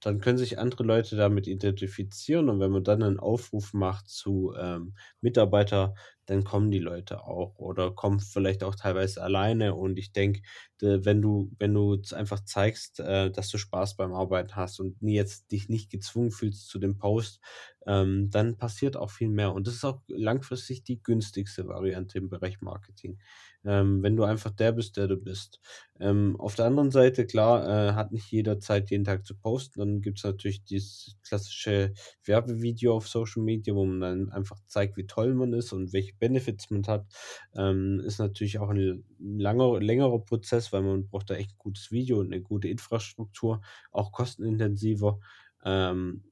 dann 0.01 0.19
können 0.19 0.37
sich 0.37 0.59
andere 0.59 0.83
Leute 0.83 1.15
damit 1.15 1.47
identifizieren 1.47 2.49
und 2.49 2.59
wenn 2.59 2.71
man 2.71 2.83
dann 2.83 3.03
einen 3.03 3.19
Aufruf 3.19 3.73
macht 3.73 4.09
zu 4.09 4.53
ähm, 4.59 4.95
Mitarbeiter, 5.21 5.93
dann 6.25 6.43
kommen 6.43 6.71
die 6.71 6.79
Leute 6.79 7.23
auch 7.23 7.57
oder 7.59 7.91
kommen 7.91 8.19
vielleicht 8.19 8.63
auch 8.63 8.75
teilweise 8.75 9.21
alleine 9.23 9.75
und 9.75 9.97
ich 9.99 10.11
denke, 10.13 10.41
wenn 10.79 11.21
du 11.21 11.51
wenn 11.59 11.73
du 11.73 12.01
einfach 12.13 12.43
zeigst, 12.43 12.99
äh, 12.99 13.31
dass 13.31 13.49
du 13.49 13.57
Spaß 13.57 13.95
beim 13.97 14.13
Arbeiten 14.13 14.55
hast 14.55 14.79
und 14.79 14.97
jetzt 15.01 15.51
dich 15.51 15.69
nicht 15.69 15.89
gezwungen 15.91 16.31
fühlst 16.31 16.67
zu 16.69 16.79
dem 16.79 16.97
Post, 16.97 17.39
ähm, 17.85 18.29
dann 18.31 18.57
passiert 18.57 18.97
auch 18.97 19.11
viel 19.11 19.29
mehr 19.29 19.53
und 19.53 19.67
das 19.67 19.75
ist 19.75 19.85
auch 19.85 20.01
langfristig 20.07 20.83
die 20.83 21.01
günstigste 21.01 21.67
Variante 21.67 22.17
im 22.17 22.29
Bereich 22.29 22.61
Marketing 22.61 23.19
ähm, 23.65 24.01
wenn 24.01 24.15
du 24.15 24.23
einfach 24.23 24.51
der 24.51 24.71
bist, 24.71 24.97
der 24.97 25.07
du 25.07 25.17
bist. 25.17 25.59
Ähm, 25.99 26.35
auf 26.39 26.55
der 26.55 26.65
anderen 26.65 26.89
Seite, 26.91 27.25
klar, 27.27 27.89
äh, 27.89 27.93
hat 27.93 28.11
nicht 28.11 28.31
jeder 28.31 28.59
Zeit, 28.59 28.89
jeden 28.89 29.03
Tag 29.05 29.25
zu 29.25 29.35
posten. 29.35 29.79
Dann 29.79 30.01
gibt 30.01 30.17
es 30.17 30.23
natürlich 30.23 30.63
dieses 30.63 31.17
klassische 31.23 31.93
Werbevideo 32.23 32.95
auf 32.95 33.07
Social 33.07 33.43
Media, 33.43 33.75
wo 33.75 33.85
man 33.85 33.99
dann 34.01 34.31
einfach 34.31 34.57
zeigt, 34.67 34.97
wie 34.97 35.05
toll 35.05 35.33
man 35.35 35.53
ist 35.53 35.73
und 35.73 35.93
welche 35.93 36.13
Benefits 36.15 36.69
man 36.71 36.85
hat. 36.87 37.05
Ähm, 37.55 37.99
ist 38.05 38.19
natürlich 38.19 38.59
auch 38.59 38.69
ein 38.69 39.03
langer, 39.19 39.79
längerer 39.79 40.19
Prozess, 40.19 40.73
weil 40.73 40.81
man 40.81 41.07
braucht 41.07 41.29
da 41.29 41.35
echt 41.35 41.51
ein 41.51 41.59
gutes 41.59 41.91
Video 41.91 42.19
und 42.19 42.27
eine 42.33 42.41
gute 42.41 42.67
Infrastruktur, 42.67 43.61
auch 43.91 44.11
kostenintensiver. 44.11 45.19
Ähm, 45.63 46.23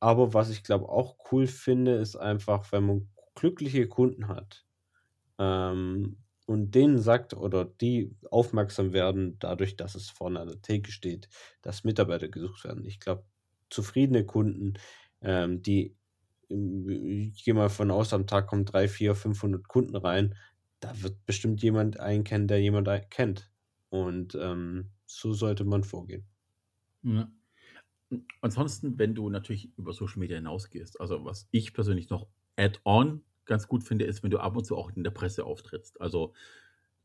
aber 0.00 0.34
was 0.34 0.50
ich 0.50 0.62
glaube 0.62 0.88
auch 0.88 1.16
cool 1.32 1.46
finde, 1.46 1.94
ist 1.94 2.16
einfach, 2.16 2.70
wenn 2.72 2.84
man 2.84 3.08
glückliche 3.34 3.88
Kunden 3.88 4.28
hat, 4.28 4.66
ähm, 5.38 6.18
und 6.46 6.74
denen 6.74 6.98
sagt 6.98 7.34
oder 7.34 7.64
die 7.64 8.14
aufmerksam 8.30 8.92
werden 8.92 9.38
dadurch, 9.38 9.76
dass 9.76 9.94
es 9.94 10.10
vorne 10.10 10.40
an 10.40 10.48
der 10.48 10.62
Theke 10.62 10.92
steht, 10.92 11.28
dass 11.62 11.84
Mitarbeiter 11.84 12.28
gesucht 12.28 12.64
werden. 12.64 12.84
Ich 12.84 13.00
glaube, 13.00 13.24
zufriedene 13.70 14.24
Kunden, 14.26 14.74
ähm, 15.20 15.62
die, 15.62 15.96
ich 16.48 17.44
gehe 17.44 17.54
mal 17.54 17.70
von 17.70 17.90
aus, 17.90 18.12
am 18.12 18.26
Tag 18.26 18.48
kommen 18.48 18.66
drei, 18.66 18.88
vier, 18.88 19.14
500 19.14 19.66
Kunden 19.66 19.96
rein, 19.96 20.34
da 20.80 21.02
wird 21.02 21.24
bestimmt 21.24 21.62
jemand 21.62 21.98
einen 21.98 22.24
kennen, 22.24 22.46
der 22.46 22.60
jemand 22.60 22.88
kennt. 23.10 23.50
Und 23.88 24.34
ähm, 24.34 24.90
so 25.06 25.32
sollte 25.32 25.64
man 25.64 25.84
vorgehen. 25.84 26.26
Ja. 27.02 27.30
Ansonsten, 28.42 28.98
wenn 28.98 29.14
du 29.14 29.30
natürlich 29.30 29.76
über 29.78 29.92
Social 29.92 30.18
Media 30.18 30.36
hinausgehst, 30.36 31.00
also 31.00 31.24
was 31.24 31.48
ich 31.50 31.72
persönlich 31.72 32.10
noch 32.10 32.28
add-on 32.56 33.24
ganz 33.46 33.68
gut 33.68 33.84
finde, 33.84 34.04
ist, 34.04 34.22
wenn 34.22 34.30
du 34.30 34.38
ab 34.38 34.56
und 34.56 34.64
zu 34.64 34.76
auch 34.76 34.90
in 34.94 35.04
der 35.04 35.10
Presse 35.10 35.44
auftrittst. 35.44 36.00
Also 36.00 36.32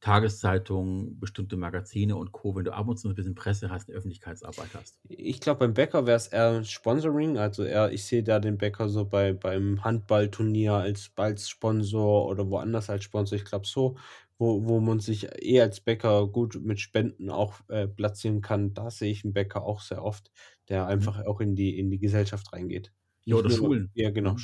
Tageszeitungen, 0.02 1.20
bestimmte 1.20 1.58
Magazine 1.58 2.16
und 2.16 2.32
Co., 2.32 2.56
wenn 2.56 2.64
du 2.64 2.74
ab 2.74 2.88
und 2.88 2.98
zu 2.98 3.10
ein 3.10 3.16
bisschen 3.16 3.36
Presse 3.36 3.70
hast, 3.70 3.90
eine 3.90 3.98
Öffentlichkeitsarbeit 3.98 4.70
hast. 4.74 4.98
Ich 5.10 5.42
glaube, 5.42 5.60
beim 5.60 5.74
Bäcker 5.74 6.06
wäre 6.06 6.16
es 6.16 6.28
eher 6.28 6.64
Sponsoring. 6.64 7.38
Also 7.38 7.64
eher, 7.64 7.92
ich 7.92 8.06
sehe 8.06 8.24
da 8.24 8.40
den 8.40 8.58
Bäcker 8.58 8.88
so 8.88 9.04
bei, 9.04 9.34
beim 9.34 9.84
Handballturnier 9.84 10.74
als, 10.74 11.12
als 11.18 11.50
Sponsor 11.50 12.28
oder 12.28 12.50
woanders 12.50 12.90
als 12.90 13.04
Sponsor. 13.04 13.38
Ich 13.38 13.44
glaube 13.44 13.68
so, 13.68 13.98
wo, 14.38 14.66
wo 14.66 14.80
man 14.80 15.02
sich 15.02 15.28
eh 15.42 15.60
als 15.60 15.82
Bäcker 15.82 16.28
gut 16.28 16.58
mit 16.64 16.80
Spenden 16.80 17.30
auch 17.30 17.56
äh, 17.68 17.88
platzieren 17.88 18.42
kann, 18.42 18.74
da 18.74 18.90
sehe 18.90 19.12
ich 19.12 19.26
einen 19.26 19.34
Bäcker 19.34 19.64
auch 19.64 19.82
sehr 19.82 20.02
oft, 20.02 20.32
der 20.70 20.84
mhm. 20.84 20.90
einfach 20.92 21.26
auch 21.26 21.42
in 21.42 21.56
die, 21.56 21.78
in 21.78 21.92
die 21.92 22.00
Gesellschaft 22.00 22.54
reingeht. 22.54 22.94
Ja, 23.30 23.36
oder 23.36 23.50
Schulen. 23.50 23.92
Ja, 23.94 24.10
genau. 24.10 24.34
Mhm. 24.34 24.40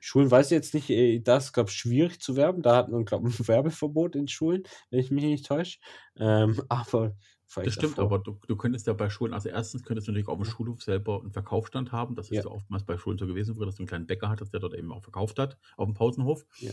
Schulen 0.00 0.30
weiß 0.30 0.46
ich 0.46 0.52
jetzt 0.52 0.74
nicht, 0.74 0.90
äh, 0.90 1.20
das 1.20 1.52
glaube 1.52 1.70
ich 1.70 1.76
schwierig 1.76 2.20
zu 2.20 2.36
werben. 2.36 2.62
Da 2.62 2.76
hat 2.76 2.90
man, 2.90 3.04
glaube 3.04 3.28
ich, 3.28 3.38
ein 3.38 3.48
Werbeverbot 3.48 4.16
in 4.16 4.28
Schulen, 4.28 4.64
wenn 4.90 5.00
ich 5.00 5.10
mich 5.10 5.24
nicht 5.24 5.46
täusche. 5.46 5.78
Ähm, 6.16 6.60
aber 6.68 7.16
das 7.54 7.74
stimmt, 7.74 7.98
davor. 7.98 8.04
aber 8.04 8.18
du, 8.18 8.38
du 8.46 8.56
könntest 8.56 8.86
ja 8.86 8.94
bei 8.94 9.08
Schulen, 9.10 9.32
also 9.32 9.48
erstens 9.48 9.82
könntest 9.84 10.08
du 10.08 10.12
natürlich 10.12 10.28
auf 10.28 10.38
dem 10.38 10.44
Schulhof 10.44 10.82
selber 10.82 11.20
einen 11.20 11.32
Verkaufsstand 11.32 11.92
haben. 11.92 12.16
Das 12.16 12.26
ist 12.26 12.36
ja, 12.36 12.42
ja 12.42 12.48
oftmals 12.48 12.84
bei 12.84 12.98
Schulen 12.98 13.18
so 13.18 13.26
gewesen, 13.26 13.58
dass 13.58 13.76
du 13.76 13.82
einen 13.82 13.86
kleinen 13.86 14.06
Bäcker 14.06 14.28
hattest, 14.28 14.52
der 14.52 14.60
dort 14.60 14.74
eben 14.74 14.92
auch 14.92 15.02
verkauft 15.02 15.38
hat, 15.38 15.56
auf 15.76 15.86
dem 15.86 15.94
Pausenhof. 15.94 16.44
Ja. 16.58 16.72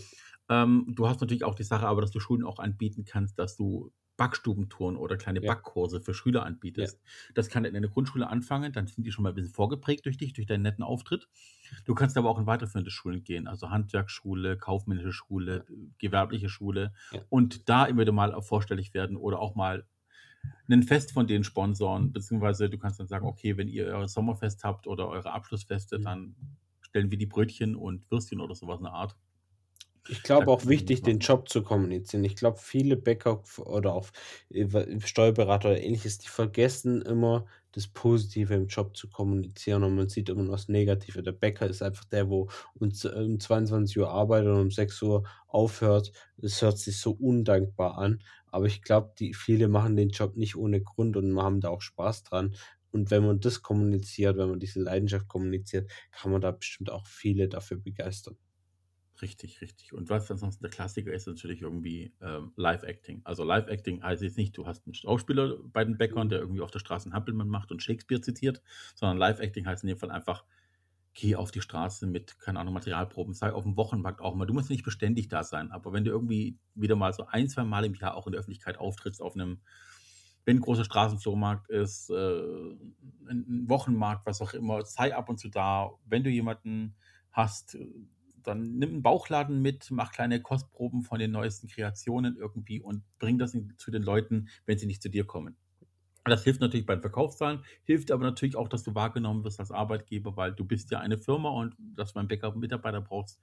Ähm, 0.49 0.87
du 0.95 1.07
hast 1.07 1.21
natürlich 1.21 1.43
auch 1.43 1.55
die 1.55 1.63
Sache, 1.63 1.87
aber 1.87 2.01
dass 2.01 2.11
du 2.11 2.19
Schulen 2.19 2.43
auch 2.43 2.59
anbieten 2.59 3.05
kannst, 3.05 3.37
dass 3.37 3.55
du 3.55 3.91
Backstubentouren 4.21 4.95
oder 4.95 5.17
kleine 5.17 5.41
ja. 5.41 5.51
Backkurse 5.51 5.99
für 6.01 6.13
Schüler 6.13 6.45
anbietest. 6.45 6.99
Ja. 7.03 7.31
Das 7.33 7.49
kann 7.49 7.65
in 7.65 7.73
der 7.73 7.89
Grundschule 7.89 8.27
anfangen, 8.27 8.71
dann 8.71 8.87
sind 8.87 9.05
die 9.05 9.11
schon 9.11 9.23
mal 9.23 9.29
ein 9.29 9.35
bisschen 9.35 9.53
vorgeprägt 9.53 10.05
durch 10.05 10.17
dich, 10.17 10.33
durch 10.33 10.47
deinen 10.47 10.61
netten 10.61 10.83
Auftritt. 10.83 11.27
Du 11.85 11.95
kannst 11.95 12.17
aber 12.17 12.29
auch 12.29 12.37
in 12.37 12.45
weiterführende 12.45 12.91
Schulen 12.91 13.23
gehen, 13.23 13.47
also 13.47 13.69
Handwerksschule, 13.69 14.57
kaufmännische 14.57 15.13
Schule, 15.13 15.65
ja. 15.67 15.75
gewerbliche 15.97 16.49
Schule 16.49 16.93
und 17.29 17.69
da 17.69 17.85
immer 17.85 18.01
wieder 18.01 18.11
mal 18.11 18.39
vorstellig 18.41 18.93
werden 18.93 19.17
oder 19.17 19.39
auch 19.39 19.55
mal 19.55 19.85
ein 20.69 20.83
Fest 20.83 21.11
von 21.11 21.27
den 21.27 21.43
Sponsoren, 21.43 22.11
beziehungsweise 22.11 22.69
du 22.69 22.77
kannst 22.77 22.99
dann 22.99 23.07
sagen, 23.07 23.25
okay, 23.25 23.57
wenn 23.57 23.67
ihr 23.67 23.87
euer 23.87 24.07
Sommerfest 24.07 24.63
habt 24.63 24.87
oder 24.87 25.07
eure 25.07 25.31
Abschlussfeste, 25.31 25.99
dann 25.99 26.35
stellen 26.81 27.11
wir 27.11 27.17
die 27.17 27.25
Brötchen 27.25 27.75
und 27.75 28.09
Würstchen 28.11 28.41
oder 28.41 28.55
sowas 28.55 28.79
in 28.79 28.85
der 28.85 28.93
Art. 28.93 29.15
Ich 30.07 30.23
glaube 30.23 30.51
auch 30.51 30.65
wichtig, 30.67 31.03
den 31.03 31.19
Job 31.19 31.47
zu 31.47 31.63
kommunizieren. 31.63 32.23
Ich 32.23 32.35
glaube, 32.35 32.57
viele 32.59 32.97
Bäcker 32.97 33.43
oder 33.59 33.93
auch 33.93 34.09
Steuerberater 34.99 35.69
oder 35.69 35.81
ähnliches, 35.81 36.17
die 36.17 36.27
vergessen 36.27 37.01
immer, 37.01 37.45
das 37.71 37.87
Positive 37.87 38.53
im 38.53 38.67
Job 38.67 38.97
zu 38.97 39.09
kommunizieren 39.09 39.83
und 39.83 39.95
man 39.95 40.09
sieht 40.09 40.27
immer 40.27 40.43
nur 40.43 40.55
das 40.57 40.67
Negative. 40.67 41.23
Der 41.23 41.31
Bäcker 41.31 41.67
ist 41.67 41.81
einfach 41.81 42.03
der, 42.05 42.29
wo 42.29 42.49
um 42.73 42.91
22 42.93 43.97
Uhr 43.99 44.09
arbeitet 44.09 44.49
und 44.49 44.59
um 44.59 44.71
6 44.71 45.01
Uhr 45.01 45.23
aufhört. 45.47 46.11
Das 46.37 46.61
hört 46.61 46.77
sich 46.79 46.99
so 46.99 47.11
undankbar 47.11 47.97
an, 47.97 48.21
aber 48.47 48.65
ich 48.65 48.81
glaube, 48.81 49.13
die 49.17 49.33
viele 49.33 49.67
machen 49.69 49.95
den 49.95 50.09
Job 50.09 50.35
nicht 50.35 50.55
ohne 50.57 50.81
Grund 50.81 51.15
und 51.15 51.39
haben 51.41 51.61
da 51.61 51.69
auch 51.69 51.81
Spaß 51.81 52.23
dran. 52.23 52.55
Und 52.91 53.09
wenn 53.11 53.25
man 53.25 53.39
das 53.39 53.61
kommuniziert, 53.61 54.35
wenn 54.37 54.49
man 54.49 54.59
diese 54.59 54.81
Leidenschaft 54.81 55.27
kommuniziert, 55.29 55.89
kann 56.11 56.31
man 56.31 56.41
da 56.41 56.51
bestimmt 56.51 56.89
auch 56.91 57.07
viele 57.07 57.47
dafür 57.47 57.77
begeistern. 57.77 58.35
Richtig, 59.21 59.61
richtig. 59.61 59.93
Und 59.93 60.09
was 60.09 60.31
ansonsten 60.31 60.63
der 60.63 60.71
Klassiker 60.71 61.13
ist, 61.13 61.27
natürlich 61.27 61.61
irgendwie 61.61 62.11
ähm, 62.21 62.53
Live-Acting. 62.55 63.21
Also 63.23 63.43
Live-Acting 63.43 64.01
heißt 64.01 64.23
jetzt 64.23 64.37
nicht, 64.37 64.57
du 64.57 64.65
hast 64.65 64.87
einen 64.87 64.95
Schauspieler 64.95 65.57
bei 65.63 65.85
den 65.85 65.97
Bäckern, 65.97 66.29
der 66.29 66.39
irgendwie 66.39 66.61
auf 66.61 66.71
der 66.71 66.79
Straße 66.79 67.05
einen 67.05 67.13
Hampelmann 67.13 67.47
macht 67.47 67.71
und 67.71 67.83
Shakespeare 67.83 68.21
zitiert, 68.21 68.63
sondern 68.95 69.17
Live-Acting 69.17 69.67
heißt 69.67 69.83
in 69.83 69.89
dem 69.89 69.97
Fall 69.99 70.09
einfach, 70.09 70.43
geh 71.13 71.35
auf 71.35 71.51
die 71.51 71.61
Straße 71.61 72.07
mit, 72.07 72.39
keine 72.39 72.59
Ahnung, 72.59 72.73
Materialproben, 72.73 73.33
sei 73.33 73.51
auf 73.51 73.63
dem 73.63 73.77
Wochenmarkt 73.77 74.21
auch 74.21 74.33
mal. 74.33 74.45
Du 74.45 74.53
musst 74.53 74.69
nicht 74.71 74.83
beständig 74.83 75.27
da 75.27 75.43
sein, 75.43 75.71
aber 75.71 75.93
wenn 75.93 76.03
du 76.03 76.09
irgendwie 76.09 76.57
wieder 76.73 76.95
mal 76.95 77.13
so 77.13 77.27
ein, 77.27 77.47
zwei 77.47 77.63
Mal 77.63 77.85
im 77.85 77.93
Jahr 77.93 78.15
auch 78.15 78.25
in 78.25 78.31
der 78.31 78.39
Öffentlichkeit 78.39 78.77
auftrittst, 78.79 79.21
auf 79.21 79.35
einem, 79.35 79.59
wenn 80.45 80.57
ein 80.57 80.61
großer 80.61 80.85
Straßenflohmarkt 80.85 81.69
ist, 81.69 82.09
äh, 82.09 82.41
ein 83.29 83.65
Wochenmarkt, 83.67 84.25
was 84.25 84.41
auch 84.41 84.53
immer, 84.53 84.83
sei 84.83 85.15
ab 85.15 85.29
und 85.29 85.37
zu 85.37 85.49
da. 85.49 85.91
Wenn 86.05 86.23
du 86.23 86.29
jemanden 86.29 86.95
hast, 87.31 87.77
dann 88.43 88.77
nimm 88.77 88.89
einen 88.89 89.03
Bauchladen 89.03 89.61
mit, 89.61 89.91
mach 89.91 90.11
kleine 90.11 90.41
Kostproben 90.41 91.01
von 91.03 91.19
den 91.19 91.31
neuesten 91.31 91.67
Kreationen 91.67 92.35
irgendwie 92.37 92.81
und 92.81 93.03
bring 93.19 93.37
das 93.37 93.55
zu 93.77 93.91
den 93.91 94.03
Leuten, 94.03 94.49
wenn 94.65 94.77
sie 94.77 94.87
nicht 94.87 95.01
zu 95.01 95.09
dir 95.09 95.25
kommen. 95.25 95.55
Das 96.23 96.43
hilft 96.43 96.61
natürlich 96.61 96.85
bei 96.85 96.95
den 96.95 97.01
Verkaufszahlen, 97.01 97.63
hilft 97.83 98.11
aber 98.11 98.23
natürlich 98.23 98.55
auch, 98.55 98.67
dass 98.67 98.83
du 98.83 98.93
wahrgenommen 98.93 99.43
wirst 99.43 99.59
als 99.59 99.71
Arbeitgeber, 99.71 100.37
weil 100.37 100.51
du 100.51 100.65
bist 100.65 100.91
ja 100.91 100.99
eine 100.99 101.17
Firma 101.17 101.49
und 101.49 101.75
dass 101.95 102.13
du 102.13 102.19
einen 102.19 102.27
Backup-Mitarbeiter 102.27 103.01
brauchst, 103.01 103.39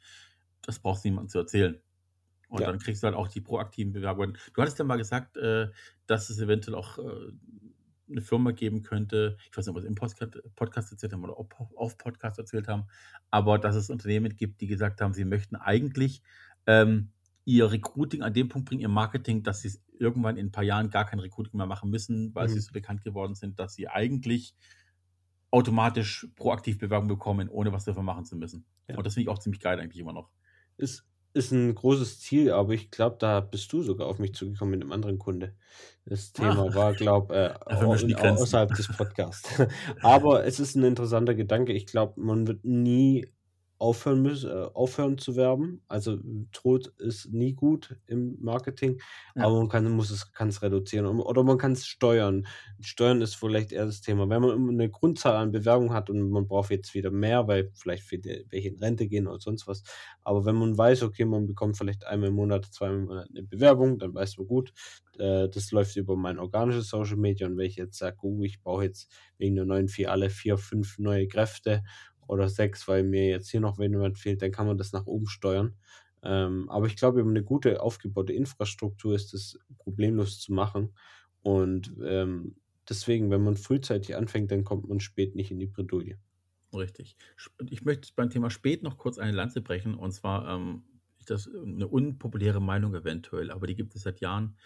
das 0.63 0.79
brauchst 0.79 1.05
du 1.05 1.09
niemandem 1.09 1.31
zu 1.31 1.39
erzählen. 1.39 1.81
Und 2.49 2.61
ja. 2.61 2.69
dann 2.69 2.79
kriegst 2.79 3.03
du 3.03 3.07
halt 3.07 3.17
auch 3.17 3.29
die 3.29 3.41
proaktiven 3.41 3.93
Bewerbungen. 3.93 4.39
Du 4.55 4.63
hattest 4.63 4.79
ja 4.79 4.85
mal 4.85 4.97
gesagt, 4.97 5.37
äh, 5.37 5.69
dass 6.07 6.31
es 6.31 6.41
eventuell 6.41 6.77
auch 6.77 6.99
äh, 6.99 7.33
eine 8.11 8.21
Firma 8.21 8.53
geben 8.53 8.83
könnte, 8.83 9.37
ich 9.51 9.57
weiß 9.57 9.66
nicht, 9.66 9.71
ob 9.71 9.77
wir 9.77 9.81
es 9.81 9.88
im 9.88 9.94
Podcast, 9.94 10.38
Podcast 10.57 10.92
erzählt 10.92 11.12
haben 11.12 11.25
oder 11.25 11.37
auf 11.37 11.99
Podcast 11.99 12.38
erzählt 12.38 12.68
haben, 12.68 12.85
aber 13.31 13.59
dass 13.59 13.77
es 13.77 13.90
Unternehmen 13.90 14.37
gibt, 14.37 14.61
die 14.61 14.66
gesagt 14.66 15.01
haben, 15.01 15.12
sie 15.14 15.25
möchten 15.25 15.57
eigentlich 15.57 16.23
ähm, 16.66 17.11
ihr 17.44 17.71
Recruiting 17.71 18.23
an 18.23 18.35
dem 18.35 18.49
Punkt 18.49 18.68
bringen, 18.68 18.83
ihr 18.83 18.88
Marketing, 18.88 19.42
dass 19.42 19.62
sie 19.62 19.73
irgendwann 19.99 20.37
in 20.37 20.47
ein 20.47 20.53
paar 20.53 20.64
Jahren 20.64 20.90
gar 20.90 21.07
kein 21.07 21.18
Recruiting 21.18 21.57
mehr 21.57 21.66
machen 21.66 21.90
müssen, 21.90 22.35
weil 22.35 22.49
mhm. 22.49 22.53
sie 22.53 22.61
so 22.61 22.73
bekannt 22.73 23.03
geworden 23.03 23.35
sind, 23.35 23.59
dass 23.59 23.75
sie 23.75 23.88
eigentlich 23.88 24.55
automatisch 25.51 26.29
proaktiv 26.37 26.79
Bewerbung 26.79 27.09
bekommen, 27.09 27.49
ohne 27.49 27.73
was 27.73 27.85
dafür 27.85 28.03
machen 28.03 28.27
zu 28.27 28.37
müssen. 28.37 28.66
Ja. 28.87 28.97
Und 28.99 29.07
das 29.07 29.14
finde 29.14 29.23
ich 29.23 29.29
auch 29.29 29.38
ziemlich 29.38 29.61
geil 29.61 29.81
eigentlich 29.81 30.01
immer 30.01 30.12
noch. 30.12 30.31
Ist 30.77 31.08
ist 31.35 31.53
ein 31.53 31.75
großes 31.75 32.21
Ziel, 32.21 32.51
aber 32.51 32.73
ich 32.73 32.91
glaube, 32.91 33.17
da 33.19 33.41
bist 33.41 33.73
du 33.73 33.83
sogar 33.83 34.07
auf 34.07 34.19
mich 34.19 34.35
zugekommen 34.35 34.73
mit 34.73 34.83
einem 34.83 34.93
anderen 34.93 35.19
Kunde. 35.19 35.55
Das 36.05 36.33
Thema 36.33 36.71
ah. 36.71 36.75
war, 36.75 36.95
glaube 36.95 37.35
äh, 37.35 37.55
au 37.75 37.93
außerhalb 37.93 38.75
des 38.75 38.88
Podcasts. 38.97 39.62
aber 40.01 40.45
es 40.45 40.59
ist 40.59 40.75
ein 40.75 40.85
interessanter 40.85 41.35
Gedanke. 41.35 41.73
Ich 41.73 41.87
glaube, 41.87 42.21
man 42.21 42.47
wird 42.47 42.64
nie 42.64 43.27
aufhören 43.79 44.23
müssen, 44.23 44.51
äh, 44.51 44.55
aufhören 44.75 45.19
zu 45.19 45.37
werben. 45.37 45.83
Also 45.88 46.19
Tod 46.53 46.88
ist 46.99 47.33
nie 47.33 47.55
gut 47.55 47.97
im 48.07 48.37
Marketing, 48.41 49.01
Ja. 49.35 49.47
aber 49.47 49.59
man 49.59 49.69
kann, 49.69 49.91
muss 49.93 50.11
es, 50.11 50.33
kann 50.33 50.49
es 50.49 50.62
reduzieren 50.62 51.07
oder 51.07 51.43
man 51.45 51.59
kann 51.59 51.73
es 51.73 51.87
steuern. 51.87 52.47
Steuern 52.81 53.21
ist 53.23 53.37
vielleicht 53.37 53.73
eher 53.73 53.87
das 53.87 54.01
Thema. 54.01 54.29
Wenn 54.29 54.43
man 54.43 54.51
immer 54.57 54.73
eine 54.73 54.91
Grundzahl 54.91 55.37
an 55.37 55.53
Bewerbungen 55.53 55.93
hat 55.93 56.11
und 56.11 56.31
man 56.31 56.47
braucht 56.49 56.71
jetzt 56.71 56.95
wieder 56.95 57.11
mehr, 57.11 57.47
weil 57.49 57.71
vielleicht 57.75 58.03
viele, 58.05 58.45
welche 58.51 58.69
in 58.69 58.79
Rente 58.79 59.07
gehen 59.09 59.27
oder 59.29 59.41
sonst 59.41 59.67
was. 59.67 59.83
Aber 60.23 60.45
wenn 60.45 60.57
man 60.57 60.77
weiß, 60.77 61.03
okay, 61.03 61.25
man 61.25 61.47
bekommt 61.47 61.77
vielleicht 61.77 62.05
einmal 62.07 62.29
im 62.31 62.35
Monat, 62.35 62.67
zweimal 62.67 62.99
im 62.99 63.05
Monat 63.07 63.29
eine 63.31 63.43
Bewerbung, 63.43 63.99
dann 63.99 64.14
weiß 64.14 64.38
man 64.38 64.47
gut, 64.49 64.73
äh, 65.19 65.49
das 65.49 65.71
läuft 65.73 65.97
über 65.97 66.17
mein 66.17 66.38
organisches 66.38 66.88
Social 66.88 67.17
Media 67.17 67.47
und 67.47 67.57
wenn 67.57 67.67
ich 67.67 67.77
jetzt 67.77 67.99
sage, 67.99 68.17
oh, 68.23 68.43
ich 68.43 68.61
brauche 68.62 68.85
jetzt 68.85 69.11
wegen 69.38 69.57
der 69.57 69.64
neuen 69.64 69.88
vier 69.88 70.11
alle 70.12 70.31
vier, 70.31 70.59
fünf 70.59 70.99
neue 70.99 71.29
Kräfte 71.29 71.83
oder 72.29 72.49
sechs, 72.49 72.87
weil 72.87 73.03
mir 73.03 73.29
jetzt 73.29 73.51
hier 73.51 73.61
noch 73.61 73.79
jemand 73.79 74.19
fehlt, 74.19 74.43
dann 74.43 74.53
kann 74.53 74.67
man 74.67 74.79
das 74.79 74.93
nach 74.93 75.07
oben 75.07 75.26
steuern. 75.26 75.76
Ähm, 76.22 76.68
aber 76.70 76.87
ich 76.87 76.97
glaube, 76.97 77.20
über 77.20 77.31
eine 77.31 77.45
gute 77.45 77.83
aufgebaute 77.83 78.33
Infrastruktur 78.33 79.14
ist 79.14 79.33
das 79.33 79.59
problemlos 79.79 80.41
zu 80.41 80.53
machen. 80.53 80.95
Und 81.43 81.95
ähm, 82.05 82.57
deswegen, 82.89 83.31
wenn 83.31 83.43
man 83.43 83.57
frühzeitig 83.57 84.16
anfängt, 84.16 84.51
dann 84.51 84.64
kommt 84.64 84.89
man 84.89 85.01
spät 85.01 85.35
nicht 85.35 85.51
in 85.51 85.59
die 85.59 85.66
Bredouille. 85.66 86.18
Richtig. 86.72 87.16
Ich 87.70 87.85
möchte 87.85 88.12
beim 88.14 88.31
Thema 88.31 88.51
spät 88.51 88.83
noch 88.83 88.99
kurz 88.99 89.18
eine 89.18 89.33
Lanze 89.33 89.62
brechen. 89.62 89.95
Und 89.95 90.12
zwar, 90.12 90.49
ähm, 90.49 90.83
das 91.31 91.49
eine 91.49 91.87
unpopuläre 91.87 92.61
Meinung 92.61 92.95
eventuell, 92.95 93.51
aber 93.51 93.66
die 93.66 93.74
gibt 93.74 93.95
es 93.95 94.03
seit 94.03 94.20
Jahren. 94.20 94.57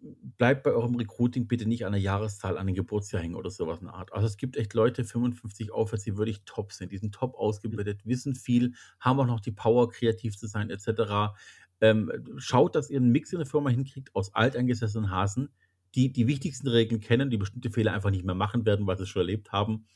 Bleibt 0.00 0.62
bei 0.62 0.70
eurem 0.70 0.94
Recruiting 0.94 1.48
bitte 1.48 1.66
nicht 1.66 1.84
an 1.84 1.92
der 1.92 2.00
Jahreszahl, 2.00 2.56
an 2.56 2.66
den 2.66 2.76
Geburtsjahr 2.76 3.22
hängen 3.22 3.34
oder 3.34 3.50
sowas 3.50 3.80
in 3.80 3.86
der 3.86 3.94
Art. 3.94 4.12
Also 4.12 4.26
es 4.26 4.36
gibt 4.36 4.56
echt 4.56 4.74
Leute, 4.74 5.04
55 5.04 5.72
aufwärts, 5.72 6.04
die 6.04 6.16
wirklich 6.16 6.42
top 6.44 6.72
sind. 6.72 6.92
Die 6.92 6.98
sind 6.98 7.14
top 7.14 7.34
ausgebildet, 7.34 8.00
wissen 8.04 8.36
viel, 8.36 8.74
haben 9.00 9.18
auch 9.18 9.26
noch 9.26 9.40
die 9.40 9.50
Power, 9.50 9.90
kreativ 9.90 10.36
zu 10.36 10.46
sein, 10.46 10.70
etc. 10.70 11.34
Ähm, 11.80 12.12
schaut, 12.36 12.76
dass 12.76 12.90
ihr 12.90 12.98
einen 12.98 13.10
Mix 13.10 13.32
in 13.32 13.38
der 13.38 13.46
Firma 13.46 13.70
hinkriegt 13.70 14.14
aus 14.14 14.34
alteingesessenen 14.34 15.10
Hasen, 15.10 15.48
die 15.94 16.12
die 16.12 16.26
wichtigsten 16.26 16.68
Regeln 16.68 17.00
kennen, 17.00 17.30
die 17.30 17.36
bestimmte 17.36 17.70
Fehler 17.70 17.92
einfach 17.92 18.10
nicht 18.10 18.24
mehr 18.24 18.34
machen 18.34 18.66
werden, 18.66 18.86
weil 18.86 18.96
sie 18.96 19.04
es 19.04 19.08
schon 19.08 19.20
erlebt 19.20 19.52
haben 19.52 19.86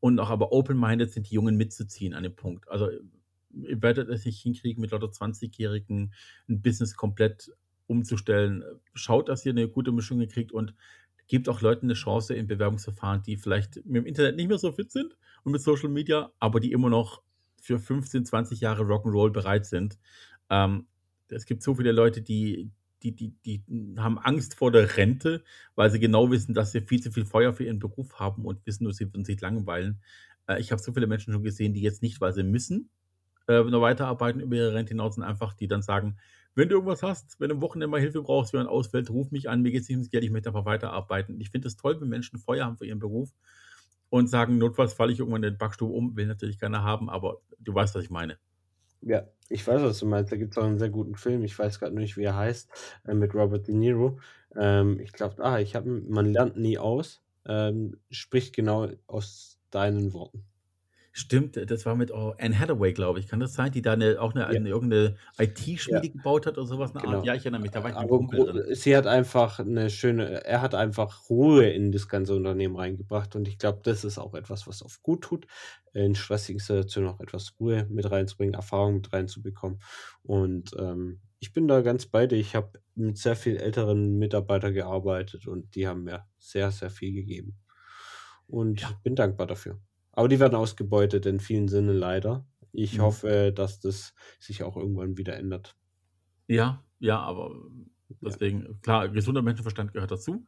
und 0.00 0.18
auch 0.18 0.30
aber 0.30 0.52
open-minded 0.52 1.10
sind, 1.12 1.30
die 1.30 1.34
Jungen 1.34 1.56
mitzuziehen 1.56 2.14
an 2.14 2.24
dem 2.24 2.34
Punkt. 2.34 2.68
Also 2.68 2.90
ihr 3.52 3.82
werdet 3.82 4.08
es 4.08 4.24
nicht 4.24 4.40
hinkriegen, 4.40 4.80
mit 4.80 4.90
lauter 4.90 5.06
20-Jährigen 5.06 6.12
ein 6.48 6.62
Business 6.62 6.94
komplett 6.94 7.50
umzustellen. 7.86 8.64
Schaut, 8.94 9.28
dass 9.28 9.44
ihr 9.44 9.52
eine 9.52 9.68
gute 9.68 9.92
Mischung 9.92 10.26
kriegt 10.28 10.52
und 10.52 10.74
gebt 11.26 11.48
auch 11.48 11.60
Leuten 11.60 11.86
eine 11.86 11.94
Chance 11.94 12.34
im 12.34 12.46
Bewerbungsverfahren, 12.46 13.22
die 13.22 13.36
vielleicht 13.36 13.76
mit 13.86 13.96
dem 13.96 14.06
Internet 14.06 14.36
nicht 14.36 14.48
mehr 14.48 14.58
so 14.58 14.72
fit 14.72 14.90
sind 14.90 15.16
und 15.42 15.52
mit 15.52 15.62
Social 15.62 15.88
Media, 15.88 16.30
aber 16.38 16.60
die 16.60 16.72
immer 16.72 16.90
noch 16.90 17.22
für 17.60 17.78
15, 17.78 18.26
20 18.26 18.60
Jahre 18.60 18.82
Rock'n'Roll 18.82 19.30
bereit 19.30 19.66
sind. 19.66 19.98
Ähm, 20.50 20.86
es 21.28 21.46
gibt 21.46 21.62
so 21.62 21.74
viele 21.74 21.92
Leute, 21.92 22.20
die, 22.20 22.70
die, 23.02 23.12
die, 23.12 23.34
die 23.44 23.62
haben 23.96 24.18
Angst 24.18 24.54
vor 24.54 24.70
der 24.70 24.96
Rente, 24.96 25.42
weil 25.74 25.90
sie 25.90 25.98
genau 25.98 26.30
wissen, 26.30 26.54
dass 26.54 26.72
sie 26.72 26.82
viel 26.82 27.00
zu 27.00 27.10
viel 27.10 27.24
Feuer 27.24 27.52
für 27.52 27.64
ihren 27.64 27.78
Beruf 27.78 28.18
haben 28.18 28.44
und 28.44 28.64
wissen 28.66 28.84
nur, 28.84 28.92
sie 28.92 29.06
würden 29.06 29.24
sich 29.24 29.40
langweilen. 29.40 30.00
Äh, 30.46 30.60
ich 30.60 30.72
habe 30.72 30.82
so 30.82 30.92
viele 30.92 31.06
Menschen 31.06 31.32
schon 31.32 31.42
gesehen, 31.42 31.72
die 31.72 31.82
jetzt 31.82 32.02
nicht, 32.02 32.20
weil 32.20 32.34
sie 32.34 32.42
müssen, 32.42 32.90
äh, 33.48 33.62
noch 33.62 33.80
weiterarbeiten 33.80 34.40
über 34.40 34.56
ihre 34.56 34.74
Rente 34.74 34.90
hinaus 34.90 35.16
und 35.16 35.22
einfach 35.22 35.54
die 35.54 35.68
dann 35.68 35.82
sagen, 35.82 36.18
wenn 36.54 36.68
du 36.68 36.76
irgendwas 36.76 37.02
hast, 37.02 37.40
wenn 37.40 37.48
du 37.48 37.56
am 37.56 37.62
Wochenende 37.62 37.88
mal 37.88 38.00
Hilfe 38.00 38.22
brauchst, 38.22 38.52
wenn 38.52 38.60
man 38.60 38.68
ausfällt, 38.68 39.10
ruf 39.10 39.30
mich 39.30 39.48
an, 39.48 39.62
mir 39.62 39.72
geht 39.72 39.82
es 39.82 39.88
nicht 39.88 39.96
ums 39.96 40.10
Geld, 40.10 40.24
ich 40.24 40.30
möchte 40.30 40.48
einfach 40.48 40.64
weiterarbeiten. 40.64 41.40
Ich 41.40 41.50
finde 41.50 41.68
es 41.68 41.76
toll, 41.76 42.00
wenn 42.00 42.08
Menschen 42.08 42.38
Feuer 42.38 42.64
haben 42.64 42.76
für 42.76 42.86
ihren 42.86 43.00
Beruf 43.00 43.30
und 44.10 44.28
sagen, 44.28 44.58
notfalls 44.58 44.94
falle 44.94 45.12
ich 45.12 45.18
irgendwann 45.18 45.42
in 45.42 45.52
den 45.52 45.58
Backstube 45.58 45.92
um, 45.92 46.16
will 46.16 46.26
natürlich 46.26 46.58
keiner 46.58 46.84
haben, 46.84 47.10
aber 47.10 47.40
du 47.58 47.74
weißt, 47.74 47.94
was 47.94 48.04
ich 48.04 48.10
meine. 48.10 48.38
Ja, 49.00 49.24
ich 49.50 49.66
weiß, 49.66 49.82
was 49.82 49.98
du 49.98 50.06
meinst. 50.06 50.32
Da 50.32 50.36
gibt 50.36 50.52
es 50.52 50.58
auch 50.58 50.64
einen 50.64 50.78
sehr 50.78 50.88
guten 50.88 51.14
Film. 51.16 51.44
Ich 51.44 51.58
weiß 51.58 51.78
gerade 51.78 51.94
nicht, 51.94 52.16
wie 52.16 52.24
er 52.24 52.36
heißt, 52.36 52.70
äh, 53.06 53.14
mit 53.14 53.34
Robert 53.34 53.68
De 53.68 53.74
Niro. 53.74 54.18
Ähm, 54.56 54.98
ich 55.00 55.12
glaube, 55.12 55.44
ah, 55.44 55.58
ich 55.58 55.74
habe, 55.74 55.90
man 55.90 56.32
lernt 56.32 56.56
nie 56.56 56.78
aus. 56.78 57.22
Ähm, 57.46 57.98
spricht 58.10 58.54
genau 58.54 58.88
aus 59.06 59.58
deinen 59.70 60.14
Worten. 60.14 60.46
Stimmt, 61.16 61.56
das 61.70 61.86
war 61.86 61.94
mit 61.94 62.10
oh, 62.10 62.34
Anne 62.40 62.58
Hathaway, 62.58 62.92
glaube 62.92 63.20
ich. 63.20 63.28
Kann 63.28 63.38
das 63.38 63.54
sein, 63.54 63.70
die 63.70 63.82
da 63.82 63.92
eine, 63.92 64.20
auch 64.20 64.34
eine, 64.34 64.48
Ja. 64.48 64.58
eine 64.58 64.68
irgendeine 64.68 65.16
IT-Schmiede 65.38 66.10
Ja. 66.10 66.10
gebaut 66.10 66.44
hat 66.44 66.58
oder 66.58 66.66
sowas? 66.66 66.90
Eine 66.92 67.04
Genau. 67.04 67.22
Art? 67.22 67.22
Ja, 67.24 67.34
ich 67.36 67.42
erinnere 67.44 67.60
mich, 67.60 67.70
da 67.70 67.84
war 67.84 67.90
ich 67.90 68.00
Aber 68.00 68.16
Kumpel 68.16 68.48
sie 68.74 68.96
hat 68.96 69.06
einfach 69.06 69.58
eine 69.60 69.90
schöne, 69.90 70.44
er 70.44 70.62
hat 70.62 70.74
einfach 70.74 71.28
Ruhe 71.30 71.68
in 71.70 71.92
das 71.92 72.08
ganze 72.08 72.34
Unternehmen 72.34 72.76
reingebracht 72.76 73.36
und 73.36 73.48
ich 73.48 73.58
glaube, 73.58 73.80
das 73.84 74.04
ist 74.04 74.18
auch 74.18 74.34
etwas, 74.34 74.66
was 74.66 74.82
oft 74.82 75.02
gut 75.02 75.22
tut, 75.22 75.46
in 75.92 76.14
stressigen 76.14 76.60
Situationen 76.60 77.10
auch 77.10 77.20
etwas 77.20 77.54
Ruhe 77.60 77.86
mit 77.90 78.10
reinzubringen, 78.10 78.54
Erfahrung 78.54 78.94
mit 78.96 79.12
reinzubekommen. 79.12 79.80
Und 80.22 80.72
ähm, 80.78 81.20
ich 81.40 81.52
bin 81.52 81.68
da 81.68 81.82
ganz 81.82 82.06
bei 82.06 82.26
dir. 82.26 82.36
Ich 82.36 82.54
habe 82.56 82.80
mit 82.94 83.18
sehr 83.18 83.36
vielen 83.36 83.56
älteren 83.58 84.18
Mitarbeitern 84.18 84.74
gearbeitet 84.74 85.46
und 85.46 85.74
die 85.74 85.86
haben 85.88 86.04
mir 86.04 86.26
sehr, 86.38 86.70
sehr 86.70 86.90
viel 86.90 87.12
gegeben. 87.14 87.58
Und 88.48 88.82
Ja. 88.82 89.04
bin 89.04 89.16
dankbar 89.16 89.46
dafür. 89.48 89.80
Aber 90.14 90.28
die 90.28 90.40
werden 90.40 90.54
ausgebeutet 90.54 91.26
in 91.26 91.40
vielen 91.40 91.68
Sinnen 91.68 91.96
leider. 91.96 92.48
Ich 92.72 92.98
Mhm. 92.98 93.00
hoffe, 93.00 93.52
dass 93.54 93.80
das 93.80 94.14
sich 94.40 94.62
auch 94.62 94.76
irgendwann 94.76 95.16
wieder 95.18 95.36
ändert. 95.36 95.76
Ja, 96.48 96.84
ja, 96.98 97.18
aber 97.20 97.54
Ja. 98.20 98.38
deswegen, 98.38 98.80
klar, 98.82 99.08
gesunder 99.08 99.42
Menschenverstand 99.42 99.92
gehört 99.92 100.10
dazu. 100.10 100.46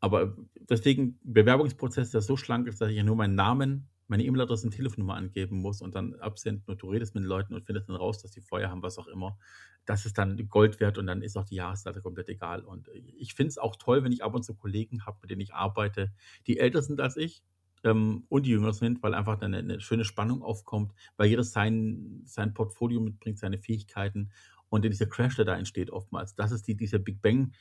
Aber 0.00 0.36
deswegen, 0.60 1.20
Bewerbungsprozess, 1.24 2.10
der 2.10 2.22
so 2.22 2.36
schlank 2.36 2.68
ist, 2.68 2.80
dass 2.80 2.90
ich 2.90 2.96
ja 2.96 3.04
nur 3.04 3.16
meinen 3.16 3.34
Namen, 3.36 3.88
meine 4.08 4.24
E-Mail-Adresse 4.24 4.66
und 4.66 4.72
Telefonnummer 4.72 5.14
angeben 5.16 5.58
muss 5.58 5.82
und 5.82 5.94
dann 5.94 6.14
absenden 6.16 6.64
und 6.68 6.82
du 6.82 6.90
redest 6.90 7.14
mit 7.14 7.24
den 7.24 7.28
Leuten 7.28 7.54
und 7.54 7.64
findest 7.66 7.88
dann 7.88 7.96
raus, 7.96 8.20
dass 8.22 8.32
die 8.32 8.42
Feuer 8.42 8.70
haben, 8.70 8.82
was 8.82 8.98
auch 8.98 9.08
immer. 9.08 9.38
Das 9.86 10.06
ist 10.06 10.18
dann 10.18 10.48
Gold 10.48 10.80
wert 10.80 10.98
und 10.98 11.06
dann 11.06 11.22
ist 11.22 11.36
auch 11.36 11.44
die 11.46 11.56
Jahreszeit 11.56 12.02
komplett 12.02 12.28
egal. 12.28 12.64
Und 12.64 12.88
ich 12.94 13.34
finde 13.34 13.50
es 13.50 13.58
auch 13.58 13.76
toll, 13.76 14.04
wenn 14.04 14.12
ich 14.12 14.24
ab 14.24 14.34
und 14.34 14.44
zu 14.44 14.54
Kollegen 14.56 15.06
habe, 15.06 15.18
mit 15.22 15.30
denen 15.30 15.42
ich 15.42 15.54
arbeite, 15.54 16.12
die 16.46 16.58
älter 16.58 16.82
sind 16.82 17.00
als 17.00 17.16
ich 17.16 17.42
ähm, 17.84 18.24
und 18.28 18.46
die 18.46 18.50
jünger 18.50 18.72
sind, 18.72 19.02
weil 19.02 19.14
einfach 19.14 19.38
dann 19.38 19.54
eine, 19.54 19.72
eine 19.72 19.80
schöne 19.80 20.04
Spannung 20.04 20.42
aufkommt, 20.42 20.92
weil 21.16 21.28
jeder 21.28 21.44
sein, 21.44 22.22
sein 22.24 22.54
Portfolio 22.54 23.00
mitbringt, 23.00 23.38
seine 23.38 23.58
Fähigkeiten 23.58 24.30
und 24.68 24.84
dieser 24.84 25.06
Crash, 25.06 25.36
der 25.36 25.44
da 25.44 25.56
entsteht 25.56 25.90
oftmals, 25.90 26.34
das 26.34 26.52
ist 26.52 26.66
die, 26.68 26.76
diese 26.76 26.98
Big 26.98 27.20
Bang 27.22 27.52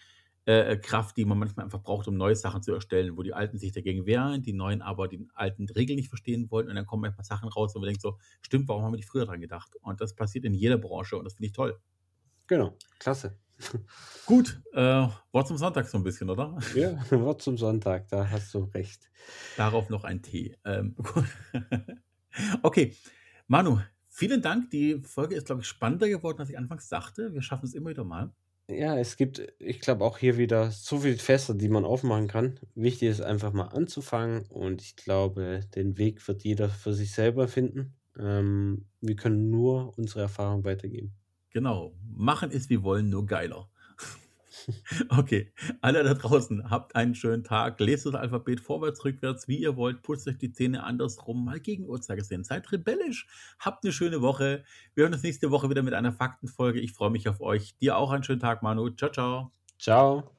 äh, 0.45 0.77
Kraft, 0.77 1.17
die 1.17 1.25
man 1.25 1.37
manchmal 1.37 1.65
einfach 1.65 1.81
braucht, 1.81 2.07
um 2.07 2.15
neue 2.17 2.35
Sachen 2.35 2.63
zu 2.63 2.73
erstellen, 2.73 3.17
wo 3.17 3.23
die 3.23 3.33
Alten 3.33 3.57
sich 3.57 3.71
dagegen 3.71 4.05
wehren, 4.05 4.41
die 4.41 4.53
Neuen 4.53 4.81
aber 4.81 5.07
die 5.07 5.27
alten 5.35 5.67
Regeln 5.69 5.97
nicht 5.97 6.09
verstehen 6.09 6.49
wollen 6.49 6.69
und 6.69 6.75
dann 6.75 6.85
kommen 6.85 7.01
manchmal 7.01 7.25
Sachen 7.25 7.49
raus, 7.49 7.75
wo 7.75 7.79
man 7.79 7.87
denkt 7.87 8.01
so, 8.01 8.17
stimmt, 8.41 8.67
warum 8.67 8.83
haben 8.83 8.93
wir 8.93 8.97
nicht 8.97 9.09
früher 9.09 9.25
dran 9.25 9.41
gedacht? 9.41 9.75
Und 9.81 10.01
das 10.01 10.15
passiert 10.15 10.45
in 10.45 10.53
jeder 10.53 10.77
Branche 10.77 11.17
und 11.17 11.25
das 11.25 11.33
finde 11.33 11.47
ich 11.47 11.53
toll. 11.53 11.79
Genau, 12.47 12.75
klasse. 12.97 13.37
Gut, 14.25 14.61
äh, 14.73 15.07
Wort 15.31 15.47
zum 15.47 15.57
Sonntag 15.57 15.87
so 15.87 15.97
ein 15.97 16.03
bisschen, 16.03 16.29
oder? 16.29 16.57
Ja, 16.75 16.97
Wort 17.11 17.41
zum 17.41 17.57
Sonntag, 17.57 18.07
da 18.09 18.29
hast 18.29 18.53
du 18.53 18.59
recht. 18.73 19.09
Darauf 19.57 19.89
noch 19.89 20.03
ein 20.03 20.21
Tee. 20.21 20.55
Ähm, 20.65 20.95
okay, 22.63 22.95
Manu, 23.47 23.79
vielen 24.07 24.41
Dank. 24.41 24.69
Die 24.69 25.01
Folge 25.01 25.35
ist, 25.35 25.47
glaube 25.47 25.61
ich, 25.61 25.67
spannender 25.67 26.07
geworden, 26.07 26.39
als 26.39 26.49
ich 26.49 26.57
anfangs 26.57 26.87
dachte. 26.89 27.33
Wir 27.33 27.41
schaffen 27.41 27.65
es 27.65 27.73
immer 27.73 27.89
wieder 27.89 28.03
mal. 28.03 28.31
Ja, 28.69 28.95
es 28.97 29.17
gibt, 29.17 29.41
ich 29.57 29.79
glaube, 29.79 30.05
auch 30.05 30.19
hier 30.19 30.37
wieder 30.37 30.69
so 30.69 30.99
viele 30.99 31.17
Fässer, 31.17 31.55
die 31.55 31.69
man 31.69 31.85
aufmachen 31.85 32.27
kann. 32.27 32.59
Wichtig 32.75 33.09
ist 33.09 33.21
einfach 33.21 33.51
mal 33.51 33.69
anzufangen 33.69 34.45
und 34.49 34.83
ich 34.83 34.95
glaube, 34.95 35.61
den 35.73 35.97
Weg 35.97 36.25
wird 36.27 36.43
jeder 36.43 36.69
für 36.69 36.93
sich 36.93 37.11
selber 37.11 37.47
finden. 37.47 37.95
Ähm, 38.19 38.85
wir 39.01 39.15
können 39.15 39.49
nur 39.49 39.97
unsere 39.97 40.21
Erfahrung 40.21 40.63
weitergeben. 40.65 41.15
Genau. 41.51 41.93
Machen 42.15 42.51
ist 42.51 42.69
wie 42.69 42.83
wollen, 42.83 43.09
nur 43.09 43.25
geiler. 43.25 43.69
Okay, 45.09 45.51
alle 45.81 46.03
da 46.03 46.13
draußen, 46.13 46.69
habt 46.69 46.95
einen 46.95 47.15
schönen 47.15 47.43
Tag. 47.43 47.79
Lest 47.79 48.05
das 48.05 48.15
Alphabet 48.15 48.59
vorwärts, 48.59 49.03
rückwärts, 49.05 49.47
wie 49.47 49.57
ihr 49.57 49.75
wollt. 49.75 50.01
Putzt 50.01 50.27
euch 50.27 50.37
die 50.37 50.51
Zähne 50.51 50.83
andersrum, 50.83 51.45
mal 51.45 51.59
gegen 51.59 51.85
Uhrzeigersinn. 51.87 52.43
Seid 52.43 52.71
rebellisch. 52.71 53.27
Habt 53.59 53.83
eine 53.83 53.93
schöne 53.93 54.21
Woche. 54.21 54.63
Wir 54.95 55.03
hören 55.03 55.13
uns 55.13 55.23
nächste 55.23 55.51
Woche 55.51 55.69
wieder 55.69 55.83
mit 55.83 55.93
einer 55.93 56.11
Faktenfolge. 56.11 56.79
Ich 56.79 56.93
freue 56.93 57.11
mich 57.11 57.27
auf 57.29 57.41
euch. 57.41 57.77
Dir 57.77 57.97
auch 57.97 58.11
einen 58.11 58.23
schönen 58.23 58.41
Tag, 58.41 58.63
Manu. 58.63 58.89
Ciao, 58.91 59.11
ciao. 59.11 59.51
Ciao. 59.77 60.38